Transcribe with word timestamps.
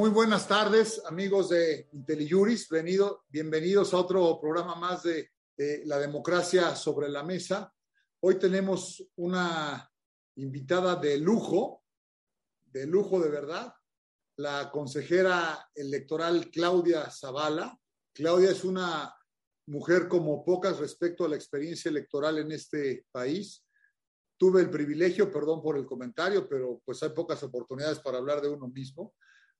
Muy 0.00 0.08
buenas 0.08 0.48
tardes, 0.48 1.02
amigos 1.04 1.50
de 1.50 1.90
IntelliJuris. 1.92 2.70
Venido, 2.70 3.24
bienvenidos 3.28 3.92
a 3.92 3.98
otro 3.98 4.40
programa 4.40 4.74
más 4.74 5.02
de, 5.02 5.28
de, 5.54 5.82
La 5.84 5.98
Democracia 5.98 6.74
sobre 6.74 7.10
la 7.10 7.22
Mesa. 7.22 7.70
Hoy 8.20 8.38
tenemos 8.38 9.04
una 9.16 9.92
invitada 10.36 10.96
de 10.96 11.18
lujo, 11.18 11.84
de 12.64 12.86
lujo 12.86 13.20
de 13.20 13.28
verdad, 13.28 13.74
la 14.36 14.70
consejera 14.70 15.68
electoral 15.74 16.50
Claudia 16.50 17.10
Zavala. 17.10 17.78
Claudia 18.14 18.52
es 18.52 18.64
una 18.64 19.14
mujer 19.66 20.08
como 20.08 20.42
pocas 20.46 20.78
respecto 20.78 21.26
a 21.26 21.28
la 21.28 21.36
experiencia 21.36 21.90
electoral 21.90 22.38
en 22.38 22.52
este 22.52 23.04
país. 23.12 23.66
Tuve 24.38 24.62
el 24.62 24.70
privilegio, 24.70 25.30
perdón 25.30 25.60
por 25.60 25.76
el 25.76 25.84
comentario, 25.84 26.48
pero 26.48 26.80
pues 26.86 27.02
hay 27.02 27.10
pocas 27.10 27.42
oportunidades 27.42 27.98
para 27.98 28.16
hablar 28.16 28.40
de 28.40 28.48
uno 28.48 28.66
mismo. 28.66 29.12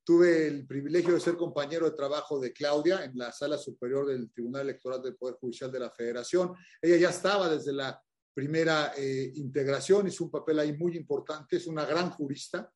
Tuve 0.04 0.46
el 0.46 0.66
privilegio 0.66 1.14
de 1.14 1.20
ser 1.20 1.36
compañero 1.36 1.88
de 1.88 1.96
trabajo 1.96 2.40
de 2.40 2.52
Claudia 2.52 3.04
en 3.04 3.16
la 3.16 3.32
sala 3.32 3.58
superior 3.58 4.06
del 4.06 4.30
Tribunal 4.30 4.62
Electoral 4.62 5.02
del 5.02 5.16
Poder 5.16 5.36
Judicial 5.36 5.70
de 5.70 5.80
la 5.80 5.90
Federación. 5.90 6.54
Ella 6.80 6.96
ya 6.96 7.10
estaba 7.10 7.48
desde 7.48 7.72
la 7.72 8.02
primera 8.34 8.92
eh, 8.96 9.32
integración, 9.34 10.08
hizo 10.08 10.24
un 10.24 10.30
papel 10.30 10.58
ahí 10.58 10.76
muy 10.76 10.96
importante, 10.96 11.56
es 11.56 11.66
una 11.66 11.84
gran 11.84 12.10
jurista, 12.10 12.72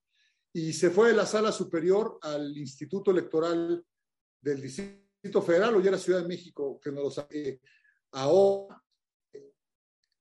y 0.52 0.72
se 0.72 0.90
fue 0.90 1.08
de 1.08 1.14
la 1.14 1.26
sala 1.26 1.50
superior 1.50 2.18
al 2.22 2.56
Instituto 2.56 3.10
Electoral 3.10 3.84
del 4.40 4.60
Distrito 4.60 5.42
Federal, 5.42 5.74
o 5.76 5.80
ya 5.80 5.90
la 5.90 5.98
Ciudad 5.98 6.22
de 6.22 6.28
México, 6.28 6.78
que 6.80 6.92
nos 6.92 7.04
lo 7.04 7.10
sabe 7.10 7.60
ahora, 8.12 8.80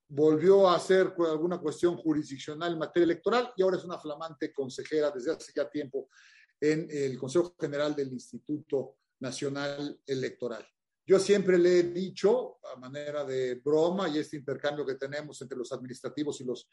volvió 0.08 0.70
a 0.70 0.76
hacer 0.76 1.14
alguna 1.30 1.60
cuestión 1.60 1.98
jurisdiccional 1.98 2.74
en 2.74 2.80
materia 2.80 3.06
electoral 3.06 3.52
y 3.56 3.64
ahora 3.64 3.78
es 3.78 3.84
una 3.84 3.98
flamante 3.98 4.54
consejera 4.54 5.10
desde 5.10 5.32
hace 5.32 5.52
ya 5.56 5.68
tiempo 5.68 6.08
en 6.64 6.88
el 6.90 7.18
Consejo 7.20 7.54
General 7.60 7.94
del 7.94 8.14
Instituto 8.14 8.96
Nacional 9.20 10.00
Electoral. 10.08 10.66
Yo 11.06 11.20
siempre 11.20 11.58
le 11.58 11.80
he 11.80 11.84
dicho, 11.84 12.60
a 12.74 12.80
manera 12.80 13.26
de 13.26 13.56
broma, 13.56 14.08
y 14.08 14.20
este 14.20 14.38
intercambio 14.38 14.86
que 14.86 14.96
tenemos 14.96 15.42
entre 15.42 15.58
los 15.58 15.74
administrativos 15.74 16.40
y 16.40 16.46
los 16.46 16.70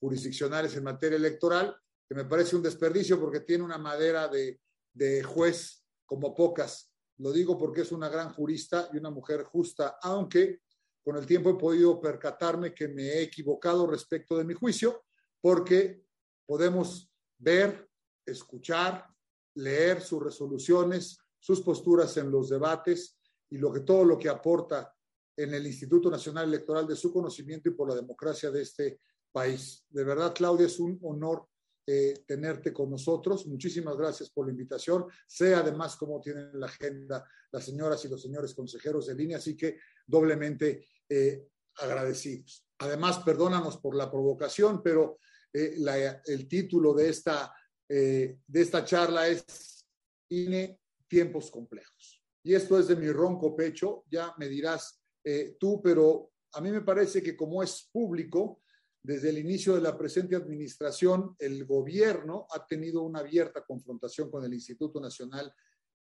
jurisdiccionales 0.00 0.74
en 0.76 0.84
materia 0.84 1.16
electoral, 1.16 1.76
que 2.08 2.14
me 2.14 2.24
parece 2.24 2.56
un 2.56 2.62
desperdicio 2.62 3.20
porque 3.20 3.40
tiene 3.40 3.62
una 3.62 3.76
madera 3.76 4.28
de, 4.28 4.62
de 4.94 5.22
juez 5.22 5.84
como 6.06 6.34
pocas. 6.34 6.90
Lo 7.18 7.30
digo 7.30 7.58
porque 7.58 7.82
es 7.82 7.92
una 7.92 8.08
gran 8.08 8.32
jurista 8.32 8.88
y 8.94 8.96
una 8.96 9.10
mujer 9.10 9.44
justa, 9.44 9.98
aunque 10.00 10.62
con 11.04 11.18
el 11.18 11.26
tiempo 11.26 11.50
he 11.50 11.58
podido 11.58 12.00
percatarme 12.00 12.72
que 12.72 12.88
me 12.88 13.02
he 13.02 13.22
equivocado 13.24 13.86
respecto 13.86 14.38
de 14.38 14.44
mi 14.44 14.54
juicio, 14.54 15.04
porque 15.42 16.02
podemos 16.46 17.12
ver, 17.36 17.90
escuchar, 18.24 19.13
leer 19.54 20.00
sus 20.00 20.22
resoluciones, 20.22 21.18
sus 21.38 21.60
posturas 21.60 22.16
en 22.16 22.30
los 22.30 22.48
debates 22.48 23.18
y 23.50 23.58
lo 23.58 23.72
que 23.72 23.80
todo 23.80 24.04
lo 24.04 24.18
que 24.18 24.28
aporta 24.28 24.92
en 25.36 25.54
el 25.54 25.66
Instituto 25.66 26.10
Nacional 26.10 26.48
Electoral 26.48 26.86
de 26.86 26.96
su 26.96 27.12
conocimiento 27.12 27.68
y 27.68 27.72
por 27.72 27.88
la 27.88 27.94
democracia 27.94 28.50
de 28.50 28.62
este 28.62 29.00
país. 29.32 29.84
De 29.88 30.04
verdad, 30.04 30.32
Claudia, 30.34 30.66
es 30.66 30.78
un 30.78 30.98
honor 31.02 31.46
eh, 31.86 32.24
tenerte 32.26 32.72
con 32.72 32.90
nosotros. 32.90 33.46
Muchísimas 33.46 33.96
gracias 33.96 34.30
por 34.30 34.46
la 34.46 34.52
invitación. 34.52 35.04
Sé 35.26 35.54
además 35.54 35.96
cómo 35.96 36.20
tienen 36.20 36.58
la 36.58 36.66
agenda 36.66 37.28
las 37.52 37.64
señoras 37.64 38.04
y 38.04 38.08
los 38.08 38.22
señores 38.22 38.54
consejeros 38.54 39.06
de 39.06 39.14
línea, 39.14 39.36
así 39.36 39.56
que 39.56 39.78
doblemente 40.06 40.88
eh, 41.08 41.46
agradecidos. 41.76 42.66
Además, 42.78 43.18
perdónanos 43.18 43.76
por 43.76 43.94
la 43.94 44.10
provocación, 44.10 44.82
pero 44.82 45.18
eh, 45.52 45.74
la, 45.76 46.22
el 46.24 46.48
título 46.48 46.94
de 46.94 47.10
esta, 47.10 47.54
eh, 47.88 48.38
de 48.46 48.60
esta 48.60 48.84
charla 48.84 49.28
es 49.28 49.86
INE 50.28 50.78
Tiempos 51.08 51.50
Complejos. 51.50 52.22
Y 52.42 52.54
esto 52.54 52.78
es 52.78 52.88
de 52.88 52.96
mi 52.96 53.10
ronco 53.10 53.56
pecho, 53.56 54.04
ya 54.10 54.34
me 54.38 54.48
dirás 54.48 55.00
eh, 55.24 55.56
tú, 55.58 55.80
pero 55.82 56.32
a 56.52 56.60
mí 56.60 56.70
me 56.70 56.82
parece 56.82 57.22
que 57.22 57.36
como 57.36 57.62
es 57.62 57.88
público, 57.90 58.62
desde 59.02 59.30
el 59.30 59.38
inicio 59.38 59.74
de 59.74 59.80
la 59.80 59.96
presente 59.98 60.34
administración, 60.34 61.36
el 61.38 61.66
gobierno 61.66 62.46
ha 62.50 62.66
tenido 62.66 63.02
una 63.02 63.20
abierta 63.20 63.64
confrontación 63.64 64.30
con 64.30 64.44
el 64.44 64.54
Instituto 64.54 65.00
Nacional 65.00 65.52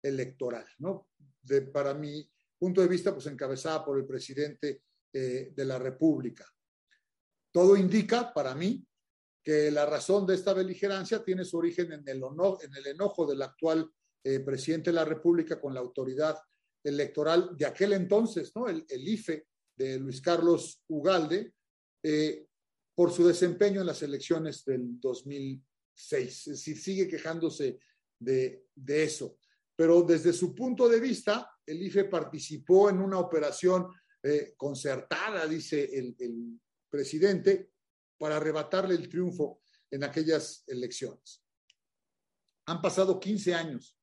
Electoral, 0.01 0.65
¿no? 0.79 1.09
De, 1.41 1.63
para 1.63 1.93
mi 1.93 2.29
punto 2.57 2.81
de 2.81 2.87
vista, 2.87 3.13
pues 3.13 3.27
encabezada 3.27 3.83
por 3.83 3.97
el 3.97 4.05
presidente 4.05 4.83
eh, 5.11 5.51
de 5.53 5.65
la 5.65 5.77
República. 5.77 6.45
Todo 7.51 7.75
indica, 7.75 8.33
para 8.33 8.55
mí, 8.55 8.85
que 9.43 9.69
la 9.71 9.85
razón 9.85 10.25
de 10.25 10.35
esta 10.35 10.53
beligerancia 10.53 11.23
tiene 11.23 11.43
su 11.43 11.57
origen 11.57 11.91
en 11.91 12.07
el, 12.07 12.21
en 12.23 12.75
el 12.75 12.87
enojo 12.87 13.25
del 13.25 13.41
actual 13.41 13.89
eh, 14.23 14.39
presidente 14.39 14.89
de 14.89 14.95
la 14.95 15.05
República 15.05 15.59
con 15.59 15.73
la 15.73 15.81
autoridad 15.81 16.37
electoral 16.83 17.55
de 17.57 17.65
aquel 17.65 17.93
entonces, 17.93 18.51
¿no? 18.55 18.67
el, 18.67 18.85
IFE 18.89 19.47
de 19.75 19.99
Luis 19.99 20.21
Carlos 20.21 20.81
Ugalde, 20.87 21.53
eh, 22.01 22.47
por 22.95 23.11
su 23.11 23.27
desempeño 23.27 23.81
en 23.81 23.87
las 23.87 24.01
elecciones 24.03 24.63
del 24.63 24.99
2006. 24.99 25.61
Es 26.29 26.45
decir, 26.45 26.77
sigue 26.77 27.07
quejándose 27.07 27.79
de, 28.19 28.65
eso. 28.87 29.37
Pero 29.75 30.03
desde 30.03 30.31
su 30.31 30.53
punto 30.53 30.87
de 30.87 30.99
vista, 30.99 31.49
el 31.65 31.81
IFE 31.81 32.05
participó 32.05 32.89
en 32.89 32.99
una 32.99 33.19
operación 33.19 33.87
eh, 34.21 34.53
concertada, 34.55 35.47
dice 35.47 35.89
el, 35.91 36.15
presidente, 36.89 37.71
para 38.17 38.37
arrebatarle 38.37 38.95
el 38.95 39.09
triunfo 39.09 39.61
en 39.91 40.03
aquellas 40.03 40.63
elecciones. 40.67 41.43
Han 42.65 42.81
pasado 42.81 43.19
15 43.19 43.53
años 43.53 43.97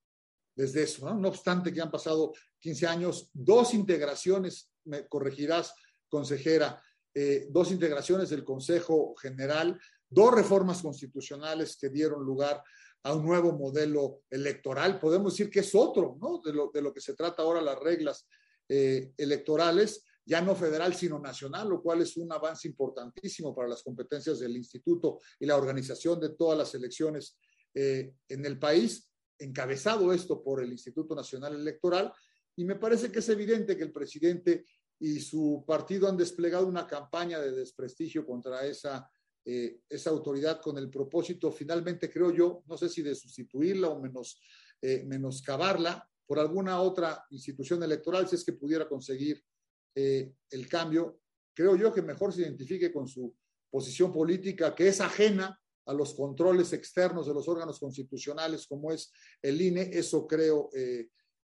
desde 0.55 0.83
eso, 0.83 1.13
¿no? 1.13 1.29
obstante 1.29 1.73
que 1.73 1.81
han 1.81 1.91
pasado 1.91 2.33
15 2.59 2.87
años, 2.87 3.31
dos 3.33 3.73
integraciones, 3.73 4.71
me 4.85 5.07
corregirás, 5.09 5.73
consejera, 6.09 6.83
eh, 7.15 7.47
dos 7.51 7.71
integraciones 7.71 8.31
del 8.31 8.45
Consejo 8.45 9.15
General, 9.17 9.81
dos 10.09 10.35
reformas 10.35 10.83
constitucionales 10.83 11.77
que 11.77 11.89
dieron 11.89 12.23
lugar 12.23 12.63
a 13.03 13.15
un 13.15 13.25
nuevo 13.25 13.53
modelo 13.53 14.23
electoral. 14.29 15.01
Podemos 15.01 15.33
decir 15.33 15.51
que 15.51 15.61
es 15.61 15.75
otro, 15.75 16.19
¿no? 16.21 16.41
De 16.45 16.53
lo, 16.53 16.71
de 16.73 16.83
lo 16.83 16.93
que 16.93 17.01
se 17.01 17.15
trata 17.15 17.43
ahora 17.43 17.63
las 17.63 17.79
reglas 17.79 18.29
eh, 18.69 19.13
electorales 19.17 20.05
ya 20.31 20.41
no 20.41 20.55
federal, 20.55 20.95
sino 20.95 21.19
nacional, 21.19 21.69
lo 21.69 21.83
cual 21.83 22.03
es 22.03 22.17
un 22.17 22.31
avance 22.33 22.69
importantísimo 22.69 23.53
para 23.53 23.67
las 23.67 23.83
competencias 23.83 24.39
del 24.39 24.57
instituto 24.57 25.19
y 25.41 25.45
la 25.45 25.57
organización 25.57 26.21
de 26.21 26.29
todas 26.37 26.57
las 26.57 26.73
elecciones 26.73 27.37
eh, 27.75 28.13
en 28.29 28.47
el 28.47 28.57
país, 28.57 29.11
encabezado 29.37 30.13
esto 30.13 30.41
por 30.41 30.63
el 30.63 30.71
Instituto 30.71 31.17
Nacional 31.17 31.57
Electoral. 31.57 32.13
Y 32.55 32.65
me 32.65 32.77
parece 32.77 33.11
que 33.11 33.19
es 33.19 33.29
evidente 33.29 33.77
que 33.77 33.83
el 33.83 33.91
presidente 33.91 34.67
y 35.01 35.19
su 35.19 35.65
partido 35.67 36.09
han 36.09 36.17
desplegado 36.17 36.69
una 36.69 36.87
campaña 36.87 37.41
de 37.41 37.51
desprestigio 37.51 38.25
contra 38.25 38.65
esa, 38.65 39.11
eh, 39.45 39.81
esa 39.89 40.11
autoridad 40.11 40.61
con 40.61 40.79
el 40.79 40.89
propósito, 40.89 41.51
finalmente 41.51 42.09
creo 42.09 42.31
yo, 42.31 42.63
no 42.69 42.77
sé 42.77 42.89
si 42.89 43.03
de 43.03 43.17
sustituirla 43.17 43.89
o 43.89 44.01
menos, 44.01 44.41
eh, 44.81 45.03
menoscabarla 45.09 46.09
por 46.25 46.39
alguna 46.39 46.81
otra 46.81 47.27
institución 47.31 47.83
electoral, 47.83 48.29
si 48.29 48.37
es 48.37 48.45
que 48.45 48.53
pudiera 48.53 48.89
conseguir 48.89 49.43
eh, 49.95 50.33
el 50.51 50.69
cambio, 50.69 51.21
creo 51.55 51.77
yo 51.77 51.93
que 51.93 52.03
mejor 52.03 52.33
se 52.33 52.43
identifique 52.43 52.93
con 52.93 53.07
su 53.07 53.35
posición 53.71 54.13
política, 54.13 54.75
que 54.75 54.89
es 54.89 55.01
ajena 55.01 55.59
a 55.87 55.93
los 55.93 56.15
controles 56.15 56.73
externos 56.73 57.27
de 57.27 57.35
los 57.35 57.49
órganos 57.49 57.79
constitucionales 57.79 58.67
como 58.67 58.93
es 58.93 59.13
el 59.43 59.61
INE, 59.61 59.91
eso 59.93 60.27
creo 60.27 60.71
eh, 60.75 61.09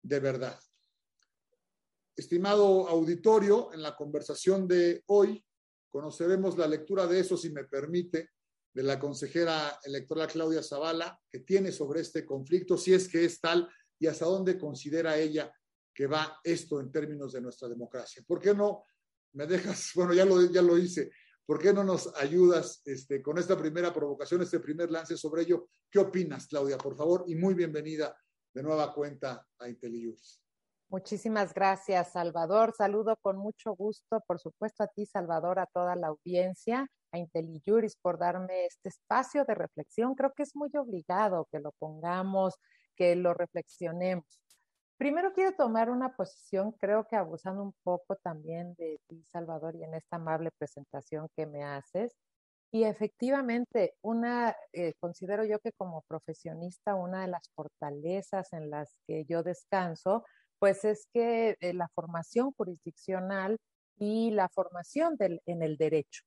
de 0.03 0.21
verdad. 0.21 0.59
Estimado 2.17 2.89
auditorio, 2.89 3.73
en 3.73 3.83
la 3.83 3.97
conversación 3.97 4.69
de 4.69 5.03
hoy 5.07 5.45
conoceremos 5.91 6.57
la 6.57 6.67
lectura 6.67 7.07
de 7.07 7.21
eso, 7.21 7.37
si 7.37 7.51
me 7.51 7.65
permite, 7.65 8.31
de 8.75 8.83
la 8.83 8.99
consejera 8.99 9.79
electoral 9.85 10.29
Claudia 10.29 10.63
Zavala, 10.63 11.19
que 11.31 11.41
tiene 11.41 11.73
sobre 11.73 12.01
este 12.01 12.25
conflicto, 12.25 12.79
si 12.79 12.95
es 12.95 13.09
que 13.09 13.25
es 13.25 13.41
tal 13.41 13.69
y 13.99 14.07
hasta 14.07 14.25
dónde 14.25 14.59
considera 14.59 15.19
ella 15.19 15.53
que 15.95 16.07
va 16.07 16.41
esto 16.43 16.81
en 16.81 16.91
términos 16.91 17.33
de 17.33 17.41
nuestra 17.41 17.69
democracia. 17.69 18.23
¿Por 18.27 18.41
qué 18.41 18.55
no 18.55 18.85
me 19.33 19.47
dejas, 19.47 19.91
bueno, 19.95 20.13
ya 20.13 20.25
lo, 20.25 20.41
ya 20.51 20.63
lo 20.63 20.79
hice, 20.79 21.11
¿por 21.45 21.59
qué 21.59 21.73
no 21.73 21.85
nos 21.85 22.15
ayudas 22.17 22.83
este, 22.85 23.23
con 23.23 23.39
esta 23.39 23.57
primera 23.57 23.93
provocación, 23.93 24.43
este 24.43 24.61
primer 24.61 24.91
lance 24.91 25.17
sobre 25.17 25.43
ello? 25.43 25.69
¿Qué 25.91 25.99
opinas, 25.99 26.47
Claudia, 26.47 26.79
por 26.79 26.97
favor? 26.97 27.25
Y 27.27 27.35
muy 27.35 27.55
bienvenida 27.55 28.17
de 28.53 28.63
nueva 28.63 28.93
cuenta 28.95 29.47
a 29.59 29.69
IntelliJuris. 29.69 30.43
Muchísimas 30.89 31.55
gracias, 31.55 32.13
Salvador. 32.13 32.75
Saludo 32.77 33.17
con 33.17 33.39
mucho 33.39 33.75
gusto, 33.75 34.23
por 34.27 34.39
supuesto, 34.39 34.83
a 34.83 34.89
ti, 34.89 35.07
Salvador, 35.07 35.59
a 35.59 35.67
toda 35.67 35.97
la 35.97 36.09
audiencia, 36.09 36.87
a 37.13 37.19
IntelliJuris, 37.19 37.97
por 37.97 38.19
darme 38.19 38.67
este 38.67 38.91
espacio 38.91 39.47
de 39.47 39.55
reflexión. 39.55 40.15
Creo 40.15 40.35
que 40.37 40.43
es 40.43 40.55
muy 40.55 40.71
obligado 40.77 41.49
que 41.51 41.61
lo 41.61 41.73
pongamos, 41.79 42.57
que 42.95 43.17
lo 43.17 43.33
reflexionemos. 43.33 44.27
Primero 45.03 45.33
quiero 45.33 45.53
tomar 45.57 45.91
una 45.91 46.15
posición, 46.15 46.71
creo 46.79 47.09
que 47.09 47.17
abusando 47.17 47.61
un 47.65 47.75
poco 47.83 48.15
también 48.15 48.77
de 48.77 49.01
ti, 49.09 49.25
Salvador, 49.33 49.75
y 49.75 49.83
en 49.83 49.95
esta 49.95 50.15
amable 50.15 50.53
presentación 50.57 51.29
que 51.37 51.45
me 51.45 51.65
haces, 51.65 52.15
Y 52.73 52.85
efectivamente, 52.85 53.95
una, 54.03 54.57
eh, 54.73 54.95
considero 55.01 55.45
yo 55.45 55.59
que 55.61 55.73
como 55.73 56.03
profesionista, 56.03 56.95
una 56.95 57.23
de 57.23 57.29
las 57.29 57.51
fortalezas 57.57 58.53
en 58.53 58.71
las 58.71 58.97
que 59.09 59.25
yo 59.27 59.43
descanso, 59.43 60.25
pues 60.61 60.85
es 60.85 61.09
que 61.13 61.57
eh, 61.61 61.75
la 61.75 61.89
formación 61.97 62.53
jurisdiccional 62.53 63.59
y 63.99 64.31
la 64.33 64.49
formación 64.51 65.17
del, 65.17 65.41
en 65.47 65.63
el 65.63 65.79
derecho. 65.79 66.23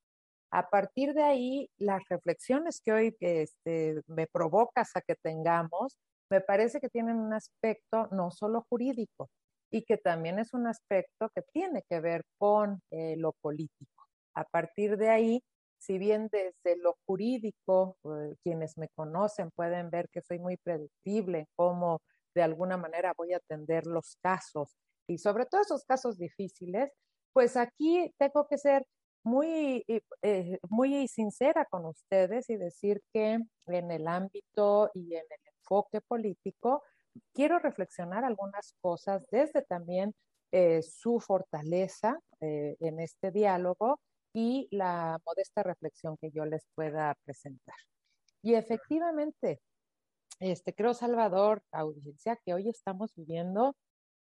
A 0.50 0.68
partir 0.70 1.14
de 1.14 1.22
ahí, 1.22 1.70
las 1.78 2.02
reflexiones 2.10 2.82
que 2.82 2.92
hoy 2.92 3.16
este, 3.20 4.02
me 4.06 4.26
provocas 4.26 4.96
a 4.96 5.00
que 5.02 5.16
tengamos, 5.16 5.98
me 6.30 6.40
parece 6.40 6.80
que 6.80 6.88
tienen 6.88 7.16
un 7.18 7.32
aspecto 7.32 8.08
no 8.12 8.30
solo 8.30 8.66
jurídico 8.68 9.28
y 9.70 9.82
que 9.84 9.96
también 9.96 10.38
es 10.38 10.54
un 10.54 10.66
aspecto 10.66 11.30
que 11.34 11.42
tiene 11.52 11.82
que 11.88 12.00
ver 12.00 12.22
con 12.38 12.80
eh, 12.90 13.16
lo 13.16 13.32
político. 13.40 14.04
A 14.34 14.44
partir 14.44 14.96
de 14.96 15.10
ahí, 15.10 15.42
si 15.78 15.98
bien 15.98 16.28
desde 16.30 16.76
lo 16.80 16.96
jurídico, 17.06 17.96
eh, 18.04 18.34
quienes 18.42 18.78
me 18.78 18.88
conocen 18.94 19.50
pueden 19.50 19.90
ver 19.90 20.08
que 20.10 20.22
soy 20.22 20.38
muy 20.38 20.56
predictible 20.56 21.46
cómo 21.56 22.00
de 22.34 22.42
alguna 22.42 22.76
manera 22.76 23.12
voy 23.16 23.32
a 23.32 23.38
atender 23.38 23.86
los 23.86 24.16
casos 24.22 24.76
y 25.08 25.18
sobre 25.18 25.46
todo 25.46 25.62
esos 25.62 25.84
casos 25.84 26.18
difíciles, 26.18 26.90
pues 27.32 27.56
aquí 27.56 28.12
tengo 28.18 28.46
que 28.48 28.58
ser 28.58 28.84
muy, 29.24 29.84
eh, 30.22 30.58
muy 30.68 31.08
sincera 31.08 31.64
con 31.66 31.86
ustedes 31.86 32.48
y 32.50 32.56
decir 32.56 33.00
que 33.12 33.38
en 33.66 33.90
el 33.90 34.08
ámbito 34.08 34.90
y 34.94 35.14
en 35.14 35.24
el 35.30 35.55
enfoque 35.66 36.00
político, 36.00 36.82
quiero 37.32 37.58
reflexionar 37.58 38.24
algunas 38.24 38.74
cosas 38.80 39.26
desde 39.30 39.62
también 39.62 40.14
eh, 40.52 40.82
su 40.82 41.18
fortaleza 41.18 42.20
en 42.40 43.00
este 43.00 43.30
diálogo 43.30 43.98
y 44.32 44.68
la 44.70 45.18
modesta 45.24 45.62
reflexión 45.62 46.18
que 46.18 46.30
yo 46.30 46.44
les 46.44 46.66
pueda 46.74 47.16
presentar. 47.24 47.74
Y 48.42 48.54
efectivamente, 48.54 49.60
este, 50.38 50.74
creo, 50.74 50.92
Salvador, 50.92 51.62
audiencia, 51.72 52.38
que 52.44 52.52
hoy 52.52 52.68
estamos 52.68 53.14
viviendo 53.14 53.74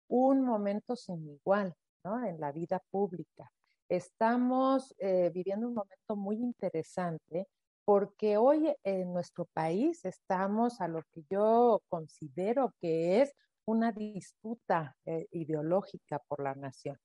un 0.08 0.44
momento 0.44 0.96
sin 0.96 1.26
igual 1.26 1.74
¿no? 2.04 2.24
en 2.24 2.38
la 2.38 2.52
vida 2.52 2.82
pública. 2.90 3.50
Estamos 3.88 4.94
eh, 4.98 5.30
viviendo 5.32 5.66
un 5.66 5.74
momento 5.74 6.14
muy 6.14 6.36
interesante 6.36 7.48
porque 7.84 8.36
hoy 8.36 8.74
en 8.84 9.12
nuestro 9.12 9.46
país 9.46 10.04
estamos 10.04 10.80
a 10.80 10.88
lo 10.88 11.02
que 11.12 11.24
yo 11.30 11.82
considero 11.88 12.74
que 12.80 13.22
es 13.22 13.32
una 13.64 13.92
disputa 13.92 14.96
eh, 15.04 15.26
ideológica 15.30 16.20
por 16.28 16.42
la 16.42 16.54
nación 16.54 16.98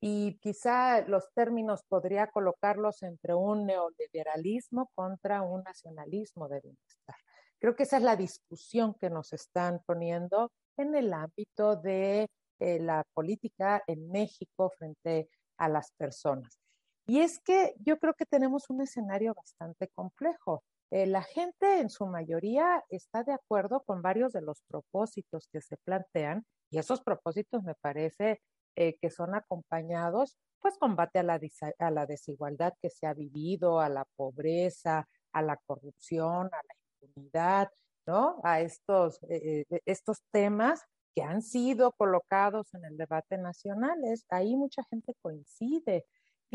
y 0.00 0.38
quizá 0.38 1.00
los 1.06 1.32
términos 1.32 1.82
podría 1.88 2.28
colocarlos 2.28 3.02
entre 3.02 3.34
un 3.34 3.66
neoliberalismo 3.66 4.90
contra 4.94 5.42
un 5.42 5.62
nacionalismo 5.62 6.48
de 6.48 6.60
bienestar. 6.60 7.16
Creo 7.58 7.74
que 7.74 7.84
esa 7.84 7.96
es 7.96 8.02
la 8.02 8.16
discusión 8.16 8.94
que 8.94 9.10
nos 9.10 9.32
están 9.32 9.82
poniendo 9.86 10.52
en 10.76 10.94
el 10.94 11.12
ámbito 11.12 11.76
de 11.76 12.28
eh, 12.58 12.78
la 12.78 13.04
política 13.14 13.82
en 13.86 14.10
México 14.10 14.70
frente 14.78 15.30
a 15.56 15.68
las 15.68 15.90
personas. 15.92 16.65
Y 17.06 17.20
es 17.20 17.38
que 17.40 17.74
yo 17.78 17.98
creo 17.98 18.14
que 18.14 18.26
tenemos 18.26 18.68
un 18.68 18.80
escenario 18.82 19.34
bastante 19.34 19.88
complejo. 19.94 20.64
Eh, 20.90 21.06
la 21.06 21.22
gente 21.22 21.80
en 21.80 21.90
su 21.90 22.06
mayoría 22.06 22.84
está 22.90 23.22
de 23.22 23.32
acuerdo 23.32 23.82
con 23.84 24.02
varios 24.02 24.32
de 24.32 24.42
los 24.42 24.62
propósitos 24.68 25.48
que 25.52 25.60
se 25.60 25.76
plantean 25.78 26.44
y 26.70 26.78
esos 26.78 27.00
propósitos 27.00 27.62
me 27.62 27.74
parece 27.74 28.40
eh, 28.76 28.96
que 29.00 29.10
son 29.10 29.34
acompañados, 29.34 30.36
pues 30.60 30.78
combate 30.78 31.20
a 31.20 31.22
la, 31.22 32.06
desigualdad 32.06 32.74
que 32.80 32.90
se 32.90 33.06
ha 33.06 33.14
vivido, 33.14 33.80
a 33.80 33.88
la 33.88 34.04
pobreza, 34.16 35.08
a 35.32 35.42
la 35.42 35.56
corrupción, 35.66 36.48
a 36.52 36.56
la 36.56 36.74
impunidad, 37.02 37.70
¿no? 38.06 38.40
A 38.44 38.60
estos, 38.60 39.18
eh, 39.28 39.64
estos 39.86 40.22
temas 40.32 40.84
que 41.14 41.22
han 41.22 41.42
sido 41.42 41.92
colocados 41.92 42.74
en 42.74 42.84
el 42.84 42.96
debate 42.96 43.38
nacional. 43.38 43.98
Es, 44.04 44.26
ahí 44.28 44.54
mucha 44.54 44.82
gente 44.90 45.14
coincide. 45.22 46.04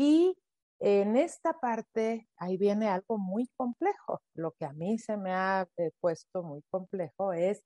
Y 0.04 0.36
en 0.80 1.16
esta 1.16 1.60
parte, 1.60 2.26
ahí 2.36 2.56
viene 2.56 2.88
algo 2.88 3.18
muy 3.18 3.46
complejo. 3.56 4.20
Lo 4.34 4.50
que 4.50 4.64
a 4.64 4.72
mí 4.72 4.98
se 4.98 5.16
me 5.16 5.32
ha 5.32 5.68
puesto 6.00 6.42
muy 6.42 6.62
complejo 6.70 7.32
es 7.32 7.62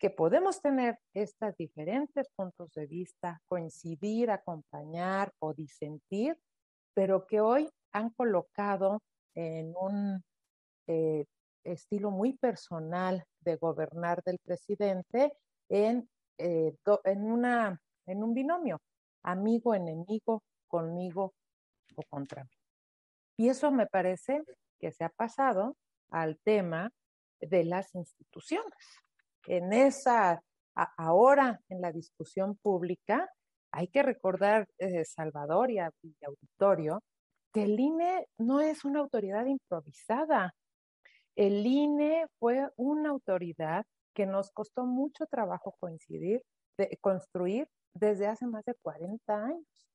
que 0.00 0.10
podemos 0.10 0.60
tener 0.60 0.98
estos 1.14 1.56
diferentes 1.56 2.28
puntos 2.34 2.72
de 2.72 2.88
vista, 2.88 3.40
coincidir, 3.46 4.32
acompañar 4.32 5.32
o 5.38 5.54
disentir, 5.54 6.36
pero 6.94 7.28
que 7.28 7.40
hoy 7.40 7.70
han 7.92 8.10
colocado 8.10 9.04
en 9.36 9.72
un 9.76 10.24
eh, 10.88 11.26
estilo 11.62 12.10
muy 12.10 12.32
personal 12.32 13.22
de 13.38 13.54
gobernar 13.54 14.20
del 14.24 14.40
presidente 14.40 15.32
en, 15.68 16.08
eh, 16.38 16.74
en, 17.04 17.22
una, 17.30 17.80
en 18.06 18.24
un 18.24 18.34
binomio, 18.34 18.80
amigo, 19.22 19.76
enemigo, 19.76 20.42
conmigo 20.66 21.34
o 21.94 22.02
contra 22.08 22.44
mí. 22.44 22.50
Y 23.38 23.48
eso 23.48 23.70
me 23.70 23.86
parece 23.86 24.42
que 24.78 24.92
se 24.92 25.04
ha 25.04 25.10
pasado 25.10 25.76
al 26.10 26.38
tema 26.38 26.90
de 27.40 27.64
las 27.64 27.94
instituciones 27.94 28.74
en 29.46 29.72
esa, 29.72 30.42
ahora 30.96 31.60
en 31.68 31.80
la 31.80 31.92
discusión 31.92 32.56
pública, 32.56 33.30
hay 33.72 33.88
que 33.88 34.02
recordar, 34.02 34.68
eh, 34.78 35.04
Salvador 35.04 35.70
y, 35.70 35.78
auditorio, 35.78 37.02
que 37.52 37.64
el 37.64 37.78
INE 37.78 38.26
no 38.38 38.60
es 38.60 38.84
una 38.84 39.00
autoridad 39.00 39.46
improvisada. 39.46 40.54
El 41.36 41.66
INE 41.66 42.26
fue 42.38 42.68
una 42.76 43.10
autoridad 43.10 43.84
que 44.14 44.26
nos 44.26 44.50
costó 44.50 44.84
mucho 44.84 45.26
trabajo 45.26 45.74
coincidir, 45.78 46.42
de, 46.78 46.96
construir 47.00 47.68
desde 47.94 48.26
hace 48.26 48.46
más 48.46 48.64
de 48.64 48.74
40 48.82 49.34
años. 49.34 49.85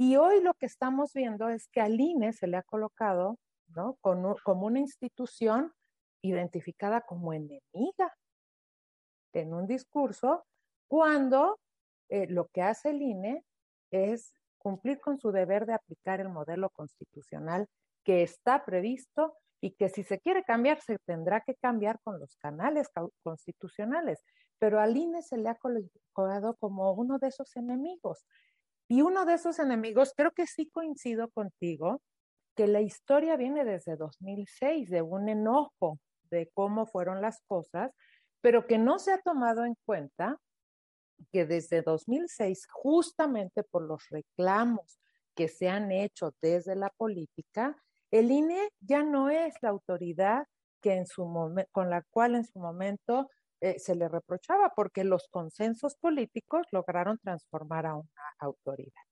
Y 0.00 0.14
hoy 0.16 0.40
lo 0.40 0.54
que 0.54 0.66
estamos 0.66 1.12
viendo 1.12 1.48
es 1.48 1.66
que 1.68 1.80
al 1.80 2.00
INE 2.00 2.32
se 2.32 2.46
le 2.46 2.56
ha 2.56 2.62
colocado 2.62 3.36
¿no? 3.66 3.98
como 4.00 4.66
una 4.66 4.78
institución 4.78 5.72
identificada 6.22 7.00
como 7.00 7.32
enemiga 7.32 8.16
en 9.32 9.54
un 9.54 9.66
discurso 9.66 10.46
cuando 10.86 11.58
eh, 12.08 12.28
lo 12.28 12.46
que 12.46 12.62
hace 12.62 12.90
el 12.90 13.02
INE 13.02 13.44
es 13.90 14.32
cumplir 14.58 15.00
con 15.00 15.18
su 15.18 15.32
deber 15.32 15.66
de 15.66 15.74
aplicar 15.74 16.20
el 16.20 16.28
modelo 16.28 16.70
constitucional 16.70 17.66
que 18.04 18.22
está 18.22 18.64
previsto 18.64 19.34
y 19.60 19.72
que 19.72 19.88
si 19.88 20.04
se 20.04 20.20
quiere 20.20 20.44
cambiar 20.44 20.80
se 20.80 20.98
tendrá 21.00 21.40
que 21.40 21.56
cambiar 21.56 22.00
con 22.02 22.20
los 22.20 22.36
canales 22.36 22.88
constitucionales. 23.24 24.22
Pero 24.58 24.80
al 24.80 24.96
INE 24.96 25.22
se 25.22 25.36
le 25.36 25.48
ha 25.48 25.56
colocado 25.56 26.54
como 26.56 26.92
uno 26.92 27.18
de 27.18 27.28
esos 27.28 27.56
enemigos. 27.56 28.24
Y 28.88 29.02
uno 29.02 29.26
de 29.26 29.34
esos 29.34 29.58
enemigos, 29.58 30.14
creo 30.16 30.32
que 30.32 30.46
sí 30.46 30.68
coincido 30.70 31.28
contigo, 31.30 32.02
que 32.56 32.66
la 32.66 32.80
historia 32.80 33.36
viene 33.36 33.64
desde 33.64 33.96
2006, 33.96 34.90
de 34.90 35.02
un 35.02 35.28
enojo 35.28 36.00
de 36.30 36.50
cómo 36.54 36.86
fueron 36.86 37.20
las 37.20 37.40
cosas, 37.46 37.92
pero 38.40 38.66
que 38.66 38.78
no 38.78 38.98
se 38.98 39.12
ha 39.12 39.20
tomado 39.20 39.64
en 39.64 39.76
cuenta 39.84 40.38
que 41.32 41.44
desde 41.44 41.82
2006, 41.82 42.66
justamente 42.70 43.62
por 43.62 43.82
los 43.82 44.08
reclamos 44.10 44.98
que 45.34 45.48
se 45.48 45.68
han 45.68 45.92
hecho 45.92 46.34
desde 46.40 46.74
la 46.74 46.90
política, 46.90 47.76
el 48.10 48.30
INE 48.30 48.70
ya 48.80 49.02
no 49.02 49.28
es 49.30 49.54
la 49.60 49.68
autoridad 49.68 50.46
que 50.80 50.94
en 50.94 51.06
su 51.06 51.24
con 51.72 51.90
la 51.90 52.02
cual 52.10 52.34
en 52.36 52.44
su 52.44 52.58
momento 52.58 53.28
eh, 53.60 53.78
se 53.78 53.94
le 53.94 54.08
reprochaba, 54.08 54.72
porque 54.74 55.04
los 55.04 55.28
consensos 55.28 55.96
políticos 55.96 56.66
lograron 56.70 57.18
transformar 57.18 57.86
a 57.86 57.94
una 57.96 58.34
autoridad. 58.38 59.02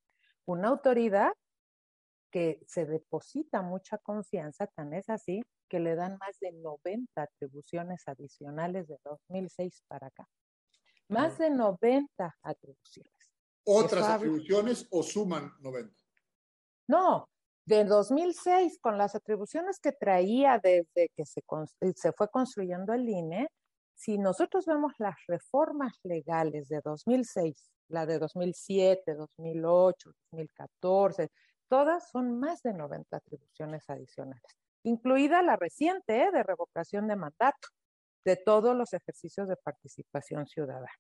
Una 0.45 0.69
autoridad 0.69 1.33
que 2.31 2.61
se 2.67 2.87
deposita 2.87 3.63
mucha 3.63 3.99
confianza, 3.99 4.67
tan 4.69 4.93
es 4.93 5.09
así 5.09 5.43
que 5.69 5.81
le 5.81 5.97
dan 5.97 6.17
más 6.19 6.39
de 6.41 6.53
90 6.53 7.23
atribuciones 7.23 8.07
adicionales 8.07 8.87
de 8.87 8.99
2006 9.05 9.83
para 9.89 10.09
acá. 10.09 10.29
Más 11.09 11.39
de 11.39 11.51
90 11.51 12.37
atribuciones. 12.43 13.13
¿Otras 13.65 14.05
atribuciones 14.05 14.87
o 14.91 15.03
suman 15.03 15.53
90? 15.61 15.93
No, 16.89 17.29
de 17.65 17.85
2006, 17.85 18.79
con 18.81 18.97
las 18.97 19.17
atribuciones 19.17 19.81
que 19.81 19.91
traía 19.91 20.61
desde 20.63 21.11
que 21.17 21.27
se, 21.27 21.43
se 21.97 22.13
fue 22.13 22.29
construyendo 22.31 22.93
el 22.93 23.09
INE, 23.09 23.49
si 23.97 24.19
nosotros 24.19 24.67
vemos 24.67 24.93
las 24.99 25.17
reformas 25.27 25.99
legales 26.05 26.69
de 26.69 26.81
2006, 26.85 27.73
la 27.89 28.07
de 28.07 28.19
2007, 28.19 29.15
2008, 29.15 30.13
2014, 30.31 31.31
todas 31.69 32.09
son 32.11 32.39
más 32.39 32.63
de 32.63 32.75
90 32.75 33.17
atribuciones 33.17 33.89
adicionales 33.89 34.57
incluida 34.87 35.43
la 35.43 35.57
reciente 35.57 36.23
¿eh? 36.23 36.31
de 36.31 36.43
revocación 36.45 37.09
de 37.09 37.17
mandato 37.17 37.69
de 38.25 38.37
todos 38.37 38.77
los 38.77 38.93
ejercicios 38.93 39.49
de 39.49 39.57
participación 39.57 40.47
ciudadana. 40.47 40.93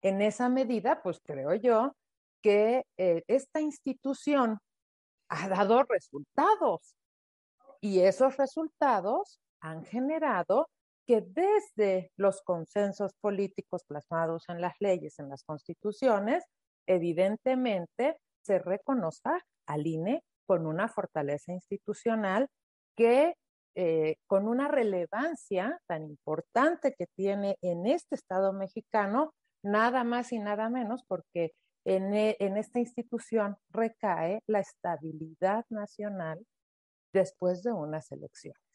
En 0.00 0.22
esa 0.22 0.48
medida, 0.48 1.02
pues 1.02 1.20
creo 1.24 1.54
yo 1.54 1.92
que 2.40 2.84
eh, 2.96 3.24
esta 3.26 3.60
institución 3.60 4.58
ha 5.28 5.48
dado 5.48 5.82
resultados. 5.84 6.94
Y 7.80 8.00
esos 8.00 8.36
resultados 8.36 9.40
han 9.60 9.84
generado 9.84 10.68
que 11.06 11.22
desde 11.22 12.10
los 12.16 12.42
consensos 12.42 13.12
políticos 13.20 13.84
plasmados 13.86 14.44
en 14.48 14.60
las 14.60 14.74
leyes, 14.80 15.18
en 15.18 15.28
las 15.28 15.44
constituciones, 15.44 16.44
evidentemente 16.86 18.18
se 18.42 18.58
reconozca 18.58 19.40
al 19.66 19.86
INE 19.86 20.22
con 20.46 20.66
una 20.66 20.88
fortaleza 20.88 21.52
institucional 21.52 22.48
que 22.96 23.34
eh, 23.78 24.16
con 24.26 24.48
una 24.48 24.68
relevancia 24.68 25.78
tan 25.86 26.04
importante 26.04 26.94
que 26.96 27.06
tiene 27.14 27.58
en 27.60 27.86
este 27.86 28.14
Estado 28.14 28.54
mexicano, 28.54 29.34
nada 29.62 30.02
más 30.02 30.32
y 30.32 30.38
nada 30.38 30.70
menos 30.70 31.04
porque 31.06 31.52
en, 31.84 32.14
e, 32.14 32.36
esta 32.40 32.78
institución 32.80 33.56
recae 33.68 34.40
la 34.46 34.60
estabilidad 34.60 35.66
nacional 35.68 36.44
después 37.12 37.62
de 37.62 37.72
unas 37.72 38.10
elecciones. 38.12 38.65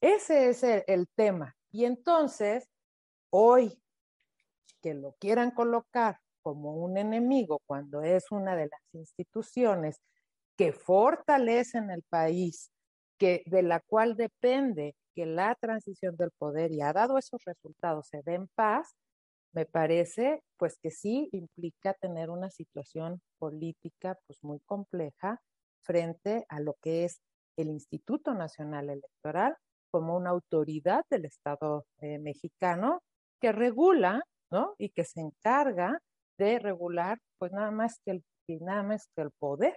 Ese 0.00 0.48
es 0.48 0.62
el, 0.62 1.08
tema. 1.14 1.56
Y 1.70 1.84
entonces, 1.84 2.68
hoy 3.30 3.78
que 4.80 4.94
lo 4.94 5.12
quieran 5.18 5.50
colocar 5.50 6.18
como 6.42 6.74
un 6.76 6.96
enemigo 6.96 7.60
cuando 7.66 8.02
es 8.02 8.30
una 8.30 8.56
de 8.56 8.68
las 8.68 8.80
instituciones 8.94 10.00
que 10.56 10.72
fortalecen 10.72 11.90
el 11.90 12.02
país, 12.08 12.72
que, 13.18 13.42
de 13.46 13.62
la 13.62 13.80
cual 13.80 14.16
depende 14.16 14.96
que 15.14 15.26
la 15.26 15.54
transición 15.54 16.16
del 16.16 16.30
poder 16.38 16.72
y 16.72 16.80
ha 16.80 16.94
dado 16.94 17.18
esos 17.18 17.44
resultados 17.44 18.08
se 18.08 18.22
dé 18.24 18.34
en 18.34 18.48
paz, 18.48 18.96
me 19.52 19.66
parece 19.66 20.42
pues 20.56 20.78
que 20.78 20.90
sí 20.90 21.28
implica 21.32 21.92
tener 21.94 22.30
una 22.30 22.50
situación 22.50 23.20
política 23.38 24.18
pues 24.26 24.42
muy 24.42 24.60
compleja 24.60 25.42
frente 25.82 26.46
a 26.48 26.60
lo 26.60 26.74
que 26.80 27.04
es 27.04 27.20
el 27.56 27.68
Instituto 27.68 28.32
Nacional 28.32 28.88
Electoral 28.88 29.56
como 29.90 30.16
una 30.16 30.30
autoridad 30.30 31.04
del 31.10 31.24
Estado 31.26 31.86
eh, 31.98 32.18
mexicano 32.18 33.02
que 33.40 33.52
regula, 33.52 34.22
¿no? 34.50 34.74
Y 34.78 34.90
que 34.90 35.04
se 35.04 35.20
encarga 35.20 36.00
de 36.38 36.58
regular, 36.58 37.18
pues 37.38 37.52
nada 37.52 37.70
más 37.70 38.00
que 38.04 38.12
el, 38.12 38.24
nada 38.60 38.82
más 38.82 39.08
que 39.14 39.22
el 39.22 39.30
poder, 39.32 39.76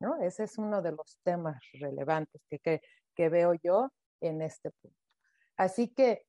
¿no? 0.00 0.20
Ese 0.20 0.44
es 0.44 0.58
uno 0.58 0.82
de 0.82 0.92
los 0.92 1.18
temas 1.22 1.60
relevantes 1.74 2.42
que, 2.48 2.58
que, 2.58 2.80
que 3.14 3.28
veo 3.28 3.54
yo 3.54 3.88
en 4.20 4.42
este 4.42 4.70
punto. 4.70 4.98
Así 5.56 5.88
que 5.88 6.22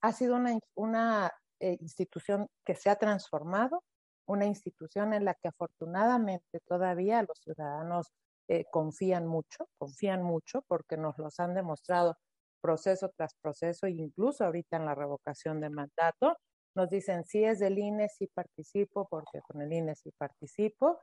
ha 0.00 0.12
sido 0.12 0.36
una, 0.36 0.58
una 0.74 1.32
eh, 1.60 1.78
institución 1.80 2.48
que 2.64 2.74
se 2.74 2.90
ha 2.90 2.96
transformado, 2.96 3.82
una 4.26 4.46
institución 4.46 5.14
en 5.14 5.24
la 5.24 5.34
que 5.34 5.48
afortunadamente 5.48 6.60
todavía 6.66 7.22
los 7.22 7.38
ciudadanos 7.38 8.12
eh, 8.48 8.64
confían 8.70 9.26
mucho, 9.26 9.68
confían 9.78 10.22
mucho 10.22 10.62
porque 10.68 10.96
nos 10.98 11.16
los 11.18 11.40
han 11.40 11.54
demostrado 11.54 12.16
proceso 12.64 13.12
tras 13.14 13.34
proceso, 13.34 13.86
incluso 13.86 14.42
ahorita 14.42 14.78
en 14.78 14.86
la 14.86 14.94
revocación 14.94 15.60
de 15.60 15.68
mandato, 15.68 16.38
nos 16.74 16.88
dicen 16.88 17.22
si 17.26 17.44
es 17.44 17.58
del 17.58 17.78
INE, 17.78 18.08
sí 18.08 18.26
participo, 18.26 19.06
porque 19.06 19.42
con 19.42 19.60
el 19.60 19.70
INE 19.70 19.94
sí 19.94 20.10
participo. 20.16 20.98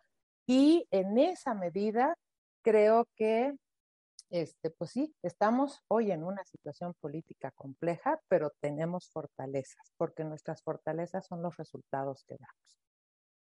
Y 0.48 0.88
en 0.90 1.20
esa 1.20 1.54
medida, 1.54 2.18
creo 2.64 3.08
que, 3.16 3.54
este, 4.32 4.72
pues 4.72 4.90
sí, 4.90 5.14
estamos 5.22 5.84
hoy 5.88 6.10
en 6.12 6.24
una 6.24 6.44
situación 6.46 6.96
política 7.00 7.52
compleja, 7.52 8.20
pero 8.28 8.52
tenemos 8.60 9.12
fortalezas, 9.12 9.94
porque 9.98 10.24
nuestras 10.24 10.64
fortalezas 10.64 11.28
son 11.28 11.44
los 11.44 11.56
resultados 11.58 12.24
que 12.28 12.38
damos. 12.40 12.80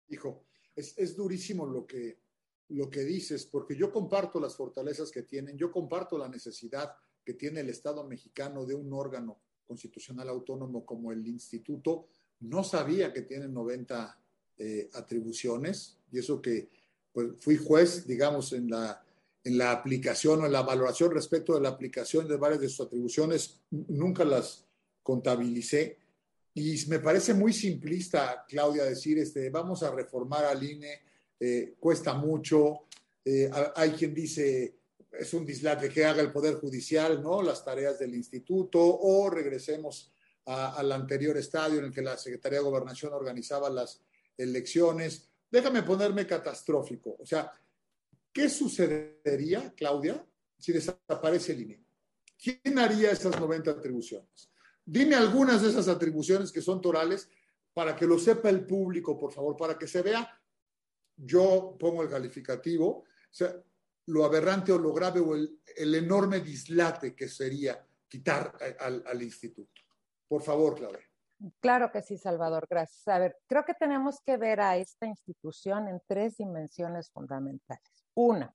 Hijo, 0.10 0.48
es, 0.76 0.98
es 0.98 1.16
durísimo 1.16 1.66
lo 1.66 1.88
que, 1.88 2.20
lo 2.68 2.90
que 2.90 3.06
dices, 3.06 3.46
porque 3.46 3.74
yo 3.74 3.90
comparto 3.90 4.38
las 4.38 4.58
fortalezas 4.58 5.12
que 5.12 5.24
tienen, 5.24 5.58
yo 5.58 5.72
comparto 5.72 6.18
la 6.18 6.28
necesidad 6.28 6.94
que 7.24 7.34
tiene 7.34 7.62
el 7.62 7.70
Estado 7.70 8.04
mexicano 8.04 8.66
de 8.66 8.76
un 8.76 8.92
órgano 8.94 9.40
constitucional 9.66 10.30
autónomo 10.30 10.86
como 10.86 11.12
el 11.12 11.26
Instituto, 11.28 12.08
no 12.42 12.64
sabía 12.64 13.14
que 13.14 13.22
tiene 13.22 13.48
90 13.48 14.20
eh, 14.58 14.90
atribuciones 14.94 15.98
y 16.12 16.20
eso 16.20 16.42
que 16.42 16.70
pues, 17.12 17.30
fui 17.40 17.58
juez, 17.58 18.06
digamos, 18.06 18.54
en 18.54 18.70
la, 18.70 19.04
en 19.44 19.58
la 19.58 19.72
aplicación 19.72 20.42
o 20.42 20.46
en 20.46 20.52
la 20.52 20.62
valoración 20.62 21.12
respecto 21.12 21.56
de 21.56 21.62
la 21.62 21.70
aplicación 21.70 22.28
de 22.28 22.38
varias 22.38 22.62
de 22.62 22.70
sus 22.70 22.86
atribuciones, 22.86 23.62
nunca 23.70 24.24
las 24.24 24.66
contabilicé. 25.04 25.98
Y 26.54 26.86
me 26.88 27.00
parece 27.00 27.34
muy 27.34 27.54
simplista, 27.54 28.46
Claudia, 28.48 28.84
decir, 28.84 29.18
este, 29.18 29.50
vamos 29.50 29.84
a 29.84 29.92
reformar 29.92 30.46
al 30.46 30.62
INE, 30.64 31.02
eh, 31.40 31.76
cuesta 31.80 32.14
mucho. 32.14 32.82
Eh, 33.24 33.50
hay 33.76 33.92
quien 33.92 34.14
dice, 34.14 34.76
es 35.12 35.34
un 35.34 35.46
dislate 35.46 35.90
que 35.90 36.06
haga 36.06 36.22
el 36.22 36.32
Poder 36.32 36.56
Judicial, 36.56 37.22
¿no? 37.22 37.42
Las 37.42 37.64
tareas 37.64 38.00
del 38.00 38.16
instituto, 38.16 38.80
o 38.80 39.30
regresemos 39.30 40.14
al 40.46 40.92
anterior 40.92 41.38
estadio 41.38 41.80
en 41.80 41.86
el 41.86 41.94
que 41.94 42.02
la 42.02 42.18
Secretaría 42.18 42.60
de 42.60 42.66
Gobernación 42.66 43.14
organizaba 43.14 43.70
las 43.70 44.02
elecciones. 44.38 45.30
Déjame 45.50 45.84
ponerme 45.84 46.26
catastrófico. 46.26 47.16
O 47.20 47.26
sea, 47.26 47.52
¿qué 48.34 48.50
sucedería, 48.50 49.74
Claudia, 49.76 50.26
si 50.58 50.72
desaparece 50.72 51.54
el 51.54 51.62
INE? 51.62 51.84
¿Quién 52.42 52.80
haría 52.80 53.12
esas 53.12 53.40
90 53.40 53.72
atribuciones? 53.72 54.50
Dime 54.84 55.16
algunas 55.16 55.62
de 55.62 55.70
esas 55.70 55.88
atribuciones 55.88 56.52
que 56.52 56.62
son 56.62 56.82
torales 56.82 57.30
para 57.74 57.96
que 57.96 58.08
lo 58.08 58.18
sepa 58.18 58.50
el 58.50 58.66
público, 58.66 59.18
por 59.18 59.32
favor, 59.32 59.56
para 59.56 59.78
que 59.78 59.88
se 59.88 60.02
vea. 60.02 60.28
Yo 61.16 61.76
pongo 61.80 62.02
el 62.02 62.10
calificativo. 62.10 62.88
O 62.88 63.06
sea, 63.30 63.62
lo 64.12 64.26
aberrante 64.26 64.72
o 64.72 64.78
lo 64.78 64.94
grave 64.94 65.20
o 65.22 65.36
el, 65.36 65.96
enorme 65.96 66.42
dislate 66.42 67.16
que 67.16 67.30
sería 67.30 67.86
quitar 68.08 68.54
al, 68.80 69.22
instituto. 69.22 69.82
Por 70.28 70.42
favor, 70.42 70.76
Claudia. 70.76 71.00
Claro 71.60 71.92
que 71.92 72.02
sí, 72.02 72.18
Salvador, 72.18 72.68
gracias. 72.70 73.08
A 73.08 73.18
ver, 73.18 73.38
creo 73.48 73.64
que 73.64 73.74
tenemos 73.74 74.20
que 74.22 74.38
ver 74.38 74.60
a 74.60 74.78
esta 74.78 75.08
institución 75.08 75.88
en 75.88 76.02
tres 76.08 76.38
dimensiones 76.38 77.10
fundamentales. 77.12 78.06
Una, 78.14 78.54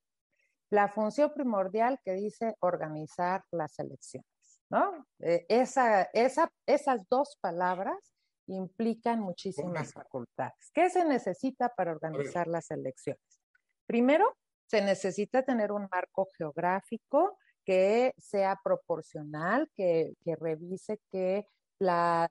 la 0.71 0.89
función 0.89 1.33
primordial 1.33 1.99
que 2.05 2.13
dice 2.13 2.55
organizar 2.61 3.43
las 3.51 3.79
elecciones, 3.79 4.29
¿no? 4.69 5.07
Eh, 5.21 5.47
esa, 5.49 6.03
esa, 6.13 6.53
esas 6.67 7.09
dos 7.09 7.39
palabras 7.41 8.15
implican 8.47 9.21
muchísimas 9.21 9.93
facultades. 9.93 10.71
¿Qué 10.73 10.91
se 10.91 11.05
necesita 11.05 11.71
para 11.71 11.93
organizar 11.93 12.47
las 12.47 12.71
elecciones? 12.71 13.41
Primero, 13.87 14.37
se 14.67 14.83
necesita 14.83 15.43
tener 15.43 15.73
un 15.73 15.89
marco 15.91 16.29
geográfico 16.37 17.39
que 17.65 18.13
sea 18.17 18.59
proporcional, 18.63 19.69
que, 19.75 20.15
revise 20.41 21.01
que 21.11 21.47
la, 21.79 22.31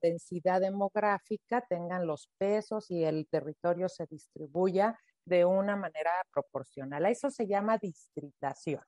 densidad 0.00 0.60
demográfica 0.60 1.64
tengan 1.68 2.06
los 2.06 2.30
pesos 2.38 2.90
y 2.90 3.04
el 3.04 3.26
territorio 3.28 3.88
se 3.88 4.06
distribuya 4.06 4.98
de 5.24 5.44
una 5.44 5.76
manera 5.76 6.12
proporcional. 6.32 7.06
Eso 7.06 7.30
se 7.30 7.46
llama 7.46 7.78
distritación. 7.78 8.82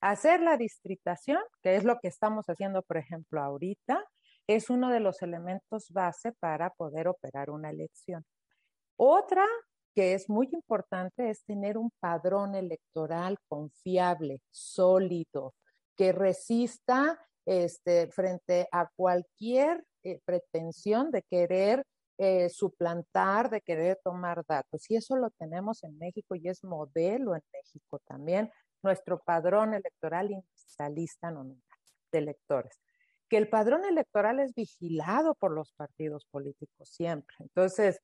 Hacer 0.00 0.40
la 0.40 0.56
distritación, 0.56 1.42
que 1.62 1.76
es 1.76 1.84
lo 1.84 1.98
que 2.00 2.08
estamos 2.08 2.46
haciendo, 2.46 2.82
por 2.82 2.98
ejemplo, 2.98 3.42
ahorita, 3.42 4.04
es 4.46 4.70
uno 4.70 4.90
de 4.90 5.00
los 5.00 5.22
elementos 5.22 5.90
base 5.90 6.32
para 6.40 6.70
poder 6.70 7.08
operar 7.08 7.50
una 7.50 7.70
elección. 7.70 8.24
Otra 8.96 9.44
que 9.94 10.14
es 10.14 10.28
muy 10.28 10.48
importante 10.52 11.30
es 11.30 11.44
tener 11.44 11.78
un 11.78 11.90
padrón 12.00 12.54
electoral 12.54 13.38
confiable, 13.48 14.40
sólido, 14.50 15.54
que 15.96 16.12
resista 16.12 17.18
este, 17.44 18.08
frente 18.08 18.68
a 18.72 18.88
cualquier 18.94 19.84
eh, 20.04 20.20
pretensión 20.24 21.10
de 21.10 21.22
querer 21.22 21.84
eh, 22.18 22.48
suplantar, 22.48 23.48
de 23.48 23.60
querer 23.60 23.98
tomar 24.02 24.44
datos. 24.46 24.90
Y 24.90 24.96
eso 24.96 25.16
lo 25.16 25.30
tenemos 25.30 25.84
en 25.84 25.96
México 25.98 26.34
y 26.34 26.48
es 26.48 26.64
modelo 26.64 27.34
en 27.34 27.42
México 27.52 28.00
también, 28.06 28.50
nuestro 28.82 29.20
padrón 29.20 29.74
electoral 29.74 30.30
individualista 30.30 31.30
nominal 31.30 31.62
de 32.12 32.18
electores. 32.18 32.80
Que 33.28 33.36
el 33.36 33.48
padrón 33.48 33.84
electoral 33.84 34.40
es 34.40 34.54
vigilado 34.54 35.34
por 35.34 35.52
los 35.52 35.72
partidos 35.72 36.24
políticos 36.26 36.88
siempre. 36.88 37.36
Entonces, 37.40 38.00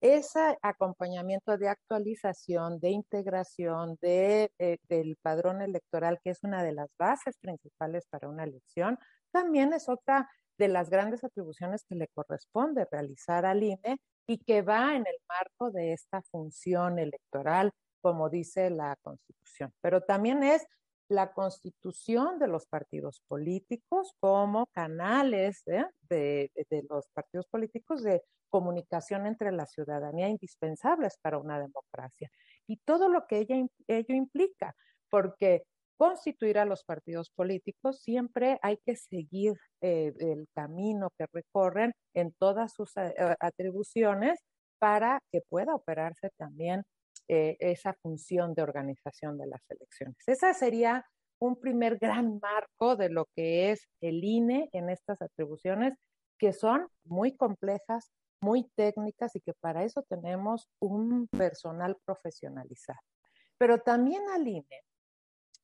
ese 0.00 0.58
acompañamiento 0.62 1.58
de 1.58 1.68
actualización, 1.68 2.78
de 2.80 2.90
integración 2.90 3.98
eh, 4.02 4.48
del 4.88 5.16
padrón 5.20 5.62
electoral, 5.62 6.20
que 6.22 6.30
es 6.30 6.42
una 6.44 6.62
de 6.62 6.72
las 6.72 6.88
bases 6.98 7.36
principales 7.38 8.06
para 8.08 8.28
una 8.28 8.44
elección, 8.44 8.98
también 9.32 9.72
es 9.72 9.88
otra 9.88 10.28
de 10.56 10.68
las 10.68 10.90
grandes 10.90 11.24
atribuciones 11.24 11.84
que 11.84 11.94
le 11.94 12.08
corresponde 12.08 12.86
realizar 12.90 13.46
al 13.46 13.62
INE 13.62 14.00
y 14.26 14.38
que 14.38 14.62
va 14.62 14.94
en 14.94 15.06
el 15.06 15.16
marco 15.28 15.70
de 15.70 15.92
esta 15.92 16.22
función 16.22 16.98
electoral, 16.98 17.72
como 18.00 18.28
dice 18.28 18.70
la 18.70 18.96
Constitución. 19.02 19.72
Pero 19.80 20.02
también 20.02 20.42
es 20.42 20.66
la 21.08 21.32
constitución 21.32 22.38
de 22.38 22.48
los 22.48 22.66
partidos 22.66 23.22
políticos 23.26 24.12
como 24.20 24.66
canales 24.66 25.62
¿eh? 25.66 25.86
de, 26.08 26.50
los 26.88 27.08
partidos 27.08 27.46
políticos 27.46 28.02
de 28.02 28.22
comunicación 28.50 29.26
entre 29.26 29.52
la 29.52 29.66
ciudadanía 29.66 30.28
indispensables 30.28 31.18
para 31.20 31.38
una 31.38 31.58
democracia 31.58 32.30
y 32.66 32.76
todo 32.78 33.08
lo 33.08 33.26
que 33.26 33.38
ella, 33.38 33.56
ello 33.86 34.14
implica, 34.14 34.74
porque 35.10 35.64
constituir 35.96 36.58
a 36.58 36.64
los 36.64 36.84
partidos 36.84 37.30
políticos, 37.30 38.00
siempre 38.00 38.58
hay 38.62 38.78
que 38.78 38.94
seguir 38.94 39.54
eh, 39.80 40.12
el 40.20 40.46
camino 40.54 41.10
que 41.18 41.26
recorren 41.32 41.92
en 42.14 42.32
todas 42.32 42.72
sus 42.72 42.96
eh, 42.96 43.14
atribuciones 43.40 44.38
para 44.78 45.20
que 45.32 45.40
pueda 45.48 45.74
operarse 45.74 46.30
también 46.36 46.84
eh, 47.28 47.56
esa 47.60 47.94
función 47.94 48.54
de 48.54 48.62
organización 48.62 49.36
de 49.38 49.46
las 49.46 49.60
elecciones. 49.70 50.16
Esa 50.26 50.54
sería 50.54 51.04
un 51.38 51.60
primer 51.60 51.98
gran 51.98 52.38
marco 52.40 52.96
de 52.96 53.10
lo 53.10 53.26
que 53.36 53.70
es 53.70 53.86
el 54.00 54.24
INE 54.24 54.68
en 54.72 54.88
estas 54.88 55.20
atribuciones, 55.22 55.94
que 56.38 56.52
son 56.52 56.88
muy 57.04 57.36
complejas, 57.36 58.10
muy 58.40 58.68
técnicas 58.74 59.36
y 59.36 59.40
que 59.40 59.52
para 59.54 59.84
eso 59.84 60.02
tenemos 60.08 60.68
un 60.80 61.28
personal 61.28 61.96
profesionalizado. 62.04 63.00
Pero 63.58 63.78
también 63.78 64.22
al 64.30 64.46
INE 64.46 64.82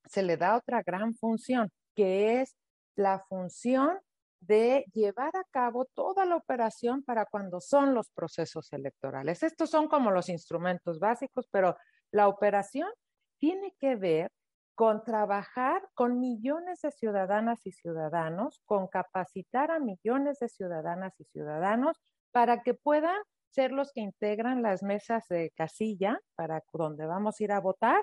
se 0.05 0.23
le 0.23 0.37
da 0.37 0.57
otra 0.57 0.83
gran 0.83 1.15
función, 1.15 1.71
que 1.95 2.41
es 2.41 2.57
la 2.97 3.25
función 3.29 3.99
de 4.47 4.85
llevar 4.93 5.35
a 5.37 5.45
cabo 5.51 5.87
toda 5.95 6.25
la 6.25 6.37
operación 6.37 7.03
para 7.03 7.27
cuando 7.27 7.61
son 7.61 7.95
los 7.95 8.11
procesos 8.11 8.73
electorales. 8.73 9.43
Estos 9.43 9.71
son 9.71 9.89
como 9.89 10.11
los 10.11 10.29
instrumentos 10.29 10.99
básicos, 10.99 11.49
pero 11.51 11.77
la 12.11 12.29
operación 12.29 12.89
tiene 13.39 13.75
que 13.79 13.97
ver 13.97 14.31
con 14.75 15.05
trabajar 15.05 15.83
con 15.95 16.19
millones 16.19 16.81
de 16.83 16.91
ciudadanas 16.91 17.65
y 17.65 17.73
ciudadanos, 17.73 18.61
con 18.65 18.89
capacitar 18.89 19.71
a 19.71 19.79
millones 19.79 20.39
de 20.41 20.49
ciudadanas 20.49 21.15
y 21.21 21.25
ciudadanos 21.25 22.01
para 22.33 22.63
que 22.63 22.75
puedan 22.75 23.17
ser 23.51 23.71
los 23.71 23.93
que 23.93 24.01
integran 24.01 24.63
las 24.63 24.83
mesas 24.83 25.29
de 25.29 25.53
casilla 25.57 26.19
para 26.35 26.63
donde 26.73 27.07
vamos 27.07 27.39
a 27.39 27.45
ir 27.45 27.53
a 27.53 27.61
votar 27.61 28.03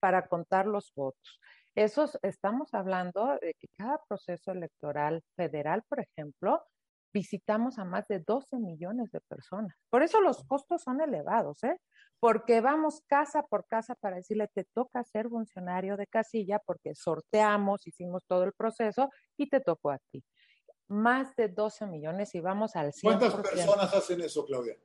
para 0.00 0.26
contar 0.26 0.66
los 0.66 0.92
votos. 0.94 1.40
Eso 1.76 2.10
estamos 2.22 2.72
hablando 2.72 3.38
de 3.42 3.52
que 3.52 3.68
cada 3.76 4.00
proceso 4.08 4.50
electoral 4.50 5.22
federal, 5.36 5.82
por 5.86 6.00
ejemplo, 6.00 6.64
visitamos 7.12 7.78
a 7.78 7.84
más 7.84 8.08
de 8.08 8.20
12 8.20 8.58
millones 8.58 9.10
de 9.12 9.20
personas. 9.20 9.76
Por 9.90 10.02
eso 10.02 10.22
los 10.22 10.42
costos 10.44 10.82
son 10.82 11.02
elevados, 11.02 11.62
¿eh? 11.64 11.78
Porque 12.18 12.62
vamos 12.62 13.02
casa 13.06 13.42
por 13.42 13.66
casa 13.66 13.94
para 13.94 14.16
decirle, 14.16 14.48
te 14.54 14.64
toca 14.64 15.04
ser 15.04 15.28
funcionario 15.28 15.98
de 15.98 16.06
casilla 16.06 16.58
porque 16.64 16.94
sorteamos, 16.94 17.86
hicimos 17.86 18.22
todo 18.26 18.44
el 18.44 18.54
proceso 18.54 19.10
y 19.36 19.50
te 19.50 19.60
tocó 19.60 19.90
a 19.90 19.98
ti. 20.10 20.24
Más 20.88 21.36
de 21.36 21.48
12 21.48 21.86
millones 21.86 22.34
y 22.34 22.40
vamos 22.40 22.74
al 22.74 22.94
100%. 22.94 23.02
¿Cuántas 23.02 23.34
personas 23.34 23.94
hacen 23.94 24.22
eso, 24.22 24.46
Claudia? 24.46 24.76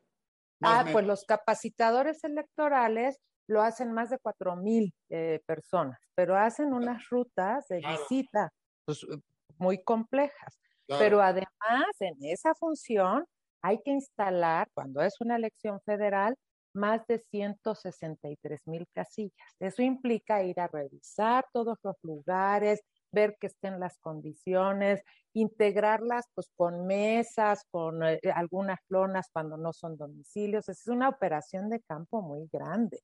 ah, 0.61 0.85
pues 0.91 1.05
los 1.05 1.23
capacitadores 1.23 2.23
electorales 2.25 3.17
lo 3.47 3.61
hacen 3.61 3.91
más 3.93 4.09
de 4.09 4.19
cuatro 4.19 4.55
mil 4.55 4.93
eh, 5.09 5.41
personas, 5.45 5.99
pero 6.15 6.37
hacen 6.37 6.73
unas 6.73 7.07
rutas 7.09 7.67
de 7.67 7.79
visita 7.79 8.51
pues, 8.85 9.03
eh, 9.03 9.17
muy 9.57 9.83
complejas. 9.83 10.59
Pero 10.87 11.21
además, 11.21 11.85
en 12.01 12.15
esa 12.21 12.53
función 12.55 13.25
hay 13.61 13.81
que 13.81 13.91
instalar, 13.91 14.67
cuando 14.73 15.01
es 15.01 15.21
una 15.21 15.37
elección 15.37 15.79
federal, 15.85 16.35
más 16.73 17.05
de 17.07 17.19
163 17.19 18.61
mil 18.67 18.85
casillas. 18.93 19.55
Eso 19.59 19.81
implica 19.81 20.43
ir 20.43 20.59
a 20.59 20.67
revisar 20.67 21.45
todos 21.53 21.77
los 21.83 21.95
lugares, 22.01 22.81
ver 23.11 23.37
que 23.39 23.47
estén 23.47 23.79
las 23.79 23.97
condiciones, 23.99 25.01
integrarlas 25.33 26.25
pues 26.33 26.49
con 26.55 26.85
mesas, 26.87 27.65
con 27.71 28.03
eh, 28.03 28.19
algunas 28.33 28.79
lonas 28.89 29.27
cuando 29.31 29.57
no 29.57 29.73
son 29.73 29.97
domicilios. 29.97 30.69
Es 30.69 30.87
una 30.87 31.09
operación 31.09 31.69
de 31.69 31.81
campo 31.81 32.21
muy 32.21 32.47
grande. 32.51 32.99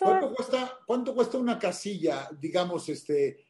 ¿Cuánto, 0.00 0.34
cuesta, 0.34 0.78
¿Cuánto 0.86 1.14
cuesta 1.14 1.38
una 1.38 1.58
casilla, 1.58 2.28
digamos, 2.38 2.88
este, 2.88 3.46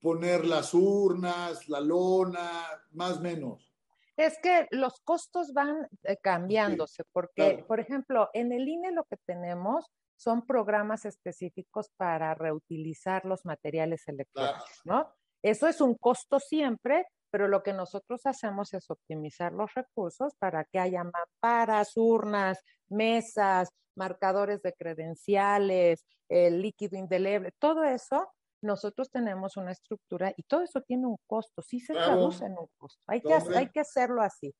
poner 0.00 0.44
las 0.44 0.74
urnas, 0.74 1.68
la 1.68 1.80
lona, 1.80 2.62
más 2.92 3.18
o 3.18 3.20
menos? 3.20 3.72
Es 4.16 4.38
que 4.38 4.68
los 4.70 5.00
costos 5.00 5.52
van 5.52 5.88
eh, 6.04 6.16
cambiándose, 6.18 7.04
porque, 7.12 7.64
por 7.66 7.80
ejemplo, 7.80 8.30
en 8.32 8.52
el 8.52 8.68
INE 8.68 8.92
lo 8.92 9.04
que 9.04 9.16
tenemos 9.16 9.90
son 10.16 10.46
programas 10.46 11.04
específicos 11.04 11.90
para 11.96 12.34
reutilizar 12.34 13.24
los 13.24 13.44
materiales 13.44 14.06
electrónicos, 14.06 14.80
¿no? 14.84 15.12
Eso 15.42 15.66
es 15.66 15.80
un 15.80 15.94
costo 15.96 16.38
siempre, 16.38 17.06
pero 17.34 17.48
lo 17.48 17.64
que 17.64 17.72
nosotros 17.72 18.24
hacemos 18.26 18.72
es 18.74 18.88
optimizar 18.92 19.52
los 19.52 19.74
recursos 19.74 20.36
para 20.38 20.62
que 20.66 20.78
haya 20.78 21.02
mamparas, 21.02 21.96
urnas, 21.96 22.60
mesas, 22.88 23.70
marcadores 23.96 24.62
de 24.62 24.72
credenciales, 24.72 26.06
el 26.28 26.62
líquido 26.62 26.96
indeleble, 26.96 27.50
todo 27.58 27.82
eso, 27.82 28.28
nosotros 28.62 29.10
tenemos 29.10 29.56
una 29.56 29.72
estructura 29.72 30.32
y 30.36 30.44
todo 30.44 30.62
eso 30.62 30.80
tiene 30.82 31.08
un 31.08 31.16
costo, 31.26 31.60
sí 31.60 31.80
se 31.80 31.94
traduce 31.94 32.44
en 32.44 32.52
un 32.52 32.68
costo, 32.78 33.02
hay 33.08 33.20
que, 33.20 33.34
hay 33.34 33.68
que 33.68 33.80
hacerlo 33.80 34.22
así. 34.22 34.54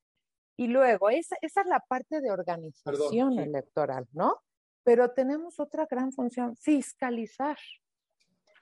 Y 0.57 0.67
luego, 0.67 1.11
esa, 1.11 1.37
esa 1.43 1.61
es 1.61 1.69
la 1.69 1.79
parte 1.79 2.21
de 2.21 2.33
organización 2.33 3.39
electoral, 3.39 4.09
¿no? 4.11 4.43
Pero 4.83 5.13
tenemos 5.13 5.61
otra 5.61 5.87
gran 5.89 6.11
función, 6.11 6.57
fiscalizar 6.57 7.57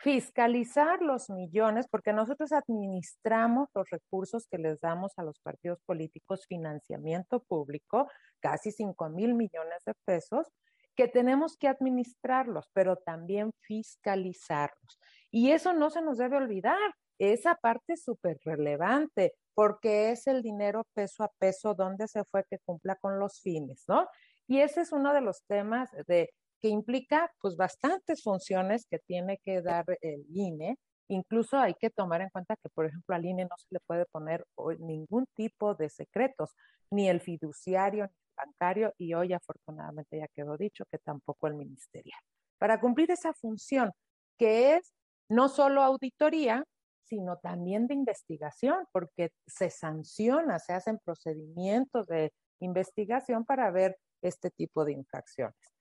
fiscalizar 0.02 1.00
los 1.00 1.30
millones, 1.30 1.86
porque 1.88 2.12
nosotros 2.12 2.50
administramos 2.50 3.68
los 3.72 3.88
recursos 3.88 4.48
que 4.48 4.58
les 4.58 4.80
damos 4.80 5.12
a 5.16 5.22
los 5.22 5.38
partidos 5.38 5.78
políticos, 5.86 6.44
financiamiento 6.48 7.40
público, 7.44 8.08
casi 8.40 8.72
5 8.72 9.10
mil 9.10 9.34
millones 9.34 9.84
de 9.86 9.94
pesos, 10.04 10.48
que 10.96 11.06
tenemos 11.06 11.56
que 11.56 11.68
administrarlos, 11.68 12.68
pero 12.72 12.96
también 12.96 13.52
fiscalizarlos. 13.60 14.98
Y 15.30 15.52
eso 15.52 15.72
no 15.72 15.88
se 15.88 16.02
nos 16.02 16.18
debe 16.18 16.36
olvidar. 16.36 16.94
Esa 17.18 17.54
parte 17.54 17.92
es 17.92 18.02
súper 18.02 18.38
relevante 18.44 19.34
porque 19.54 20.10
es 20.10 20.26
el 20.26 20.42
dinero 20.42 20.84
peso 20.94 21.22
a 21.22 21.30
peso 21.38 21.74
donde 21.74 22.08
se 22.08 22.24
fue 22.24 22.42
que 22.50 22.58
cumpla 22.64 22.96
con 22.96 23.20
los 23.20 23.40
fines, 23.40 23.84
¿no? 23.86 24.08
Y 24.48 24.58
ese 24.58 24.80
es 24.80 24.90
uno 24.90 25.14
de 25.14 25.20
los 25.20 25.44
temas 25.46 25.90
de 26.08 26.34
que 26.62 26.68
implica 26.68 27.30
pues 27.40 27.56
bastantes 27.56 28.22
funciones 28.22 28.86
que 28.88 29.00
tiene 29.00 29.38
que 29.44 29.60
dar 29.62 29.84
el 30.00 30.24
INE. 30.32 30.76
Incluso 31.08 31.58
hay 31.58 31.74
que 31.74 31.90
tomar 31.90 32.22
en 32.22 32.30
cuenta 32.30 32.56
que, 32.56 32.68
por 32.70 32.86
ejemplo, 32.86 33.14
al 33.16 33.24
INE 33.24 33.44
no 33.44 33.56
se 33.58 33.66
le 33.70 33.80
puede 33.80 34.06
poner 34.06 34.46
ningún 34.78 35.26
tipo 35.34 35.74
de 35.74 35.90
secretos, 35.90 36.54
ni 36.90 37.08
el 37.08 37.20
fiduciario, 37.20 38.04
ni 38.04 38.10
el 38.12 38.34
bancario, 38.46 38.94
y 38.96 39.12
hoy 39.12 39.32
afortunadamente 39.32 40.18
ya 40.18 40.28
quedó 40.28 40.56
dicho 40.56 40.84
que 40.90 40.98
tampoco 40.98 41.48
el 41.48 41.54
ministerial. 41.54 42.20
Para 42.58 42.80
cumplir 42.80 43.10
esa 43.10 43.34
función, 43.34 43.90
que 44.38 44.76
es 44.76 44.92
no 45.28 45.48
solo 45.48 45.82
auditoría, 45.82 46.64
sino 47.02 47.38
también 47.38 47.88
de 47.88 47.94
investigación, 47.94 48.86
porque 48.92 49.32
se 49.46 49.68
sanciona, 49.68 50.58
se 50.60 50.72
hacen 50.72 50.98
procedimientos 51.04 52.06
de 52.06 52.32
investigación 52.60 53.44
para 53.44 53.70
ver 53.70 53.98
este 54.22 54.50
tipo 54.50 54.84
de 54.84 54.92
infracciones. 54.92 55.71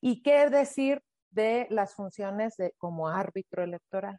¿Y 0.00 0.22
qué 0.22 0.48
decir 0.48 1.02
de 1.30 1.66
las 1.70 1.94
funciones 1.94 2.56
de, 2.56 2.72
como 2.78 3.08
árbitro 3.08 3.62
electoral? 3.62 4.18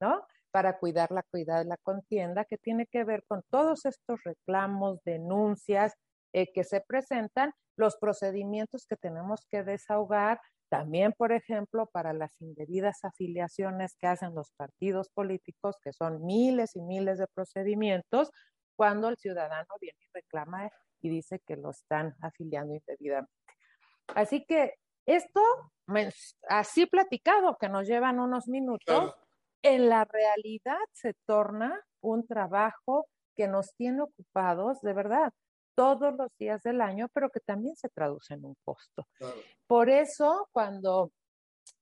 ¿No? 0.00 0.26
Para 0.50 0.78
cuidar 0.78 1.10
la 1.10 1.22
cuidad 1.22 1.58
de 1.58 1.64
la 1.66 1.76
contienda, 1.78 2.44
que 2.44 2.58
tiene 2.58 2.86
que 2.86 3.04
ver 3.04 3.24
con 3.26 3.42
todos 3.50 3.84
estos 3.86 4.22
reclamos, 4.24 5.02
denuncias 5.04 5.94
eh, 6.32 6.52
que 6.52 6.64
se 6.64 6.80
presentan, 6.80 7.52
los 7.76 7.96
procedimientos 7.96 8.86
que 8.86 8.96
tenemos 8.96 9.46
que 9.50 9.62
desahogar, 9.62 10.40
también, 10.68 11.12
por 11.12 11.32
ejemplo, 11.32 11.86
para 11.92 12.14
las 12.14 12.40
indebidas 12.40 13.04
afiliaciones 13.04 13.94
que 14.00 14.06
hacen 14.06 14.34
los 14.34 14.52
partidos 14.52 15.10
políticos, 15.10 15.76
que 15.82 15.92
son 15.92 16.24
miles 16.24 16.76
y 16.76 16.80
miles 16.80 17.18
de 17.18 17.26
procedimientos, 17.34 18.30
cuando 18.74 19.08
el 19.08 19.18
ciudadano 19.18 19.68
viene 19.80 19.98
y 20.00 20.08
reclama 20.14 20.70
y 21.02 21.10
dice 21.10 21.40
que 21.46 21.56
lo 21.56 21.70
están 21.72 22.14
afiliando 22.22 22.74
indebidamente. 22.74 23.30
Así 24.14 24.46
que 24.46 24.76
esto, 25.06 25.40
así 26.48 26.86
platicado, 26.86 27.56
que 27.58 27.68
nos 27.68 27.86
llevan 27.86 28.20
unos 28.20 28.48
minutos, 28.48 29.14
en 29.62 29.88
la 29.88 30.04
realidad 30.04 30.78
se 30.92 31.14
torna 31.26 31.80
un 32.00 32.26
trabajo 32.26 33.06
que 33.36 33.48
nos 33.48 33.74
tiene 33.74 34.02
ocupados 34.02 34.80
de 34.80 34.92
verdad 34.92 35.32
todos 35.74 36.14
los 36.14 36.28
días 36.38 36.62
del 36.62 36.80
año, 36.80 37.08
pero 37.14 37.30
que 37.30 37.40
también 37.40 37.76
se 37.76 37.88
traduce 37.88 38.34
en 38.34 38.44
un 38.44 38.56
costo. 38.64 39.06
Por 39.66 39.88
eso, 39.88 40.48
cuando 40.52 41.12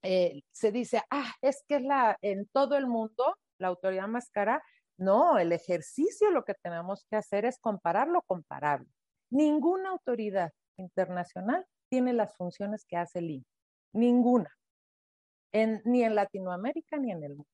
eh, 0.02 0.42
se 0.50 0.70
dice, 0.70 1.02
ah, 1.10 1.32
es 1.40 1.64
que 1.66 1.76
es 1.76 1.82
la, 1.82 2.16
en 2.20 2.46
todo 2.48 2.76
el 2.76 2.86
mundo 2.86 3.36
la 3.58 3.68
autoridad 3.68 4.08
más 4.08 4.30
cara, 4.30 4.62
no, 4.96 5.38
el 5.38 5.52
ejercicio 5.52 6.30
lo 6.30 6.44
que 6.44 6.54
tenemos 6.54 7.06
que 7.10 7.16
hacer 7.16 7.44
es 7.44 7.58
comparar 7.58 8.08
lo 8.08 8.22
comparable. 8.22 8.88
Ninguna 9.30 9.90
autoridad 9.90 10.52
internacional 10.76 11.66
tiene 11.90 12.14
las 12.14 12.34
funciones 12.36 12.86
que 12.86 12.96
hace 12.96 13.18
el 13.18 13.30
INE. 13.30 13.46
Ninguna. 13.92 14.50
ni 15.52 16.04
en 16.04 16.14
Latinoamérica 16.14 16.96
ni 16.96 17.10
en 17.10 17.24
el 17.24 17.30
mundo. 17.30 17.50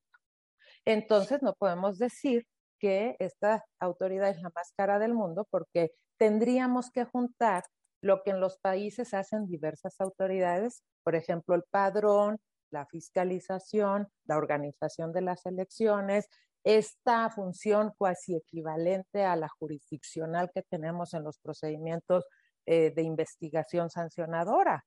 Entonces 0.85 1.41
no 1.41 1.53
podemos 1.55 1.97
decir 1.97 2.45
que 2.79 3.15
esta 3.19 3.65
autoridad 3.79 4.29
es 4.29 4.41
la 4.41 4.51
más 4.55 4.71
cara 4.77 4.99
del 4.99 5.13
mundo 5.13 5.47
porque 5.49 5.91
tendríamos 6.17 6.91
que 6.91 7.05
juntar 7.05 7.63
lo 8.01 8.23
que 8.23 8.29
en 8.29 8.39
los 8.39 8.59
países 8.59 9.15
hacen 9.15 9.47
diversas 9.47 9.99
autoridades, 9.99 10.83
por 11.03 11.15
ejemplo, 11.15 11.55
el 11.55 11.63
padrón, 11.63 12.37
la 12.69 12.85
fiscalización, 12.85 14.07
la 14.25 14.37
organización 14.37 15.11
de 15.11 15.21
las 15.21 15.45
elecciones, 15.45 16.27
esta 16.63 17.29
función 17.29 17.93
cuasi 17.97 18.35
equivalente 18.35 19.23
a 19.23 19.35
la 19.35 19.47
jurisdiccional 19.47 20.51
que 20.53 20.63
tenemos 20.63 21.13
en 21.13 21.23
los 21.23 21.39
procedimientos 21.39 22.25
eh, 22.67 22.91
de 22.91 23.01
investigación 23.01 23.89
sancionadora. 23.89 24.85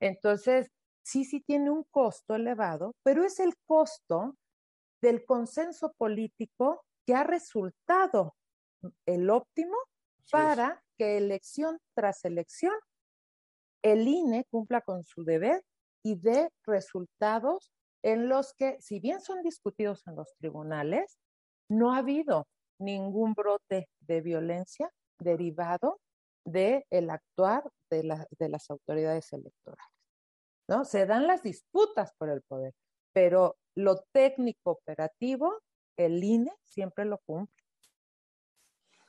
Entonces, 0.00 0.68
sí, 1.02 1.24
sí 1.24 1.40
tiene 1.40 1.70
un 1.70 1.84
costo 1.90 2.36
elevado, 2.36 2.94
pero 3.02 3.24
es 3.24 3.40
el 3.40 3.54
costo 3.66 4.36
del 5.02 5.24
consenso 5.24 5.92
político 5.98 6.84
que 7.04 7.14
ha 7.14 7.24
resultado 7.24 8.36
el 9.06 9.28
óptimo 9.28 9.76
para 10.30 10.82
que 10.96 11.16
elección 11.18 11.78
tras 11.94 12.24
elección 12.24 12.74
el 13.82 14.06
INE 14.06 14.44
cumpla 14.50 14.80
con 14.80 15.04
su 15.04 15.24
deber 15.24 15.62
y 16.04 16.16
dé 16.16 16.50
resultados 16.64 17.72
en 18.02 18.28
los 18.28 18.54
que, 18.54 18.76
si 18.80 19.00
bien 19.00 19.20
son 19.20 19.42
discutidos 19.42 20.06
en 20.06 20.14
los 20.14 20.32
tribunales, 20.38 21.18
no 21.68 21.92
ha 21.92 21.98
habido 21.98 22.46
ningún 22.78 23.34
brote 23.34 23.88
de 24.00 24.20
violencia 24.20 24.90
derivado 25.18 25.98
del 26.46 26.84
el 26.90 27.10
actuar 27.10 27.68
de, 27.90 28.26
de 28.38 28.48
las 28.48 28.70
autoridades 28.70 29.32
electorales. 29.32 29.92
¿no? 30.68 30.84
Se 30.84 31.06
dan 31.06 31.26
las 31.26 31.42
disputas 31.42 32.12
por 32.16 32.30
el 32.30 32.42
poder, 32.42 32.74
pero 33.12 33.58
lo 33.74 34.04
técnico 34.12 34.70
operativo, 34.72 35.62
el 35.96 36.22
INE 36.22 36.52
siempre 36.64 37.04
lo 37.04 37.18
cumple. 37.18 37.54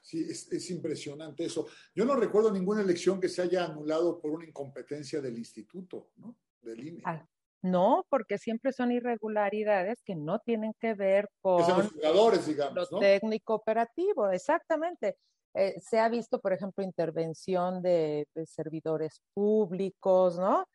Sí, 0.01 0.25
es, 0.29 0.71
impresionante 0.71 1.43
eso. 1.43 1.67
Yo 1.93 2.05
no 2.05 2.15
recuerdo 2.15 2.49
ninguna 2.49 2.81
elección 2.81 3.19
que 3.19 3.27
se 3.27 3.41
haya 3.41 3.65
anulado 3.65 4.21
por 4.21 4.31
una 4.31 4.45
incompetencia 4.45 5.19
del 5.19 5.37
instituto, 5.37 6.11
¿no? 6.15 6.37
Del 6.61 6.87
INE. 6.87 7.01
Ah, 7.03 7.27
no, 7.61 8.05
porque 8.09 8.37
siempre 8.37 8.71
son 8.71 8.93
irregularidades 8.93 10.01
que 10.03 10.15
no 10.15 10.39
tienen 10.39 10.73
que 10.79 10.93
ver 10.93 11.29
con 11.41 11.59
los 11.59 11.91
jugadores, 11.91 12.45
digamos, 12.45 12.89
lo 12.89 12.99
técnico 12.99 13.55
operativo, 13.55 14.29
exactamente. 14.29 15.17
Eh, 15.57 15.79
se 15.81 15.99
ha 15.99 16.07
visto, 16.07 16.39
por 16.39 16.53
ejemplo, 16.53 16.83
intervención 16.83 17.81
de, 17.81 18.27
servidores 18.45 19.21
públicos, 19.33 20.37
¿no? 20.37 20.67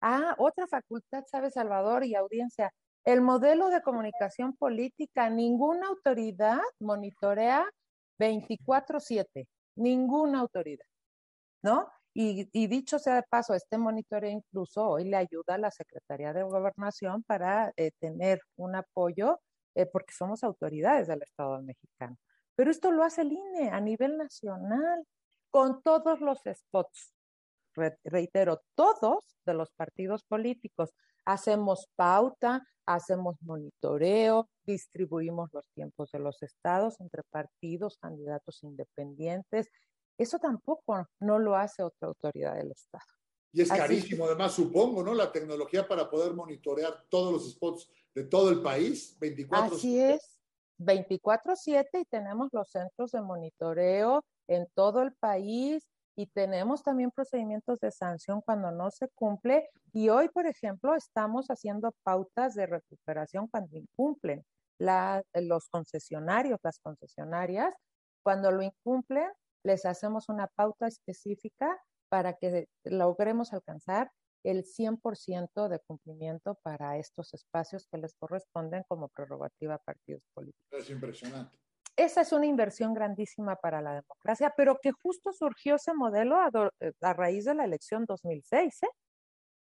Ah, 0.00 0.34
otra 0.38 0.66
facultad, 0.66 1.24
¿sabe, 1.30 1.50
Salvador 1.50 2.04
y 2.04 2.14
audiencia? 2.14 2.72
El 3.04 3.20
modelo 3.20 3.68
de 3.70 3.82
comunicación 3.82 4.56
política, 4.56 5.28
ninguna 5.30 5.88
autoridad 5.88 6.60
monitorea 6.80 7.66
24/7, 8.18 9.46
ninguna 9.76 10.40
autoridad, 10.40 10.86
¿no? 11.62 11.90
Y, 12.14 12.46
dicho 12.68 12.98
sea 12.98 13.16
de 13.16 13.24
paso, 13.24 13.54
este 13.54 13.78
monitoreo 13.78 14.30
incluso 14.30 14.88
hoy 14.88 15.04
le 15.04 15.16
ayuda 15.16 15.54
a 15.56 15.58
la 15.58 15.70
Secretaría 15.70 16.32
de 16.32 16.42
Gobernación 16.44 17.22
para 17.24 17.72
eh, 17.76 17.92
tener 18.00 18.40
un 18.56 18.74
apoyo, 18.76 19.40
eh, 19.74 19.86
porque 19.86 20.12
somos 20.14 20.44
autoridades 20.44 21.08
del 21.08 21.22
Estado 21.22 21.62
mexicano. 21.62 22.16
Pero 22.60 22.72
esto 22.72 22.90
lo 22.90 23.04
hace 23.04 23.22
el 23.22 23.32
INE 23.32 23.70
a 23.70 23.80
nivel 23.80 24.18
nacional, 24.18 25.06
con 25.50 25.82
todos 25.82 26.20
los 26.20 26.40
spots, 26.44 27.14
reitero, 28.04 28.60
todos 28.74 29.24
de 29.46 29.54
los 29.54 29.70
partidos 29.70 30.24
políticos. 30.24 30.90
Hacemos 31.24 31.88
pauta, 31.96 32.68
hacemos 32.84 33.36
monitoreo, 33.40 34.50
distribuimos 34.66 35.48
los 35.54 35.70
tiempos 35.70 36.12
de 36.12 36.18
los 36.18 36.42
estados 36.42 37.00
entre 37.00 37.22
partidos, 37.30 37.96
candidatos 37.96 38.62
independientes. 38.62 39.70
Eso 40.18 40.38
tampoco 40.38 41.08
no 41.18 41.38
lo 41.38 41.56
hace 41.56 41.82
otra 41.82 42.08
autoridad 42.08 42.56
del 42.56 42.72
Estado. 42.72 43.06
Y 43.52 43.62
es 43.62 43.70
carísimo, 43.70 44.26
además, 44.26 44.52
supongo, 44.52 45.02
¿no? 45.02 45.14
La 45.14 45.32
tecnología 45.32 45.88
para 45.88 46.10
poder 46.10 46.34
monitorear 46.34 47.06
todos 47.08 47.32
los 47.32 47.50
spots 47.50 47.90
de 48.14 48.24
todo 48.24 48.50
el 48.50 48.60
país, 48.60 49.16
24 49.18 49.76
Así 49.76 49.98
es, 49.98 50.39
24-7 50.80 52.00
y 52.00 52.04
tenemos 52.06 52.48
los 52.52 52.70
centros 52.70 53.12
de 53.12 53.22
monitoreo 53.22 54.24
en 54.48 54.66
todo 54.74 55.02
el 55.02 55.14
país 55.14 55.86
y 56.16 56.26
tenemos 56.26 56.82
también 56.82 57.10
procedimientos 57.10 57.80
de 57.80 57.90
sanción 57.90 58.40
cuando 58.42 58.70
no 58.70 58.90
se 58.90 59.08
cumple. 59.14 59.68
Y 59.92 60.08
hoy, 60.08 60.28
por 60.28 60.46
ejemplo, 60.46 60.94
estamos 60.94 61.46
haciendo 61.48 61.94
pautas 62.02 62.54
de 62.54 62.66
recuperación 62.66 63.48
cuando 63.48 63.76
incumplen. 63.76 64.44
los 64.78 65.68
concesionarios, 65.68 66.58
las 66.62 66.78
concesionarias, 66.80 67.74
cuando 68.22 68.50
lo 68.50 68.62
incumplen, 68.62 69.30
les 69.62 69.84
hacemos 69.84 70.28
una 70.28 70.46
pauta 70.48 70.86
específica 70.86 71.78
para 72.08 72.34
que 72.34 72.66
logremos 72.84 73.52
alcanzar 73.52 74.10
el 74.42 74.64
100% 74.64 75.68
de 75.68 75.80
cumplimiento 75.80 76.56
para 76.62 76.96
estos 76.98 77.34
espacios 77.34 77.86
que 77.90 77.98
les 77.98 78.14
corresponden 78.14 78.84
como 78.88 79.08
prerrogativa 79.08 79.74
a 79.74 79.78
partidos 79.78 80.22
políticos. 80.34 80.78
Es 80.78 80.90
impresionante 80.90 81.58
esa 82.00 82.22
es 82.22 82.32
una 82.32 82.46
inversión 82.46 82.94
grandísima 82.94 83.56
para 83.56 83.82
la 83.82 83.94
democracia, 83.94 84.54
pero 84.56 84.78
que 84.80 84.92
justo 84.92 85.32
surgió 85.32 85.74
ese 85.74 85.92
modelo 85.92 86.36
a, 86.36 86.50
eh, 86.80 86.92
raíz 87.00 87.44
de 87.44 87.54
la 87.54 87.64
elección 87.64 88.06
2006. 88.06 88.82
¿eh? 88.82 88.88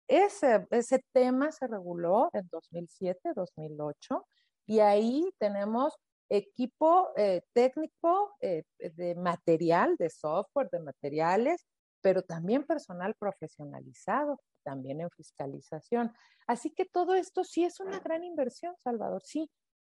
Ese, 0.08 0.66
ese 0.72 1.04
tema 1.12 1.52
se 1.52 1.68
reguló 1.68 2.30
en 2.34 2.48
2007, 2.50 3.34
2008, 3.36 4.26
y 4.68 4.80
ahí 4.80 5.30
tenemos 5.38 5.96
equipo 6.30 7.10
eh, 7.18 7.42
técnico 7.54 8.36
de 8.40 9.16
material, 9.16 9.96
de 9.98 10.10
software, 10.10 10.70
de 10.72 10.80
materiales, 10.80 11.66
pero 12.02 12.24
también 12.24 12.66
personal 12.66 13.16
profesionalizado, 13.16 14.40
también 14.64 15.02
en 15.02 15.10
fiscalización. 15.12 16.14
Así 16.48 16.72
que 16.72 16.86
todo 16.86 17.16
esto 17.16 17.44
sí 17.44 17.64
es 17.64 17.80
una 17.80 18.00
gran 18.00 18.24
inversión, 18.24 18.76
Salvador, 18.78 19.22
sí. 19.24 19.50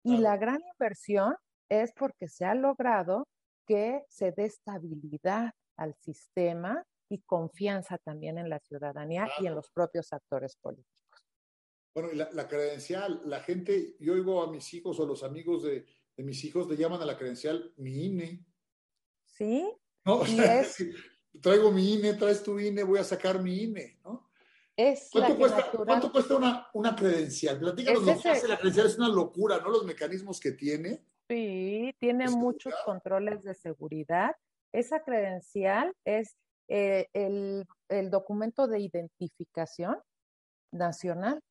Y 0.03 0.17
la 0.17 0.37
gran 0.37 0.61
inversión 0.73 1.37
es 1.69 1.93
porque 1.93 2.29
se 2.29 2.45
ha 2.45 2.55
logrado 2.55 3.29
que 3.67 4.03
se 4.09 4.33
dé 4.33 4.47
estabilidad 4.47 5.53
al 5.77 5.95
sistema 5.95 6.85
y 7.09 7.19
confianza 7.23 7.99
también 7.99 8.39
en 8.39 8.49
la 8.49 8.61
ciudadanía 8.61 9.29
y 9.41 9.47
en 9.47 9.55
los 9.55 9.71
propios 9.71 10.13
actores 10.13 10.57
políticos. 10.57 11.01
Bueno, 11.95 12.13
y 12.13 12.17
la, 12.17 12.49
credencial, 12.49 13.21
la 13.25 13.41
gente, 13.41 13.97
yo 13.99 14.13
oigo 14.13 14.43
a 14.43 14.51
mis 14.51 14.73
hijos 14.75 15.01
o 15.01 15.07
los 15.07 15.25
amigos 15.25 15.65
de, 15.65 15.85
mis 16.17 16.45
hijos 16.45 16.69
le 16.69 16.77
llaman 16.77 17.01
a 17.03 17.07
la 17.07 17.17
credencial 17.17 17.73
mi 17.77 18.07
INE. 18.07 18.45
Sí. 19.25 19.73
¿No? 20.05 20.21
traigo 21.41 21.71
mi 21.71 21.95
INE, 21.95 22.15
traes 22.15 22.43
tu 22.43 22.59
INE, 22.59 22.83
voy 22.83 22.99
a 22.99 23.05
sacar 23.05 23.43
mi 23.43 23.63
INE, 23.63 23.99
¿no? 24.05 24.31
Es 24.77 25.11
¿Cuánto, 25.13 25.37
cuesta, 25.37 25.71
¿Cuánto 25.71 26.13
cuesta 26.13 26.37
una, 26.37 26.69
una 26.73 26.97
credencial? 26.97 27.59
Platícanos 27.59 28.03
lo 28.03 28.19
que 28.19 28.29
hace 28.31 28.49
la 28.49 28.57
credencial, 28.57 28.87
es 28.87 28.97
una 28.97 29.09
locura, 29.09 29.59
¿no? 29.59 29.69
Los 29.69 29.85
mecanismos 29.85 30.41
que 30.41 30.53
tiene. 30.53 31.05
Sí, 31.29 31.95
tiene 31.99 32.29
muchos 32.29 32.73
controles 32.85 33.43
de 33.43 33.55
seguridad. 33.55 34.35
Esa 34.73 35.03
credencial 35.03 35.95
es 36.05 36.37
eh, 36.69 37.09
el, 37.13 38.11
documento 38.11 38.69
de 38.69 38.81
identificación 38.81 39.99
nacional. 40.73 41.43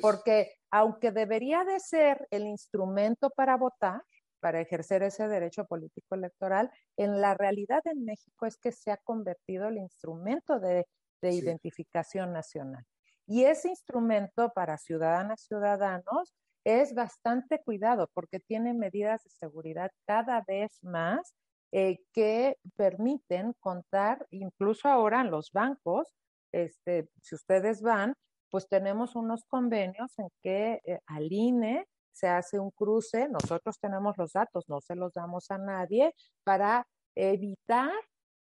Porque 0.00 0.54
aunque 0.70 1.10
debería 1.10 1.64
de 1.64 1.80
ser 1.80 2.28
el 2.30 2.46
instrumento 2.46 3.30
para 3.30 3.56
votar, 3.56 4.02
para 4.40 4.60
ejercer 4.60 5.02
ese 5.02 5.28
derecho 5.28 5.64
político 5.66 6.14
electoral, 6.14 6.70
en 6.96 7.20
la 7.20 7.34
realidad 7.34 7.80
en 7.84 8.04
México 8.04 8.46
es 8.46 8.56
que 8.56 8.72
se 8.72 8.90
ha 8.90 8.96
convertido 8.96 9.68
el 9.68 9.78
instrumento 9.78 10.58
de, 10.58 10.86
identificación 11.22 12.32
nacional. 12.32 12.82
Y 13.26 13.44
ese 13.44 13.68
instrumento 13.68 14.50
para 14.54 14.78
ciudadanas, 14.78 15.42
ciudadanos, 15.42 16.34
es 16.64 16.94
bastante 16.94 17.60
cuidado 17.62 18.08
porque 18.14 18.40
tiene 18.40 18.72
medidas 18.72 19.22
de 19.24 19.30
seguridad 19.30 19.90
cada 20.06 20.42
vez 20.48 20.78
más 20.82 21.34
eh, 21.72 21.98
que 22.14 22.56
permiten 22.74 23.52
contar, 23.60 24.26
incluso 24.30 24.88
ahora 24.88 25.20
en 25.20 25.30
los 25.30 25.52
bancos, 25.52 26.08
este, 26.52 27.08
si 27.22 27.34
ustedes 27.34 27.82
van, 27.82 28.14
pues 28.50 28.66
tenemos 28.68 29.14
unos 29.14 29.44
convenios 29.44 30.18
en 30.18 30.28
que 30.42 30.80
eh, 30.84 31.00
al 31.06 31.30
INE 31.30 31.86
se 32.12 32.28
hace 32.28 32.58
un 32.58 32.70
cruce, 32.70 33.28
nosotros 33.28 33.78
tenemos 33.78 34.16
los 34.18 34.32
datos, 34.32 34.68
no 34.68 34.80
se 34.80 34.94
los 34.94 35.12
damos 35.12 35.50
a 35.50 35.58
nadie, 35.58 36.14
para 36.44 36.86
evitar 37.14 37.92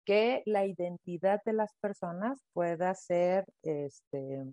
que 0.05 0.41
la 0.45 0.65
identidad 0.65 1.41
de 1.45 1.53
las 1.53 1.75
personas 1.75 2.43
pueda 2.53 2.93
ser 2.95 3.45
este, 3.61 4.43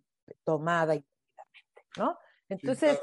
tomada 0.45 0.95
indebidamente, 0.95 1.83
¿no? 1.97 2.19
Entonces, 2.49 3.01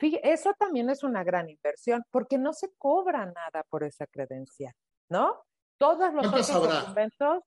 eso 0.00 0.52
también 0.58 0.90
es 0.90 1.02
una 1.02 1.24
gran 1.24 1.48
inversión 1.48 2.02
porque 2.10 2.38
no 2.38 2.52
se 2.52 2.72
cobra 2.76 3.26
nada 3.26 3.64
por 3.68 3.84
esa 3.84 4.06
credencial, 4.06 4.74
¿no? 5.08 5.44
Todos 5.78 6.12
los 6.14 6.26
otros 6.26 6.52
documentos, 6.52 7.44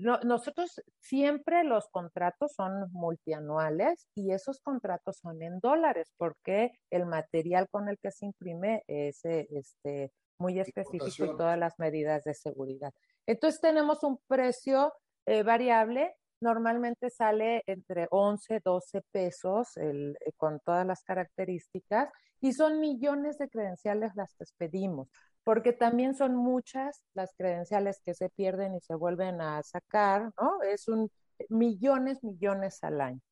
nosotros 0.00 0.80
siempre 1.00 1.64
los 1.64 1.88
contratos 1.88 2.52
son 2.54 2.90
multianuales 2.92 4.08
y 4.14 4.32
esos 4.32 4.60
contratos 4.60 5.18
son 5.18 5.42
en 5.42 5.60
dólares 5.60 6.12
porque 6.16 6.72
el 6.90 7.06
material 7.06 7.68
con 7.70 7.88
el 7.88 7.98
que 7.98 8.10
se 8.10 8.26
imprime 8.26 8.84
es 8.86 9.24
este, 9.24 10.12
muy 10.38 10.58
específico 10.60 11.24
y 11.24 11.36
todas 11.36 11.58
las 11.58 11.78
medidas 11.78 12.24
de 12.24 12.34
seguridad. 12.34 12.92
Entonces 13.26 13.60
tenemos 13.60 14.02
un 14.02 14.18
precio 14.26 14.92
eh, 15.26 15.42
variable 15.42 16.14
normalmente 16.40 17.10
sale 17.10 17.62
entre 17.66 18.06
11, 18.10 18.60
12 18.64 19.02
pesos 19.10 19.76
el, 19.76 20.16
eh, 20.24 20.32
con 20.36 20.60
todas 20.60 20.86
las 20.86 21.02
características 21.02 22.10
y 22.40 22.52
son 22.52 22.80
millones 22.80 23.38
de 23.38 23.48
credenciales 23.48 24.12
las 24.14 24.34
que 24.34 24.44
pedimos, 24.56 25.08
porque 25.48 25.72
también 25.72 26.14
son 26.14 26.36
muchas 26.36 27.02
las 27.14 27.32
credenciales 27.32 28.02
que 28.04 28.12
se 28.12 28.28
pierden 28.28 28.74
y 28.74 28.80
se 28.80 28.94
vuelven 28.94 29.40
a 29.40 29.62
sacar, 29.62 30.30
¿no? 30.38 30.62
Es 30.62 30.88
un 30.88 31.10
millones, 31.48 32.22
millones 32.22 32.84
al 32.84 33.00
año. 33.00 33.22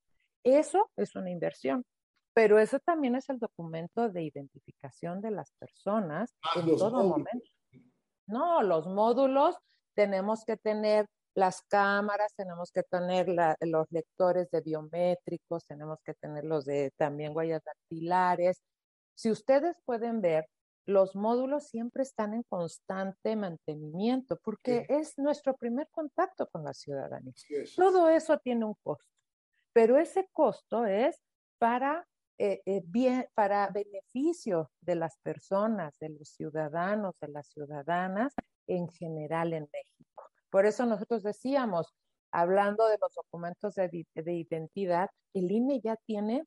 Eso 0.43 0.89
es 0.95 1.15
una 1.15 1.29
inversión, 1.29 1.85
pero 2.33 2.57
eso 2.57 2.79
también 2.79 3.13
es 3.13 3.29
el 3.29 3.37
documento 3.37 4.09
de 4.09 4.23
identificación 4.23 5.21
de 5.21 5.29
las 5.29 5.51
personas 5.59 6.33
ah, 6.41 6.59
en 6.59 6.75
todo 6.75 7.03
momento. 7.03 7.51
No, 8.25 8.63
los 8.63 8.87
módulos 8.87 9.55
tenemos 9.93 10.43
que 10.43 10.57
tener 10.57 11.05
las 11.35 11.61
cámaras, 11.69 12.33
tenemos 12.35 12.71
que 12.71 12.81
tener 12.81 13.27
los 13.61 13.85
lectores 13.91 14.49
de 14.49 14.61
biométricos, 14.61 15.67
tenemos 15.67 15.99
que 16.03 16.15
tener 16.15 16.45
los 16.45 16.65
de 16.65 16.89
también 16.97 17.37
huellas 17.37 17.63
dactilares. 17.63 18.63
Si 19.13 19.29
ustedes 19.29 19.77
pueden 19.85 20.19
ver, 20.19 20.47
los 20.87 21.15
módulos 21.15 21.67
siempre 21.67 22.03
están 22.03 22.33
en 22.33 22.43
constante 22.43 23.35
mantenimiento 23.35 24.39
porque 24.41 24.85
es 24.87 25.17
nuestro 25.17 25.55
primer 25.55 25.89
contacto 25.89 26.47
con 26.47 26.63
la 26.63 26.73
ciudadanía. 26.73 27.33
Todo 27.75 28.09
eso 28.09 28.39
tiene 28.39 28.63
un 28.63 28.73
costo, 28.81 29.05
pero 29.73 29.97
ese 29.97 30.29
costo 30.31 30.85
es 30.85 31.21
para, 31.57 32.07
eh, 32.37 32.61
eh, 32.65 32.81
bien, 32.85 33.27
para 33.35 33.67
beneficio 33.67 34.71
de 34.79 34.95
las 34.95 35.17
personas, 35.17 35.99
de 35.99 36.09
los 36.09 36.29
ciudadanos, 36.29 37.15
de 37.19 37.27
las 37.27 37.47
ciudadanas 37.47 38.33
en 38.65 38.87
general 38.87 39.53
en 39.53 39.67
México. 39.71 40.23
Por 40.49 40.65
eso 40.65 40.85
nosotros 40.85 41.21
decíamos, 41.21 41.93
hablando 42.31 42.87
de 42.87 42.97
los 43.01 43.13
documentos 43.13 43.75
de, 43.75 44.07
de 44.15 44.33
identidad, 44.33 45.09
el 45.33 45.51
INE 45.51 45.81
ya 45.81 45.97
tiene 46.05 46.45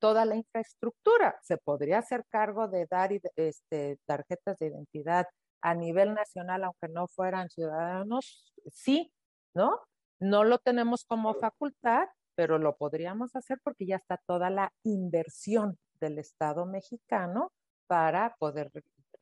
toda 0.00 0.24
la 0.24 0.36
infraestructura. 0.36 1.38
Se 1.42 1.56
podría 1.58 1.98
hacer 1.98 2.24
cargo 2.28 2.68
de 2.68 2.86
dar 2.90 3.10
este, 3.36 3.98
tarjetas 4.06 4.58
de 4.58 4.66
identidad 4.68 5.26
a 5.62 5.74
nivel 5.74 6.14
nacional, 6.14 6.64
aunque 6.64 6.88
no 6.88 7.06
fueran 7.06 7.50
ciudadanos, 7.50 8.52
sí, 8.72 9.12
¿no? 9.54 9.78
No 10.18 10.44
lo 10.44 10.58
tenemos 10.58 11.04
como 11.04 11.34
facultad, 11.34 12.08
pero 12.34 12.58
lo 12.58 12.76
podríamos 12.76 13.36
hacer 13.36 13.58
porque 13.62 13.86
ya 13.86 13.96
está 13.96 14.18
toda 14.26 14.50
la 14.50 14.72
inversión 14.84 15.78
del 16.00 16.18
Estado 16.18 16.66
mexicano 16.66 17.52
para 17.86 18.34
poder 18.38 18.70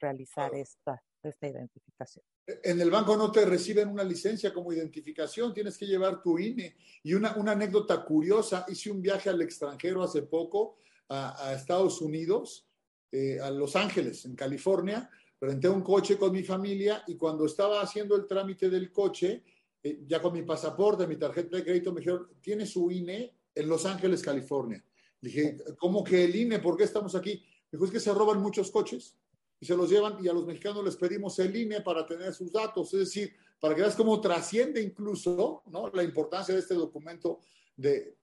realizar 0.01 0.55
esta, 0.55 1.03
esta 1.23 1.49
identificación. 1.49 2.25
En 2.47 2.81
el 2.81 2.91
banco 2.91 3.17
no 3.17 3.31
te 3.31 3.45
reciben 3.45 3.89
una 3.89 4.05
licencia 4.05 4.53
como 4.53 4.73
identificación, 4.73 5.53
tienes 5.53 5.77
que 5.77 5.87
llevar 5.87 6.23
tu 6.23 6.39
INE. 6.39 6.77
Y 7.03 7.15
una, 7.15 7.31
anécdota 7.31 8.05
curiosa, 8.05 8.65
hice 8.69 8.91
un 8.91 9.03
viaje 9.03 9.29
al 9.29 9.43
extranjero 9.43 10.03
hace 10.03 10.23
poco, 10.23 10.79
a, 11.09 11.55
Estados 11.55 12.01
Unidos, 12.01 12.67
eh, 13.11 13.41
a 13.41 13.51
Los 13.51 13.77
Ángeles, 13.77 14.25
en 14.27 14.37
California, 14.37 15.11
renté 15.41 15.69
un 15.69 15.83
coche 15.83 16.19
con 16.19 16.33
mi 16.33 16.43
familia 16.43 17.03
y 17.07 17.17
cuando 17.17 17.47
estaba 17.47 17.81
haciendo 17.81 18.17
el 18.17 18.27
trámite 18.27 18.69
del 18.69 18.93
coche, 18.93 19.45
eh, 19.83 20.01
ya 20.07 20.21
con 20.21 20.33
mi 20.33 20.43
pasaporte, 20.43 21.07
mi 21.07 21.17
tarjeta 21.17 21.57
de 21.57 21.65
crédito, 21.65 21.93
me 21.93 22.01
dijeron, 22.01 22.29
tiene 22.41 22.67
su 22.67 22.91
INE 22.91 23.35
en 23.55 23.69
Los 23.69 23.87
Ángeles, 23.87 24.23
California. 24.23 24.85
Dije, 25.21 25.57
¿cómo 25.79 26.05
que 26.05 26.25
el 26.25 26.37
INE? 26.37 26.59
¿Por 26.59 26.77
qué 26.77 26.85
estamos 26.85 27.15
aquí? 27.15 27.43
Dijo, 27.71 27.85
es 27.85 27.91
que 27.91 28.01
se 28.01 28.13
roban 28.13 28.41
muchos 28.41 28.71
coches 28.71 29.17
y 29.61 29.67
se 29.67 29.77
los 29.77 29.91
llevan 29.91 30.23
y 30.25 30.29
a 30.29 30.33
los 30.33 30.47
mexicanos 30.47 30.85
les 30.85 30.97
pedimos 30.97 31.39
el 31.39 31.55
INE 31.55 31.81
para 31.81 32.07
tener 32.07 32.33
sus 32.33 32.53
datos, 32.53 32.93
es 32.95 33.01
decir, 33.01 33.35
para 33.61 33.75
que 33.75 33.81
veas 33.81 33.97
cómo 33.97 34.21
trasciende 34.21 34.81
incluso 34.81 35.63
¿no? 35.67 35.89
la 35.91 36.03
importancia 36.03 36.55
de 36.55 36.61
este 36.61 36.75
documento 36.75 37.41
de, 37.77 38.17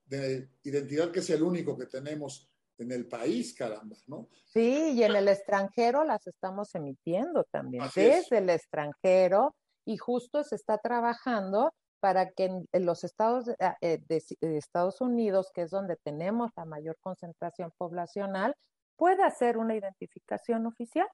identidad 0.62 1.10
que 1.10 1.20
es 1.20 1.30
el 1.30 1.42
único 1.42 1.76
que 1.76 1.86
tenemos 1.86 2.48
en 2.78 2.92
el 2.92 3.06
país, 3.06 3.54
caramba, 3.54 3.96
¿no? 4.06 4.28
Sí, 4.44 4.92
y 4.92 5.02
en 5.02 5.16
el 5.16 5.28
extranjero 5.28 6.04
las 6.04 6.26
estamos 6.26 6.74
emitiendo 6.74 7.44
también, 7.44 7.84
desde 7.94 8.38
el 8.38 8.50
extranjero, 8.50 9.56
y 9.86 9.96
justo 9.96 10.44
se 10.44 10.56
está 10.56 10.78
trabajando 10.78 11.72
para 12.00 12.30
que 12.30 12.44
en, 12.44 12.86
los 12.86 13.04
estados 13.04 13.48
ah, 13.60 13.76
eh, 13.80 13.98
de, 14.06 14.22
Estados 14.56 15.00
Unidos, 15.00 15.50
que 15.54 15.62
es 15.62 15.70
donde 15.70 15.96
tenemos 15.96 16.50
la 16.56 16.64
mayor 16.64 16.96
concentración 17.00 17.72
poblacional, 17.78 18.54
pueda 18.96 19.26
hacer 19.26 19.56
una 19.56 19.74
identificación 19.74 20.66
oficial. 20.66 21.08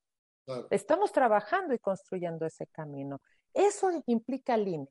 Estamos 0.70 1.12
trabajando 1.12 1.74
y 1.74 1.78
construyendo 1.78 2.46
ese 2.46 2.66
camino. 2.66 3.20
Eso 3.52 3.90
implica 4.06 4.54
el 4.54 4.68
INE. 4.68 4.88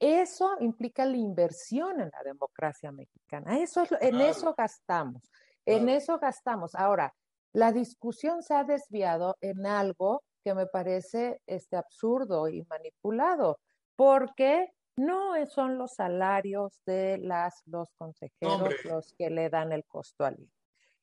Eso 0.00 0.56
implica 0.60 1.04
la 1.04 1.16
inversión 1.16 2.00
en 2.00 2.10
la 2.10 2.22
democracia 2.22 2.92
mexicana. 2.92 3.58
Eso 3.58 3.84
en 4.00 4.20
eso 4.20 4.54
gastamos. 4.56 5.30
En 5.64 5.88
eso 5.88 6.18
gastamos. 6.18 6.74
Ahora, 6.74 7.14
la 7.52 7.72
discusión 7.72 8.42
se 8.42 8.54
ha 8.54 8.64
desviado 8.64 9.36
en 9.40 9.66
algo 9.66 10.22
que 10.44 10.54
me 10.54 10.66
parece 10.66 11.42
este 11.46 11.76
absurdo 11.76 12.48
y 12.48 12.64
manipulado, 12.64 13.58
porque 13.96 14.72
no 14.96 15.34
son 15.46 15.78
los 15.78 15.94
salarios 15.94 16.80
de 16.86 17.18
las 17.18 17.62
los 17.66 17.92
consejeros 17.96 18.74
los 18.84 19.12
que 19.14 19.30
le 19.30 19.50
dan 19.50 19.72
el 19.72 19.84
costo 19.84 20.24
al 20.24 20.38
INE. 20.38 20.52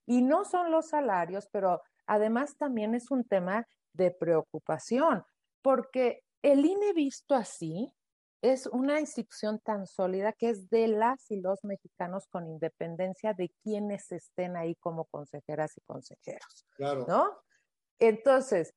Y 0.06 0.22
no 0.22 0.46
son 0.46 0.72
los 0.72 0.90
salarios, 0.90 1.50
pero 1.52 1.82
además 2.06 2.58
también 2.58 2.96
es 2.96 3.12
un 3.12 3.24
tema 3.24 3.68
de 3.96 4.12
preocupación, 4.12 5.24
porque 5.62 6.24
el 6.42 6.66
INE 6.66 6.94
visto 6.94 7.36
así 7.36 7.92
es 8.42 8.68
una 8.68 9.00
institución 9.00 9.60
tan 9.60 9.88
sólida 9.88 10.32
que 10.34 10.50
es 10.50 10.70
de 10.70 10.88
las 10.88 11.32
y 11.32 11.42
los 11.42 11.64
mexicanos 11.64 12.28
con 12.28 12.48
independencia 12.48 13.34
de 13.34 13.52
quienes 13.64 14.12
estén 14.12 14.56
ahí 14.56 14.76
como 14.76 15.06
consejeras 15.06 15.76
y 15.78 15.82
consejeros. 15.82 16.66
Claro. 16.76 17.06
¿No? 17.08 17.40
Entonces, 17.98 18.74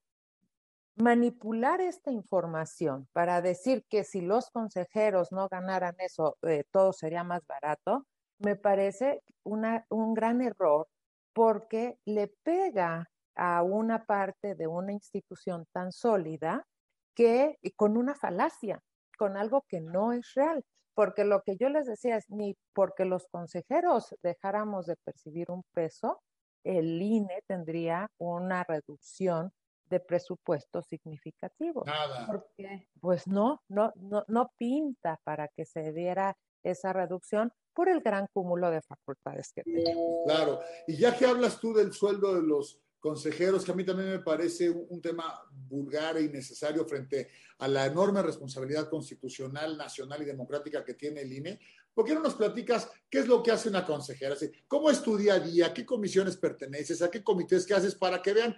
manipular 0.96 1.80
esta 1.80 2.10
información 2.10 3.08
para 3.12 3.42
decir 3.42 3.84
que 3.88 4.04
si 4.04 4.20
los 4.20 4.50
consejeros 4.50 5.32
no 5.32 5.48
ganaran 5.48 5.94
eso, 5.98 6.38
eh, 6.42 6.64
todo 6.70 6.92
sería 6.92 7.22
más 7.22 7.46
barato, 7.46 8.06
me 8.38 8.56
parece 8.56 9.22
una, 9.44 9.84
un 9.90 10.14
gran 10.14 10.40
error 10.40 10.88
porque 11.32 11.98
le 12.04 12.28
pega 12.42 13.10
a 13.38 13.62
una 13.62 14.04
parte 14.04 14.54
de 14.56 14.66
una 14.66 14.92
institución 14.92 15.64
tan 15.72 15.92
sólida 15.92 16.66
que 17.14 17.56
con 17.76 17.96
una 17.96 18.14
falacia, 18.14 18.80
con 19.16 19.36
algo 19.36 19.64
que 19.68 19.80
no 19.80 20.12
es 20.12 20.34
real. 20.34 20.62
Porque 20.94 21.24
lo 21.24 21.42
que 21.42 21.56
yo 21.56 21.68
les 21.68 21.86
decía 21.86 22.16
es, 22.16 22.28
ni 22.28 22.56
porque 22.74 23.04
los 23.04 23.28
consejeros 23.28 24.14
dejáramos 24.22 24.86
de 24.86 24.96
percibir 24.96 25.50
un 25.50 25.62
peso, 25.72 26.20
el 26.64 27.00
INE 27.00 27.42
tendría 27.46 28.10
una 28.18 28.64
reducción 28.64 29.52
de 29.84 30.00
presupuesto 30.00 30.82
significativo. 30.82 31.84
Nada. 31.86 32.26
Porque, 32.26 32.88
pues 33.00 33.28
no, 33.28 33.62
no, 33.68 33.92
no, 33.94 34.24
no 34.26 34.50
pinta 34.58 35.20
para 35.22 35.46
que 35.48 35.64
se 35.64 35.92
diera 35.92 36.36
esa 36.64 36.92
reducción 36.92 37.52
por 37.72 37.88
el 37.88 38.00
gran 38.00 38.26
cúmulo 38.32 38.70
de 38.72 38.82
facultades 38.82 39.52
que 39.52 39.62
tenemos. 39.62 40.24
Claro, 40.26 40.58
y 40.88 40.96
ya 40.96 41.16
que 41.16 41.26
hablas 41.26 41.60
tú 41.60 41.72
del 41.72 41.92
sueldo 41.92 42.34
de 42.34 42.42
los 42.42 42.82
consejeros, 43.00 43.64
que 43.64 43.70
a 43.70 43.74
mí 43.74 43.84
también 43.84 44.10
me 44.10 44.18
parece 44.18 44.70
un, 44.70 45.00
tema 45.00 45.40
vulgar 45.50 46.16
e 46.16 46.22
innecesario 46.22 46.84
frente 46.84 47.28
a 47.58 47.68
la 47.68 47.86
enorme 47.86 48.22
responsabilidad 48.22 48.88
constitucional, 48.88 49.76
nacional 49.76 50.22
y 50.22 50.26
democrática 50.26 50.84
que 50.84 50.94
tiene 50.94 51.20
el 51.20 51.32
INE. 51.32 51.60
¿Por 51.94 52.04
qué 52.04 52.14
no 52.14 52.20
nos 52.20 52.34
platicas 52.34 52.90
qué 53.08 53.20
es 53.20 53.28
lo 53.28 53.42
que 53.42 53.50
hace 53.50 53.68
una 53.68 53.84
consejera? 53.84 54.34
¿Cómo 54.66 54.90
es 54.90 55.02
tu 55.02 55.16
día 55.16 55.34
a 55.34 55.40
día? 55.40 55.72
¿Qué 55.72 55.84
comisiones 55.86 56.36
perteneces? 56.36 57.02
¿A 57.02 57.10
qué 57.10 57.22
comités 57.22 57.66
que 57.66 57.74
haces 57.74 57.94
para 57.94 58.20
que 58.20 58.32
vean 58.32 58.56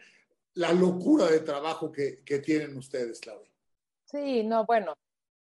la 0.54 0.72
locura 0.72 1.26
de 1.26 1.40
trabajo 1.40 1.92
que, 1.92 2.22
tienen 2.44 2.76
ustedes, 2.76 3.20
Claudia? 3.20 3.50
Sí, 4.04 4.42
no, 4.42 4.64
bueno, 4.66 4.94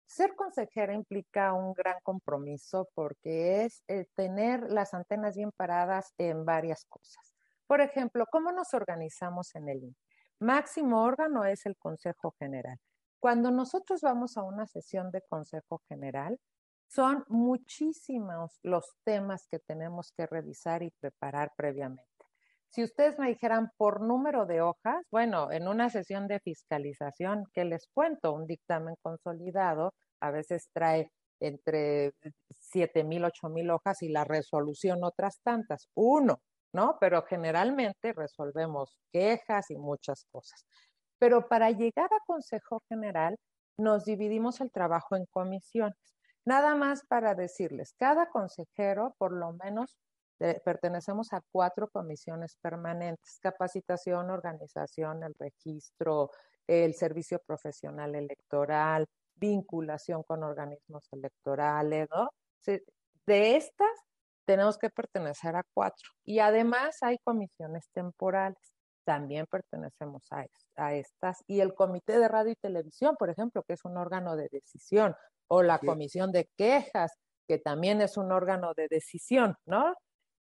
ser 0.05 0.35
consejera 0.35 0.93
implica 0.93 1.53
un 1.53 1.73
gran 1.73 1.97
compromiso 2.03 2.89
porque 2.93 3.65
es 3.65 3.83
eh, 3.88 4.05
tener 4.15 4.71
las 4.71 4.93
antenas 4.93 5.35
bien 5.35 5.51
paradas 5.51 6.13
en 6.17 6.45
varias 6.45 6.85
cosas. 6.85 7.28
Por 7.69 7.82
ejemplo, 7.82 8.25
¿cómo 8.32 8.51
nos 8.51 8.73
organizamos 8.73 9.53
en 9.53 9.69
el 9.69 9.84
INE? 9.84 9.95
Máximo 10.39 11.03
órgano 11.03 11.45
es 11.45 11.67
el 11.67 11.77
Consejo 11.77 12.34
General. 12.39 12.79
Cuando 13.19 13.51
nosotros 13.51 14.01
vamos 14.01 14.38
a 14.38 14.41
una 14.41 14.65
sesión 14.65 15.12
de 15.12 15.21
Consejo 15.29 15.79
General, 15.88 16.39
son 16.88 17.25
muchísimos 17.27 18.58
los 18.63 18.95
temas 19.03 19.45
que 19.51 19.60
tenemos 19.60 20.12
que 20.17 20.25
revisar 20.25 20.82
y 20.82 20.89
preparar 20.99 21.51
previamente. 21.55 22.10
Si 22.69 22.84
ustedes 22.84 23.19
me 23.19 23.27
dijeran 23.27 23.69
por 23.77 24.01
número 24.01 24.47
de 24.47 24.62
hojas, 24.62 25.05
bueno, 25.12 25.51
en 25.51 25.67
una 25.67 25.91
sesión 25.91 26.27
de 26.27 26.39
fiscalización, 26.39 27.43
¿qué 27.53 27.65
les 27.65 27.86
cuento? 27.93 28.34
Un 28.34 28.47
dictamen 28.47 28.95
consolidado 29.03 29.93
a 30.21 30.32
veces 30.32 30.69
trae 30.73 31.12
entre 31.39 32.13
7 32.58 33.03
mil, 33.03 33.25
8 33.25 33.47
mil 33.49 33.69
hojas 33.69 34.01
y 34.01 34.10
la 34.10 34.23
resolución 34.23 35.03
otras 35.03 35.39
tantas. 35.43 35.88
Uno, 35.93 36.41
¿no? 36.73 36.97
Pero 36.99 37.23
generalmente 37.23 38.13
resolvemos 38.13 38.97
quejas 39.12 39.71
y 39.71 39.77
muchas 39.77 40.25
cosas. 40.32 40.65
Pero 41.17 41.47
para 41.47 41.71
llegar 41.71 42.10
a 42.13 42.23
Consejo 42.25 42.82
General 42.88 43.38
nos 43.77 44.05
dividimos 44.05 44.62
el 44.62 44.71
trabajo 44.71 45.15
en 45.15 45.25
comisiones. 45.25 45.97
Nada 46.45 46.75
más 46.75 47.05
para 47.05 47.36
decirles, 47.36 47.93
cada 47.97 48.29
consejero, 48.29 49.15
por 49.17 49.34
lo 49.34 49.53
menos, 49.53 49.97
pertenecemos 50.63 51.34
a 51.34 51.41
cuatro 51.51 51.89
comisiones 51.89 52.55
permanentes, 52.62 53.39
capacitación, 53.41 54.29
organización, 54.29 55.23
el 55.23 55.36
registro, 55.38 56.32
el 56.65 56.93
servicio 56.93 57.39
profesional 57.45 58.15
electoral, 58.15 59.05
vinculación 59.36 60.23
con 60.23 60.43
organismos 60.43 61.08
electorales. 61.12 62.08
De 63.25 63.55
estas 63.58 63.89
tenemos 64.49 64.79
que 64.79 64.89
pertenecer 64.89 65.55
a 65.55 65.63
cuatro. 65.75 66.09
Y 66.25 66.39
además 66.39 66.97
hay 67.03 67.19
comisiones 67.19 67.88
temporales, 67.93 68.57
también 69.05 69.45
pertenecemos 69.45 70.25
a, 70.31 70.43
a 70.75 70.95
estas. 70.95 71.43
Y 71.45 71.59
el 71.59 71.75
Comité 71.75 72.17
de 72.17 72.27
Radio 72.27 72.53
y 72.53 72.55
Televisión, 72.55 73.15
por 73.15 73.29
ejemplo, 73.29 73.62
que 73.62 73.73
es 73.73 73.85
un 73.85 73.95
órgano 73.95 74.35
de 74.35 74.49
decisión, 74.51 75.15
o 75.49 75.62
la 75.62 75.77
Comisión 75.77 76.31
de 76.31 76.49
Quejas, 76.57 77.12
que 77.47 77.59
también 77.59 78.01
es 78.01 78.17
un 78.17 78.31
órgano 78.31 78.73
de 78.73 78.88
decisión, 78.89 79.55
¿no? 79.67 79.93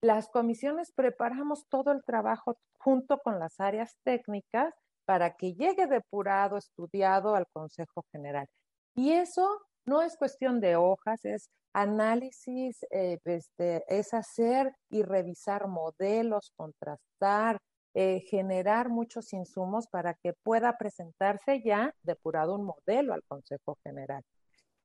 Las 0.02 0.28
comisiones 0.28 0.92
preparamos 0.92 1.66
todo 1.70 1.94
el 1.94 2.04
trabajo 2.04 2.58
junto 2.80 3.20
con 3.20 3.39
las 3.39 3.58
áreas 3.62 3.96
técnicas 4.04 4.74
para 5.06 5.38
que 5.38 5.54
llegue 5.54 5.88
depurado, 5.88 6.58
estudiado 6.58 7.36
al 7.36 7.48
Consejo 7.54 8.04
General. 8.12 8.50
Y 8.96 9.13
eso 9.13 9.62
no 9.86 10.02
es 10.02 10.17
cuestión 10.17 10.60
de 10.60 10.76
hojas, 10.76 11.26
es 11.26 11.50
análisis, 11.74 12.86
eh, 12.91 13.19
este, 13.26 13.84
es 13.88 14.13
hacer 14.13 14.74
y 14.89 15.04
revisar 15.04 15.67
modelos, 15.67 16.52
contrastar, 16.56 17.60
eh, 17.96 18.22
generar 18.22 18.89
muchos 18.89 19.34
insumos 19.34 19.88
para 19.88 20.13
que 20.15 20.34
pueda 20.34 20.78
presentarse 20.78 21.62
ya 21.63 21.93
depurado 22.02 22.56
un 22.56 22.65
modelo 22.65 23.13
al 23.13 23.24
Consejo 23.28 23.78
General. 23.84 24.24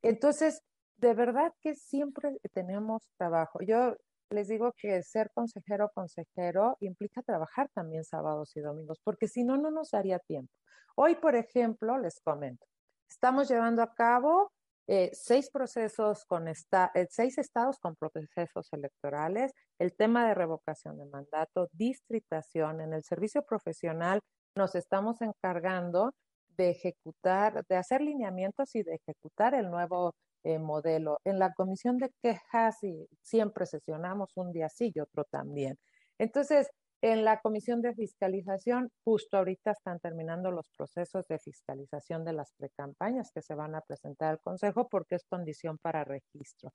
Entonces, 0.02 0.62
de 0.96 1.14
verdad 1.14 1.52
que 1.60 1.74
siempre 1.74 2.38
tenemos 2.52 3.08
trabajo. 3.16 3.60
Yo 3.62 3.96
les 4.30 4.48
digo 4.48 4.72
que 4.76 5.02
ser 5.02 5.30
consejero 5.32 5.90
consejero 5.94 6.76
implica 6.80 7.22
trabajar 7.22 7.68
también 7.72 8.04
sábados 8.04 8.54
y 8.56 8.60
domingos, 8.60 8.98
porque 9.02 9.28
si 9.28 9.44
no, 9.44 9.56
no 9.56 9.70
nos 9.70 9.90
daría 9.90 10.18
tiempo. 10.18 10.52
Hoy, 10.96 11.14
por 11.14 11.34
ejemplo, 11.36 11.98
les 11.98 12.20
comento, 12.20 12.66
estamos 13.08 13.48
llevando 13.48 13.82
a 13.82 13.94
cabo 13.94 14.52
eh, 14.88 15.10
seis 15.12 15.50
procesos 15.50 16.24
con 16.24 16.48
esta, 16.48 16.90
eh, 16.94 17.06
seis 17.10 17.36
estados 17.36 17.78
con 17.78 17.94
procesos 17.94 18.72
electorales, 18.72 19.52
el 19.78 19.94
tema 19.94 20.26
de 20.26 20.34
revocación 20.34 20.96
de 20.96 21.04
mandato, 21.04 21.68
distritación 21.72 22.80
en 22.80 22.94
el 22.94 23.04
servicio 23.04 23.42
profesional, 23.42 24.20
nos 24.56 24.74
estamos 24.74 25.20
encargando 25.20 26.14
de 26.56 26.70
ejecutar, 26.70 27.64
de 27.68 27.76
hacer 27.76 28.00
lineamientos 28.00 28.74
y 28.74 28.82
de 28.82 28.94
ejecutar 28.94 29.54
el 29.54 29.70
nuevo 29.70 30.14
eh, 30.42 30.58
modelo. 30.58 31.20
En 31.24 31.38
la 31.38 31.52
comisión 31.52 31.98
de 31.98 32.10
quejas 32.22 32.82
y 32.82 33.06
siempre 33.20 33.66
sesionamos 33.66 34.32
un 34.36 34.52
día 34.52 34.70
sí 34.70 34.90
y 34.94 35.00
otro 35.00 35.24
también. 35.24 35.78
Entonces, 36.18 36.70
en 37.00 37.24
la 37.24 37.40
comisión 37.40 37.80
de 37.80 37.94
fiscalización, 37.94 38.90
justo 39.04 39.36
ahorita 39.36 39.70
están 39.70 40.00
terminando 40.00 40.50
los 40.50 40.68
procesos 40.76 41.26
de 41.28 41.38
fiscalización 41.38 42.24
de 42.24 42.32
las 42.32 42.52
precampañas 42.54 43.30
que 43.32 43.42
se 43.42 43.54
van 43.54 43.74
a 43.74 43.80
presentar 43.82 44.30
al 44.30 44.40
Consejo 44.40 44.88
porque 44.88 45.14
es 45.14 45.24
condición 45.24 45.78
para 45.78 46.04
registro. 46.04 46.72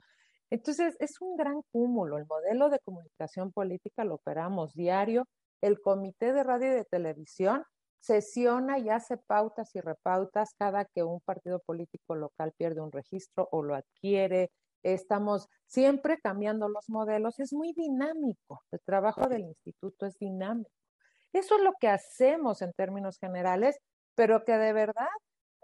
Entonces, 0.50 0.96
es 1.00 1.20
un 1.20 1.36
gran 1.36 1.62
cúmulo. 1.72 2.18
El 2.18 2.26
modelo 2.26 2.70
de 2.70 2.80
comunicación 2.80 3.52
política 3.52 4.06
lo 4.06 4.16
operamos 4.16 4.74
diario. 4.74 5.28
El 5.62 5.82
comité 5.82 6.32
de 6.32 6.44
radio 6.44 6.68
y 6.68 6.76
de 6.76 6.86
televisión 6.86 7.64
sesiona 8.00 8.80
y 8.80 8.90
hace 8.90 9.18
pautas 9.18 9.74
y 9.76 9.82
repautas 9.82 10.54
cada 10.58 10.86
que 10.86 11.04
un 11.04 11.22
partido 11.22 11.60
político 11.60 12.16
local 12.16 12.54
pierde 12.58 12.82
un 12.82 12.92
registro 12.92 13.48
o 13.52 13.64
lo 13.64 13.76
adquiere. 13.76 14.52
Estamos 14.84 15.48
siempre 15.66 16.20
cambiando 16.22 16.70
los 16.70 16.90
modelos. 16.90 17.40
Es 17.40 17.54
muy 17.54 17.74
dinámico. 17.74 18.64
El 18.72 18.80
trabajo 18.86 19.28
del 19.28 19.42
instituto 19.42 20.06
es 20.06 20.18
dinámico. 20.20 20.70
Eso 21.34 21.56
es 21.56 21.64
lo 21.64 21.74
que 21.80 21.88
hacemos 21.88 22.62
en 22.62 22.74
términos 22.74 23.18
generales, 23.20 23.80
pero 24.16 24.44
que 24.46 24.58
de 24.58 24.74
verdad, 24.74 25.08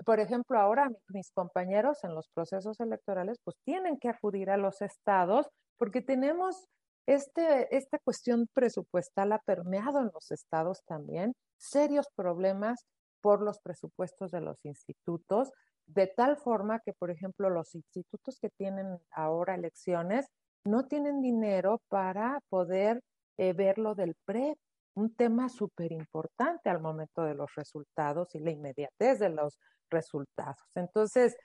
por 0.06 0.20
ejemplo, 0.20 0.60
ahora 0.60 0.90
mis 1.10 1.32
compañeros 1.32 2.04
en 2.04 2.16
los 2.16 2.28
procesos 2.34 2.80
electorales, 2.80 3.38
pues 3.44 3.58
tienen 3.64 4.00
que 4.00 4.10
acudir 4.10 4.50
a 4.50 4.58
los 4.58 4.82
estados 4.82 5.48
porque 5.78 6.02
tenemos 6.02 6.68
este, 7.06 7.76
esta 7.76 7.98
cuestión 8.00 8.48
presupuestal 8.54 9.32
ha 9.32 9.40
permeado 9.40 10.00
en 10.00 10.12
los 10.14 10.30
estados 10.32 10.84
también 10.86 11.34
serios 11.58 12.08
problemas 12.16 12.86
por 13.22 13.42
los 13.42 13.60
presupuestos 13.60 14.32
de 14.32 14.42
los 14.42 14.64
institutos, 14.64 15.52
de 15.90 16.08
tal 16.08 16.38
forma 16.38 16.80
que, 16.80 16.94
por 16.94 17.10
ejemplo, 17.10 17.50
los 17.50 17.74
institutos 17.74 18.40
que 18.40 18.50
tienen 18.50 19.00
ahora 19.12 19.56
elecciones 19.56 20.28
no 20.64 20.86
tienen 20.86 21.22
dinero 21.22 21.82
para 21.90 22.42
poder 22.50 23.02
eh, 23.38 23.54
ver 23.54 23.78
lo 23.78 23.96
del 23.96 24.16
PRE, 24.26 24.56
un 24.94 25.16
tema 25.16 25.50
súper 25.50 25.92
importante 25.92 26.70
al 26.70 26.80
momento 26.80 27.24
de 27.24 27.34
los 27.34 27.54
resultados 27.56 28.36
y 28.36 28.40
la 28.40 28.52
inmediatez 28.52 29.20
de 29.20 29.30
los 29.30 29.58
resultados. 29.90 30.62
Entonces, 30.76 31.36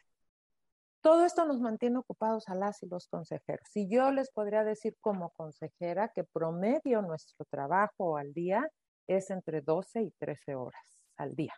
todo 1.01 1.25
esto 1.25 1.45
nos 1.47 1.61
mantiene 1.61 1.99
ocupados 1.99 2.49
a 2.49 2.55
las 2.55 2.83
y 2.83 2.87
los 2.87 3.07
consejeros. 3.09 3.69
Y 3.75 3.89
yo 3.89 4.11
les 4.11 4.31
podría 4.31 4.65
decir 4.65 4.97
como 5.01 5.31
consejera 5.31 6.11
que 6.15 6.25
promedio 6.25 7.01
nuestro 7.03 7.47
trabajo 7.51 8.17
al 8.17 8.33
día 8.35 8.69
es 9.07 9.31
entre 9.31 9.61
12 9.61 10.03
y 10.03 10.11
13 10.19 10.55
horas 10.55 11.01
al 11.17 11.35
día. 11.35 11.55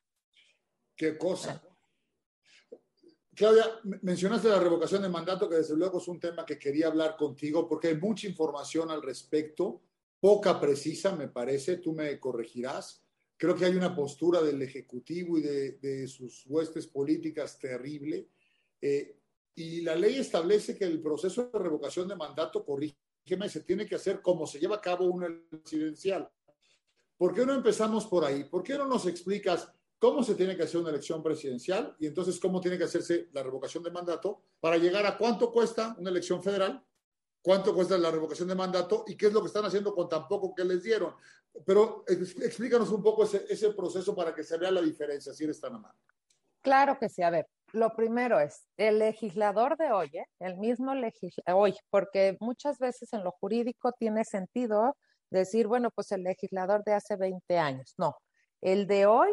¿Qué 0.96 1.16
cosa? 1.16 1.62
Claudia, 3.36 3.66
mencionaste 4.00 4.48
la 4.48 4.58
revocación 4.58 5.02
de 5.02 5.10
mandato, 5.10 5.46
que 5.46 5.56
desde 5.56 5.76
luego 5.76 5.98
es 5.98 6.08
un 6.08 6.18
tema 6.18 6.46
que 6.46 6.58
quería 6.58 6.86
hablar 6.86 7.16
contigo 7.16 7.68
porque 7.68 7.88
hay 7.88 7.96
mucha 7.98 8.26
información 8.26 8.90
al 8.90 9.02
respecto, 9.02 9.82
poca 10.18 10.58
precisa, 10.58 11.14
me 11.14 11.28
parece, 11.28 11.76
tú 11.76 11.92
me 11.92 12.18
corregirás. 12.18 13.04
Creo 13.36 13.54
que 13.54 13.66
hay 13.66 13.74
una 13.74 13.94
postura 13.94 14.40
del 14.40 14.62
Ejecutivo 14.62 15.36
y 15.36 15.42
de, 15.42 16.08
sus 16.08 16.46
huestes 16.46 16.86
políticas 16.86 17.58
terrible. 17.58 18.30
Eh, 18.80 19.18
y 19.54 19.82
la 19.82 19.94
ley 19.94 20.16
establece 20.16 20.74
que 20.74 20.86
el 20.86 21.02
proceso 21.02 21.50
de 21.52 21.58
revocación 21.58 22.08
de 22.08 22.16
mandato, 22.16 22.64
corrígeme, 22.64 23.50
se 23.50 23.60
tiene 23.60 23.84
que 23.84 23.96
hacer 23.96 24.22
como 24.22 24.46
se 24.46 24.58
lleva 24.58 24.76
a 24.76 24.80
cabo 24.80 25.04
una 25.04 25.28
presidencial. 25.50 26.26
¿Por 27.18 27.34
qué 27.34 27.44
no 27.44 27.52
empezamos 27.52 28.06
por 28.06 28.24
ahí? 28.24 28.44
¿Por 28.44 28.62
qué 28.62 28.78
no 28.78 28.86
nos 28.86 29.06
explicas 29.06 29.70
cómo 29.98 30.22
se 30.22 30.34
tiene 30.34 30.56
que 30.56 30.64
hacer 30.64 30.80
una 30.80 30.90
elección 30.90 31.22
presidencial 31.22 31.96
y 31.98 32.06
entonces 32.06 32.38
cómo 32.38 32.60
tiene 32.60 32.78
que 32.78 32.84
hacerse 32.84 33.28
la 33.32 33.42
revocación 33.42 33.82
de 33.82 33.90
mandato 33.90 34.42
para 34.60 34.76
llegar 34.76 35.06
a 35.06 35.16
cuánto 35.16 35.50
cuesta 35.50 35.94
una 35.98 36.10
elección 36.10 36.42
federal, 36.42 36.84
cuánto 37.42 37.74
cuesta 37.74 37.96
la 37.96 38.10
revocación 38.10 38.48
de 38.48 38.54
mandato 38.54 39.04
y 39.06 39.16
qué 39.16 39.26
es 39.26 39.32
lo 39.32 39.40
que 39.40 39.48
están 39.48 39.64
haciendo 39.64 39.94
con 39.94 40.08
tan 40.08 40.28
poco 40.28 40.54
que 40.54 40.64
les 40.64 40.82
dieron? 40.82 41.14
Pero 41.64 42.04
explícanos 42.06 42.90
un 42.90 43.02
poco 43.02 43.24
ese, 43.24 43.46
ese 43.48 43.70
proceso 43.70 44.14
para 44.14 44.34
que 44.34 44.44
se 44.44 44.58
vea 44.58 44.70
la 44.70 44.82
diferencia, 44.82 45.32
si 45.32 45.44
eres 45.44 45.60
tan 45.60 45.74
amable. 45.74 45.98
Claro 46.60 46.98
que 46.98 47.08
sí. 47.08 47.22
A 47.22 47.30
ver, 47.30 47.46
lo 47.72 47.94
primero 47.94 48.40
es 48.40 48.66
el 48.76 48.98
legislador 48.98 49.76
de 49.76 49.92
hoy, 49.92 50.10
¿eh? 50.12 50.26
el 50.40 50.56
mismo 50.58 50.94
legislador 50.94 51.62
hoy, 51.62 51.74
porque 51.90 52.36
muchas 52.40 52.78
veces 52.78 53.12
en 53.12 53.24
lo 53.24 53.30
jurídico 53.32 53.92
tiene 53.92 54.24
sentido 54.24 54.96
decir, 55.30 55.66
bueno, 55.66 55.90
pues 55.90 56.12
el 56.12 56.22
legislador 56.22 56.84
de 56.84 56.94
hace 56.94 57.16
20 57.16 57.58
años. 57.58 57.94
No, 57.96 58.16
el 58.60 58.86
de 58.86 59.06
hoy 59.06 59.32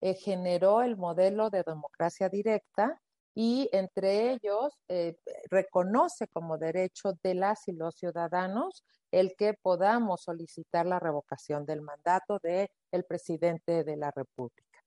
eh, 0.00 0.14
generó 0.14 0.82
el 0.82 0.96
modelo 0.96 1.50
de 1.50 1.62
democracia 1.62 2.28
directa 2.28 3.00
y 3.34 3.68
entre 3.72 4.32
ellos 4.32 4.78
eh, 4.88 5.16
reconoce 5.50 6.26
como 6.28 6.56
derecho 6.56 7.12
de 7.22 7.34
las 7.34 7.68
y 7.68 7.72
los 7.72 7.94
ciudadanos 7.96 8.84
el 9.10 9.36
que 9.36 9.54
podamos 9.54 10.22
solicitar 10.22 10.86
la 10.86 10.98
revocación 10.98 11.66
del 11.66 11.82
mandato 11.82 12.38
del 12.42 12.68
el 12.92 13.04
presidente 13.04 13.84
de 13.84 13.96
la 13.96 14.10
República. 14.10 14.82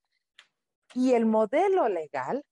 Y 0.96 1.14
el 1.14 1.26
modelo 1.26 1.88
legal, 1.88 2.44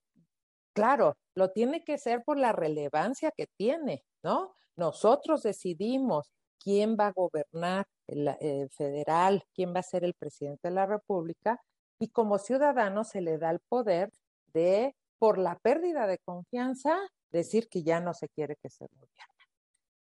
claro, 0.73 1.17
lo 1.35 1.51
tiene 1.51 1.83
que 1.83 1.97
ser 1.97 2.23
por 2.23 2.37
la 2.37 2.51
relevancia 2.51 3.31
que 3.35 3.47
tiene, 3.57 4.03
¿no? 4.23 4.55
Nosotros 4.75 5.41
decidimos 5.41 6.31
quién 6.59 6.95
va 6.99 7.07
a 7.07 7.13
gobernar 7.13 7.87
el, 8.05 8.27
eh, 8.27 8.67
federal, 8.71 9.43
quién 9.53 9.73
va 9.73 9.79
a 9.79 9.83
ser 9.83 10.03
el 10.03 10.13
presidente 10.13 10.67
de 10.67 10.75
la 10.75 10.85
República, 10.85 11.59
y 11.99 12.09
como 12.09 12.37
ciudadano 12.37 13.03
se 13.03 13.21
le 13.21 13.37
da 13.37 13.51
el 13.51 13.59
poder 13.59 14.11
de, 14.53 14.95
por 15.19 15.37
la 15.37 15.57
pérdida 15.59 16.07
de 16.07 16.19
confianza, 16.19 16.97
decir 17.31 17.67
que 17.69 17.83
ya 17.83 17.99
no 17.99 18.13
se 18.13 18.29
quiere 18.29 18.55
que 18.61 18.69
se 18.69 18.85
gobierne. 18.85 19.33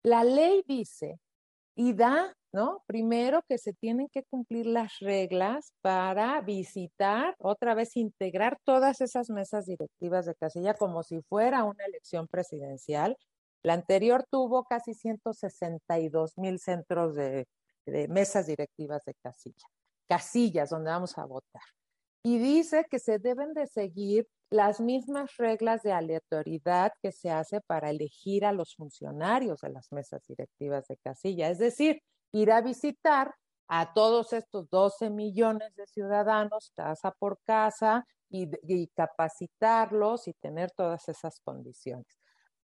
La 0.04 0.24
ley 0.24 0.64
dice 0.68 1.20
y 1.76 1.94
da, 1.94 2.36
¿no? 2.52 2.84
Primero 2.86 3.44
que 3.48 3.58
se 3.58 3.74
tienen 3.74 4.10
que 4.10 4.24
cumplir 4.24 4.66
las 4.66 5.00
reglas 5.00 5.74
para 5.82 6.42
visitar, 6.42 7.36
otra 7.40 7.74
vez 7.76 7.96
integrar 7.98 8.60
todas 8.64 9.02
esas 9.02 9.30
mesas 9.30 9.66
directivas 9.66 10.26
de 10.26 10.36
casilla 10.36 10.74
como 10.74 11.04
si 11.04 11.22
fuera 11.22 11.64
una 11.64 11.86
elección 11.86 12.28
presidencial 12.28 13.18
la 13.64 13.74
anterior 13.74 14.26
tuvo 14.30 14.64
casi 14.64 14.94
162 14.94 16.38
mil 16.38 16.60
centros 16.60 17.16
de, 17.16 17.48
mesas 18.10 18.48
directivas 18.48 19.04
de 19.06 19.14
casilla, 19.16 19.68
casillas 20.12 20.70
donde 20.70 20.92
vamos 20.92 21.18
a 21.18 21.24
votar. 21.24 21.64
Y 22.22 22.38
dice 22.38 22.86
que 22.92 23.00
se 23.00 23.18
deben 23.18 23.54
de 23.54 23.66
seguir 23.66 24.28
las 24.50 24.82
mismas 24.82 25.38
reglas 25.38 25.84
de 25.84 25.94
aleatoriedad 25.94 26.92
que 27.02 27.14
se 27.14 27.32
hace 27.32 27.62
para 27.62 27.90
elegir 27.90 28.44
a 28.44 28.52
los 28.52 28.76
funcionarios 28.76 29.62
de 29.62 29.70
las 29.70 29.90
mesas 29.94 30.22
directivas 30.28 30.86
de 30.90 30.98
casilla. 30.98 31.50
Es 31.50 31.60
decir, 31.60 32.02
ir 32.34 32.52
a 32.52 32.60
visitar 32.60 33.34
a 33.70 33.94
todos 33.94 34.34
estos 34.34 34.70
12 34.70 35.10
millones 35.12 35.74
de 35.76 35.88
ciudadanos 35.88 36.74
casa 36.76 37.12
por 37.18 37.40
casa 37.46 38.06
y, 38.30 38.50
y, 38.64 38.88
capacitarlos 38.88 40.28
y 40.28 40.34
tener 40.34 40.72
todas 40.72 41.08
esas 41.08 41.40
condiciones. 41.40 42.21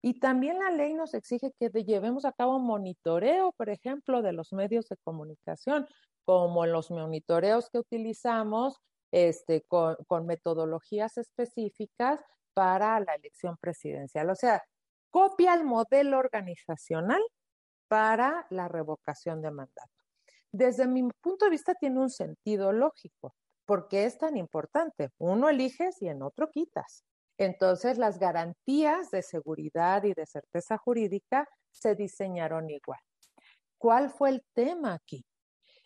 Y 0.02 0.20
también 0.20 0.60
la 0.60 0.72
ley 0.72 0.94
nos 0.94 1.14
exige 1.14 1.54
que 1.60 1.70
llevemos 1.70 2.26
a 2.26 2.32
cabo 2.32 2.60
monitoreo, 2.60 3.52
por 3.54 3.70
ejemplo, 3.70 4.22
de 4.22 4.34
los 4.34 4.52
medios 4.52 4.88
de 4.90 4.98
comunicación, 4.98 5.88
como 6.26 6.66
los 6.66 6.90
monitoreos 6.90 7.70
que 7.70 7.80
utilizamos 7.80 8.80
este, 9.12 9.62
con, 9.68 9.96
con 10.08 10.26
metodologías 10.26 11.18
específicas 11.18 12.20
para 12.54 13.00
la 13.00 13.16
elección 13.16 13.58
presidencial. 13.58 14.30
O 14.30 14.36
sea, 14.36 14.64
copia 15.12 15.54
el 15.54 15.66
modelo 15.66 16.18
organizacional 16.18 17.22
para 17.88 18.48
la 18.50 18.68
revocación 18.68 19.42
de 19.42 19.52
mandato. 19.52 19.92
Desde 20.52 20.88
mi 20.88 21.08
punto 21.22 21.46
de 21.46 21.52
vista 21.52 21.76
tiene 21.76 22.00
un 22.00 22.10
sentido 22.10 22.72
lógico, 22.72 23.36
porque 23.66 24.06
es 24.06 24.18
tan 24.18 24.38
importante. 24.38 25.10
Uno 25.18 25.50
eliges 25.50 26.02
y 26.02 26.08
en 26.08 26.24
otro 26.24 26.50
quitas. 26.50 27.04
Entonces, 27.42 27.98
las 27.98 28.20
garantías 28.20 29.10
de 29.10 29.24
seguridad 29.24 30.04
y 30.04 30.14
de 30.14 30.28
certeza 30.28 30.78
jurídica 30.78 31.50
se 31.72 31.96
diseñaron 31.96 32.70
igual. 32.70 33.00
¿Cuál 33.80 34.12
fue 34.12 34.30
el 34.30 34.44
tema 34.54 34.94
aquí? 34.94 35.26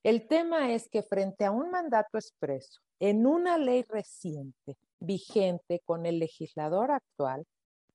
El 0.04 0.28
tema 0.28 0.74
es 0.74 0.90
que 0.90 1.02
frente 1.02 1.46
a 1.46 1.52
un 1.52 1.72
mandato 1.72 2.18
expreso, 2.18 2.82
en 3.00 3.26
una 3.26 3.58
ley 3.58 3.86
reciente, 3.88 4.76
vigente 5.00 5.80
con 5.86 6.06
el 6.06 6.20
legislador 6.20 6.92
actual, 6.92 7.46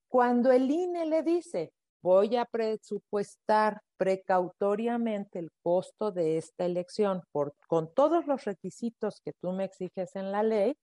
cuando 0.07 0.51
el 0.51 0.71
INE 0.71 1.05
le 1.05 1.21
dice, 1.21 1.71
voy 2.01 2.37
a 2.37 2.45
presupuestar 2.45 3.79
precautoriamente 3.95 5.37
el 5.37 5.51
costo 5.61 6.11
de 6.11 6.39
esta 6.39 6.65
elección 6.65 7.21
con 7.67 7.93
todos 7.93 8.25
los 8.25 8.43
requisitos 8.43 9.21
que 9.23 9.33
tú 9.39 9.51
me 9.51 9.65
exiges 9.65 10.15
en 10.15 10.31
la 10.31 10.41
ley, 10.41 10.75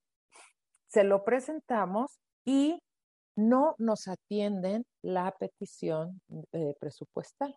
se 0.86 1.02
lo 1.02 1.24
presentamos 1.24 2.20
y 2.48 2.82
no 3.36 3.74
nos 3.76 4.08
atienden 4.08 4.86
la 5.02 5.30
petición 5.32 6.22
eh, 6.52 6.74
presupuestal. 6.80 7.54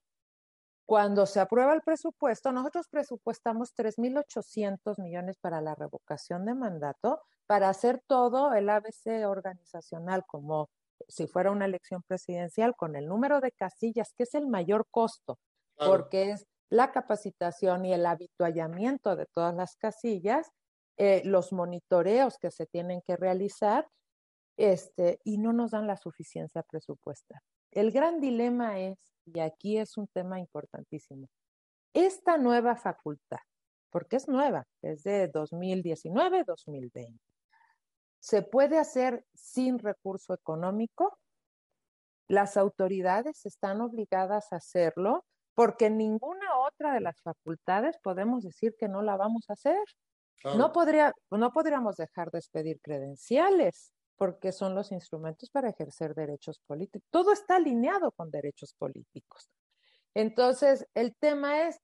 Cuando 0.85 1.25
se 1.25 1.39
aprueba 1.39 1.73
el 1.73 1.81
presupuesto, 1.81 2.51
nosotros 2.51 2.89
presupuestamos 2.89 3.73
3.800 3.73 5.01
millones 5.01 5.37
para 5.39 5.61
la 5.61 5.75
revocación 5.75 6.45
de 6.45 6.55
mandato, 6.55 7.21
para 7.47 7.69
hacer 7.69 8.01
todo 8.05 8.53
el 8.53 8.69
ABC 8.69 9.25
organizacional 9.25 10.25
como 10.27 10.69
si 11.07 11.25
fuera 11.25 11.51
una 11.51 11.65
elección 11.65 12.03
presidencial, 12.05 12.75
con 12.75 12.97
el 12.97 13.07
número 13.07 13.39
de 13.39 13.53
casillas, 13.53 14.13
que 14.17 14.23
es 14.23 14.33
el 14.35 14.47
mayor 14.47 14.85
costo, 14.91 15.39
porque 15.77 16.31
es 16.31 16.45
la 16.69 16.91
capacitación 16.91 17.85
y 17.85 17.93
el 17.93 18.05
habituallamiento 18.05 19.15
de 19.15 19.25
todas 19.33 19.55
las 19.55 19.77
casillas, 19.77 20.51
eh, 20.97 21.21
los 21.23 21.53
monitoreos 21.53 22.37
que 22.37 22.51
se 22.51 22.65
tienen 22.65 23.01
que 23.07 23.15
realizar, 23.15 23.87
este, 24.61 25.19
y 25.23 25.39
no 25.39 25.53
nos 25.53 25.71
dan 25.71 25.87
la 25.87 25.97
suficiencia 25.97 26.61
presupuestal. 26.61 27.41
El 27.71 27.91
gran 27.91 28.19
dilema 28.19 28.77
es 28.79 28.99
y 29.25 29.39
aquí 29.39 29.79
es 29.79 29.97
un 29.97 30.07
tema 30.07 30.39
importantísimo. 30.39 31.27
Esta 31.93 32.37
nueva 32.37 32.75
facultad, 32.75 33.39
porque 33.89 34.17
es 34.17 34.27
nueva, 34.27 34.67
es 34.83 35.01
de 35.01 35.31
2019-2020, 35.31 37.17
se 38.19 38.43
puede 38.43 38.77
hacer 38.77 39.25
sin 39.33 39.79
recurso 39.79 40.35
económico. 40.35 41.17
Las 42.27 42.55
autoridades 42.55 43.47
están 43.47 43.81
obligadas 43.81 44.53
a 44.53 44.57
hacerlo 44.57 45.25
porque 45.55 45.89
ninguna 45.89 46.59
otra 46.59 46.93
de 46.93 47.01
las 47.01 47.19
facultades 47.21 47.97
podemos 48.03 48.43
decir 48.43 48.75
que 48.77 48.87
no 48.87 49.01
la 49.01 49.17
vamos 49.17 49.49
a 49.49 49.53
hacer. 49.53 49.83
No, 50.55 50.71
podría, 50.71 51.13
no 51.31 51.51
podríamos 51.51 51.97
dejar 51.97 52.29
de 52.29 52.37
expedir 52.39 52.79
credenciales 52.79 53.95
porque 54.17 54.51
son 54.51 54.75
los 54.75 54.91
instrumentos 54.91 55.49
para 55.49 55.69
ejercer 55.69 56.13
derechos 56.13 56.59
políticos. 56.67 57.07
Todo 57.09 57.31
está 57.33 57.55
alineado 57.55 58.11
con 58.11 58.29
derechos 58.29 58.73
políticos. 58.77 59.49
Entonces, 60.13 60.85
el 60.93 61.15
tema 61.15 61.67
es, 61.67 61.79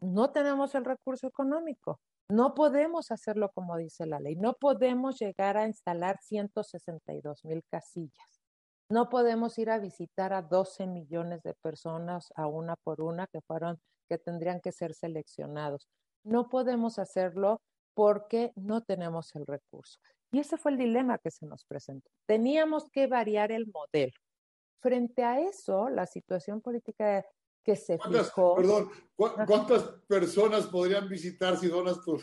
no 0.00 0.30
tenemos 0.32 0.74
el 0.74 0.84
recurso 0.84 1.26
económico, 1.26 2.00
no 2.28 2.54
podemos 2.54 3.10
hacerlo 3.10 3.50
como 3.52 3.76
dice 3.76 4.06
la 4.06 4.20
ley, 4.20 4.36
no 4.36 4.54
podemos 4.54 5.18
llegar 5.18 5.56
a 5.56 5.66
instalar 5.66 6.18
162 6.22 7.44
mil 7.44 7.64
casillas, 7.68 8.40
no 8.88 9.08
podemos 9.08 9.58
ir 9.58 9.70
a 9.70 9.78
visitar 9.78 10.32
a 10.32 10.42
12 10.42 10.86
millones 10.86 11.42
de 11.42 11.54
personas 11.54 12.32
a 12.36 12.46
una 12.46 12.76
por 12.76 13.00
una 13.02 13.26
que 13.26 13.40
fueron, 13.40 13.80
que 14.08 14.18
tendrían 14.18 14.60
que 14.60 14.72
ser 14.72 14.94
seleccionados. 14.94 15.88
No 16.24 16.48
podemos 16.48 16.98
hacerlo 16.98 17.62
porque 17.94 18.52
no 18.56 18.82
tenemos 18.82 19.34
el 19.34 19.46
recurso. 19.46 20.00
Y 20.32 20.38
ese 20.38 20.56
fue 20.56 20.72
el 20.72 20.78
dilema 20.78 21.18
que 21.18 21.30
se 21.30 21.46
nos 21.46 21.64
presentó. 21.64 22.10
Teníamos 22.26 22.88
que 22.90 23.06
variar 23.06 23.50
el 23.50 23.66
modelo. 23.66 24.12
Frente 24.80 25.24
a 25.24 25.40
eso, 25.40 25.88
la 25.88 26.06
situación 26.06 26.60
política 26.60 27.24
que 27.62 27.76
se 27.76 27.98
fijó... 27.98 28.56
Perdón, 28.56 28.90
¿cuántas 29.16 29.82
personas 30.06 30.66
podrían 30.66 31.08
visitar 31.08 31.58
si 31.58 31.68
donas 31.68 32.00
tu, 32.02 32.22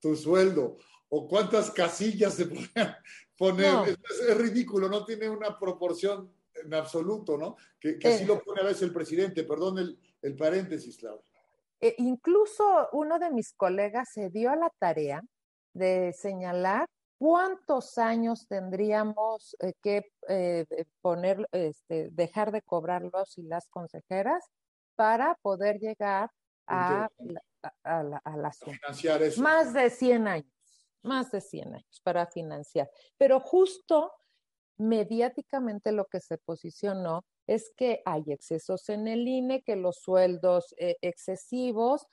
tu 0.00 0.16
sueldo? 0.16 0.78
¿O 1.08 1.28
cuántas 1.28 1.70
casillas 1.70 2.34
se 2.34 2.46
podrían 2.46 2.96
poner? 3.36 3.96
Es, 4.28 4.36
ridículo, 4.36 4.88
no 4.88 5.04
tiene 5.04 5.28
una 5.28 5.58
proporción 5.58 6.32
en 6.54 6.72
absoluto, 6.74 7.36
¿no? 7.36 7.56
Que, 7.78 7.98
que 7.98 8.08
así 8.08 8.24
eh. 8.24 8.26
lo 8.26 8.42
pone 8.42 8.62
a 8.62 8.64
veces 8.64 8.82
el 8.82 8.92
presidente. 8.92 9.44
Perdón 9.44 9.78
el, 9.78 9.98
el 10.22 10.34
paréntesis, 10.34 11.02
Laura. 11.02 11.22
Eh, 11.80 11.94
incluso 11.98 12.88
uno 12.92 13.18
de 13.18 13.30
mis 13.30 13.52
colegas 13.52 14.08
se 14.12 14.30
dio 14.30 14.50
a 14.50 14.56
la 14.56 14.70
tarea 14.78 15.22
de 15.74 16.14
señalar 16.14 16.88
¿cuántos 17.24 17.96
años 17.96 18.46
tendríamos 18.46 19.56
eh, 19.60 19.72
que 19.80 20.12
eh, 20.28 20.66
poner, 21.00 21.48
este, 21.52 22.10
dejar 22.10 22.52
de 22.52 22.60
cobrar 22.60 23.00
los 23.00 23.38
y 23.38 23.44
las 23.44 23.66
consejeras 23.70 24.44
para 24.94 25.34
poder 25.40 25.78
llegar 25.78 26.30
a, 26.66 27.08
a, 27.82 28.02
la, 28.02 28.20
a 28.22 28.52
Financiar 28.52 29.22
eso. 29.22 29.40
Más 29.40 29.72
de 29.72 29.88
100 29.88 30.28
años, 30.28 30.52
más 31.02 31.30
de 31.30 31.40
100 31.40 31.76
años 31.76 32.00
para 32.02 32.26
financiar. 32.26 32.90
Pero 33.16 33.40
justo 33.40 34.12
mediáticamente 34.76 35.92
lo 35.92 36.04
que 36.04 36.20
se 36.20 36.36
posicionó 36.36 37.24
es 37.46 37.72
que 37.74 38.02
hay 38.04 38.24
excesos 38.26 38.90
en 38.90 39.08
el 39.08 39.26
INE, 39.26 39.62
que 39.62 39.76
los 39.76 39.96
sueldos 39.96 40.74
eh, 40.76 40.98
excesivos 41.00 42.06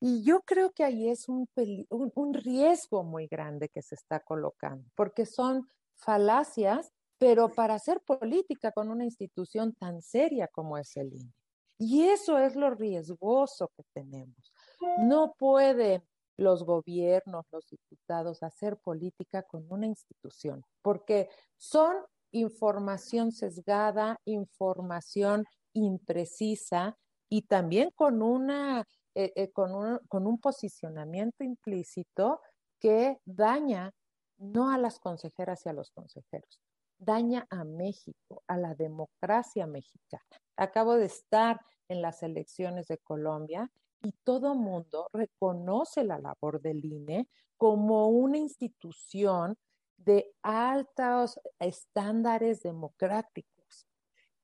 y 0.00 0.22
yo 0.22 0.40
creo 0.40 0.72
que 0.72 0.82
ahí 0.82 1.08
es 1.08 1.28
un, 1.28 1.46
un, 1.90 2.34
riesgo 2.34 3.04
muy 3.04 3.26
grande 3.26 3.68
que 3.68 3.82
se 3.82 3.94
está 3.94 4.20
colocando, 4.20 4.88
porque 4.94 5.26
son 5.26 5.68
falacias, 5.94 6.90
pero 7.18 7.50
para 7.50 7.74
hacer 7.74 8.00
política 8.00 8.72
con 8.72 8.88
una 8.88 9.04
institución 9.04 9.74
tan 9.74 10.00
seria 10.00 10.48
como 10.48 10.78
es 10.78 10.96
el 10.96 11.12
INE. 11.12 11.32
Y 11.78 12.02
eso 12.04 12.38
es 12.38 12.56
lo 12.56 12.70
riesgoso 12.70 13.70
que 13.76 13.82
tenemos. 13.92 14.52
No 14.98 15.34
pueden 15.38 16.02
los 16.38 16.64
gobiernos, 16.64 17.44
los 17.52 17.68
diputados 17.68 18.42
hacer 18.42 18.78
política 18.78 19.42
con 19.42 19.66
una 19.70 19.86
institución, 19.86 20.64
porque 20.80 21.28
son 21.58 21.94
información 22.32 23.32
sesgada, 23.32 24.18
información 24.24 25.44
imprecisa 25.74 26.96
y 27.28 27.42
también 27.42 27.90
con 27.94 28.22
una 28.22 28.86
eh, 29.24 29.32
eh, 29.36 29.50
con, 29.52 29.74
un, 29.74 29.98
con 30.08 30.26
un 30.26 30.38
posicionamiento 30.38 31.44
implícito 31.44 32.40
que 32.78 33.18
daña 33.26 33.92
no 34.38 34.72
a 34.72 34.78
las 34.78 34.98
consejeras 34.98 35.66
y 35.66 35.68
a 35.68 35.74
los 35.74 35.90
consejeros, 35.90 36.58
daña 36.98 37.46
a 37.50 37.64
México, 37.64 38.42
a 38.46 38.56
la 38.56 38.74
democracia 38.74 39.66
mexicana. 39.66 40.24
Acabo 40.56 40.94
de 40.94 41.04
estar 41.04 41.60
en 41.88 42.00
las 42.00 42.22
elecciones 42.22 42.86
de 42.86 42.96
Colombia 42.96 43.70
y 44.02 44.12
todo 44.24 44.54
mundo 44.54 45.08
reconoce 45.12 46.02
la 46.02 46.18
labor 46.18 46.62
del 46.62 46.82
INE 46.82 47.28
como 47.58 48.08
una 48.08 48.38
institución 48.38 49.58
de 49.98 50.32
altos 50.42 51.38
estándares 51.58 52.62
democráticos. 52.62 53.86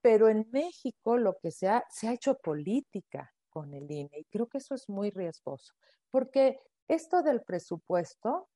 Pero 0.02 0.28
en 0.28 0.46
México 0.52 1.16
lo 1.16 1.38
que 1.38 1.50
se 1.50 1.68
ha, 1.68 1.84
se 1.88 2.08
ha 2.08 2.12
hecho 2.12 2.36
política, 2.36 3.32
Y 3.64 4.24
creo 4.30 4.48
que 4.48 4.58
eso 4.58 4.74
es 4.74 4.88
muy 4.88 5.10
riesgoso, 5.10 5.72
porque 6.10 6.58
esto 6.88 7.22
del 7.22 7.42
presupuesto, 7.42 8.48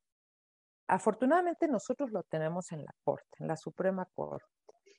afortunadamente 0.87 1.69
nosotros 1.69 2.11
lo 2.11 2.23
tenemos 2.25 2.73
en 2.73 2.85
la 2.85 2.95
Corte, 3.03 3.39
en 3.39 3.49
la 3.49 3.57
Suprema 3.57 4.07
Corte. 4.15 4.47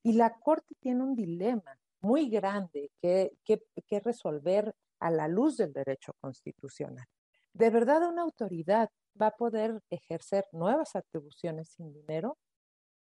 Y 0.03 0.13
la 0.13 0.33
Corte 0.39 0.75
tiene 0.79 1.03
un 1.03 1.15
dilema 1.15 1.77
muy 1.99 2.29
grande 2.29 2.91
que, 2.99 3.37
que, 3.45 3.99
resolver 3.99 4.73
a 4.99 5.11
la 5.11 5.27
luz 5.27 5.57
del 5.57 5.71
derecho 5.71 6.13
constitucional. 6.19 7.05
¿De 7.53 7.69
verdad 7.69 8.07
una 8.07 8.23
autoridad 8.23 8.89
va 9.21 9.27
a 9.27 9.37
poder 9.37 9.81
ejercer 9.89 10.45
nuevas 10.51 10.95
atribuciones 10.95 11.69
sin 11.69 11.93
dinero? 11.93 12.37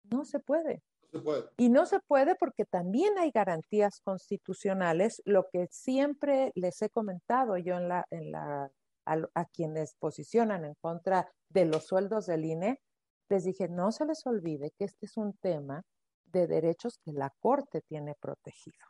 No 0.03 0.25
se 0.25 0.41
puede. 0.41 0.83
No 1.13 1.19
se 1.19 1.25
puede. 1.25 1.45
Y 1.57 1.69
no 1.69 1.87
se 1.87 2.01
puede 2.01 2.35
porque 2.37 2.65
también 2.65 3.19
hay 3.19 3.31
garantías 3.31 4.01
constitucionales, 4.01 5.23
lo 5.25 5.49
que 5.51 5.67
siempre 5.71 6.53
les 6.55 6.81
he 6.83 6.91
comentado 6.91 7.57
yo 7.57 7.77
en 7.77 7.89
la, 7.89 8.07
en 8.11 8.33
la, 8.33 8.71
a, 9.05 9.45
quienes 9.47 9.95
posicionan 9.95 10.65
en 10.65 10.75
contra 10.75 11.31
de 11.49 11.65
los 11.65 11.87
sueldos 11.87 12.27
del 12.27 12.45
INE, 12.45 12.81
les 13.29 13.45
dije, 13.45 13.69
no 13.69 13.93
se 13.93 14.07
les 14.07 14.27
olvide 14.27 14.73
que 14.79 14.85
este 14.85 15.07
es 15.07 15.17
un 15.17 15.37
tema 15.39 15.83
de 16.27 16.47
derechos 16.47 16.99
que 17.05 17.13
la 17.13 17.33
Corte 17.41 17.81
tiene 17.83 18.15
protegido. 18.21 18.87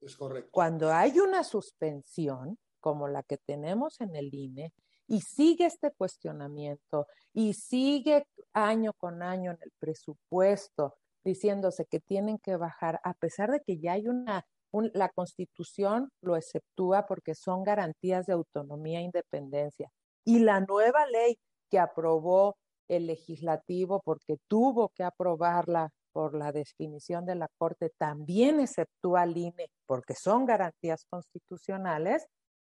Es 0.00 0.16
correcto. 0.16 0.50
Cuando 0.52 0.92
hay 0.92 1.18
una 1.18 1.42
suspensión, 1.42 2.58
como 2.80 3.08
la 3.08 3.22
que 3.22 3.38
tenemos 3.38 4.00
en 4.00 4.14
el 4.14 4.32
INE, 4.32 4.72
y 5.08 5.20
sigue 5.20 5.66
este 5.66 5.92
cuestionamiento 5.92 7.06
y 7.32 7.54
sigue 7.54 8.26
año 8.56 8.92
con 8.94 9.22
año 9.22 9.52
en 9.52 9.58
el 9.62 9.70
presupuesto 9.78 10.94
diciéndose 11.24 11.84
que 11.86 12.00
tienen 12.00 12.38
que 12.38 12.56
bajar, 12.56 13.00
a 13.04 13.12
pesar 13.14 13.50
de 13.50 13.60
que 13.60 13.78
ya 13.78 13.92
hay 13.92 14.08
una, 14.08 14.46
la 14.94 15.08
constitución 15.10 16.08
lo 16.22 16.36
exceptúa 16.36 17.06
porque 17.06 17.34
son 17.34 17.64
garantías 17.64 18.26
de 18.26 18.32
autonomía 18.32 19.00
e 19.00 19.04
independencia. 19.04 19.90
Y 20.24 20.38
la 20.38 20.60
nueva 20.60 21.06
ley 21.06 21.38
que 21.68 21.78
aprobó 21.78 22.56
el 22.88 23.06
legislativo 23.08 24.00
porque 24.04 24.36
tuvo 24.48 24.90
que 24.90 25.02
aprobarla 25.02 25.90
por 26.12 26.34
la 26.34 26.52
definición 26.52 27.26
de 27.26 27.34
la 27.34 27.48
Corte, 27.58 27.92
también 27.98 28.60
exceptúa 28.60 29.22
al 29.22 29.36
INE 29.36 29.68
porque 29.84 30.14
son 30.14 30.46
garantías 30.46 31.04
constitucionales, 31.10 32.26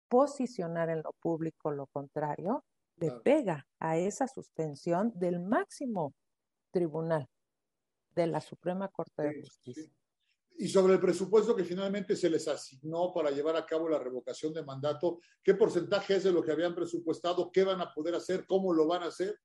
posicionar 0.07 0.89
en 0.89 1.01
lo 1.01 1.11
público 1.19 1.71
lo 1.71 1.87
contrario, 1.87 2.63
le 2.97 3.11
pega 3.11 3.67
a 3.79 3.97
esa 3.97 4.27
suspensión 4.27 5.11
del 5.15 5.39
máximo 5.39 6.13
tribunal 6.71 7.29
de 8.15 8.27
la 8.27 8.41
Suprema 8.41 8.87
Corte 8.89 9.23
de 9.23 9.41
Justicia. 9.41 9.91
Y 10.55 10.67
sobre 10.67 10.93
el 10.93 10.99
presupuesto 10.99 11.55
que 11.55 11.63
finalmente 11.63 12.15
se 12.15 12.29
les 12.29 12.47
asignó 12.47 13.11
para 13.11 13.31
llevar 13.31 13.55
a 13.55 13.65
cabo 13.65 13.89
la 13.89 13.97
revocación 13.97 14.53
de 14.53 14.63
mandato, 14.63 15.19
¿qué 15.43 15.55
porcentaje 15.55 16.15
es 16.15 16.23
de 16.23 16.31
lo 16.31 16.43
que 16.43 16.51
habían 16.51 16.75
presupuestado? 16.75 17.51
¿Qué 17.51 17.63
van 17.63 17.81
a 17.81 17.91
poder 17.91 18.15
hacer? 18.15 18.45
¿Cómo 18.45 18.71
lo 18.71 18.87
van 18.87 19.03
a 19.03 19.07
hacer? 19.07 19.39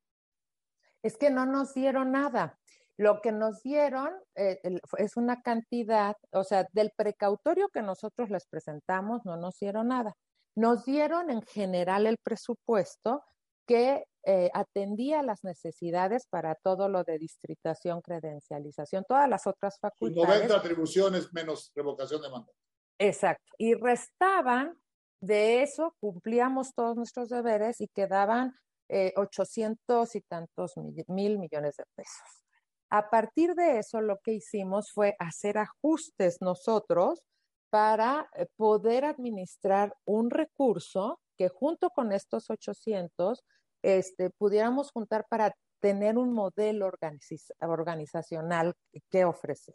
Es 1.03 1.17
que 1.17 1.31
no 1.31 1.47
nos 1.47 1.73
dieron 1.73 2.13
nada. 2.13 2.59
Lo 2.99 3.21
que 3.23 3.33
nos 3.33 3.63
dieron 3.63 4.13
eh, 4.35 4.61
es 4.99 5.17
una 5.17 5.41
cantidad, 5.41 6.17
o 6.33 6.45
sea, 6.45 6.67
del 6.73 6.91
precautorio 6.95 7.69
que 7.69 7.81
nosotros 7.81 8.29
les 8.29 8.47
presentamos, 8.47 9.25
no 9.25 9.37
nos 9.37 9.59
dieron 9.59 9.89
nada. 9.89 10.15
Nos 10.57 10.85
dieron 10.85 11.31
en 11.31 11.43
general 11.43 12.07
el 12.07 12.19
presupuesto 12.19 13.23
que 13.69 14.07
eh, 14.25 14.51
atendía 14.55 15.23
las 15.23 15.45
necesidades 15.45 16.27
para 16.27 16.55
todo 16.55 16.89
lo 16.89 17.05
de 17.05 17.19
distritación, 17.19 18.01
credencialización, 18.01 19.05
todas 19.07 19.29
las 19.29 19.47
otras 19.47 19.79
facultades. 19.79 20.27
90 20.27 20.57
atribuciones 20.57 21.33
menos 21.33 21.71
revocación 21.75 22.23
de 22.23 22.31
mandato. 22.31 22.59
Exacto. 22.99 23.53
Y 23.59 23.75
restaban 23.75 24.77
de 25.21 25.63
eso, 25.63 25.95
cumplíamos 26.01 26.75
todos 26.75 26.97
nuestros 26.97 27.29
deberes 27.29 27.81
y 27.81 27.89
quedaban 27.89 28.55
eh, 28.89 29.13
800 29.17 30.17
y 30.17 30.21
tantos 30.23 30.75
mil 31.07 31.39
millones 31.39 31.77
de 31.77 31.85
pesos. 31.95 32.45
A 32.91 33.11
partir 33.11 33.55
de 33.55 33.79
eso, 33.79 34.01
lo 34.01 34.19
que 34.21 34.33
hicimos 34.33 34.91
fue 34.93 35.15
hacer 35.19 35.59
ajustes 35.59 36.39
nosotros 36.41 37.23
para 37.71 38.31
eh, 38.35 38.47
poder 38.57 39.05
administrar 39.05 39.95
un 40.07 40.31
recurso 40.31 41.21
que 41.37 41.49
junto 41.49 41.91
con 41.91 42.13
estos 42.13 42.51
800 42.51 43.45
este, 43.83 44.31
pudiéramos 44.31 44.91
juntar 44.91 45.27
para 45.29 45.55
tener 45.81 46.19
un 46.19 46.33
modelo 46.33 46.91
organizacional 47.61 48.75
que 49.11 49.25
ofrecer. 49.25 49.75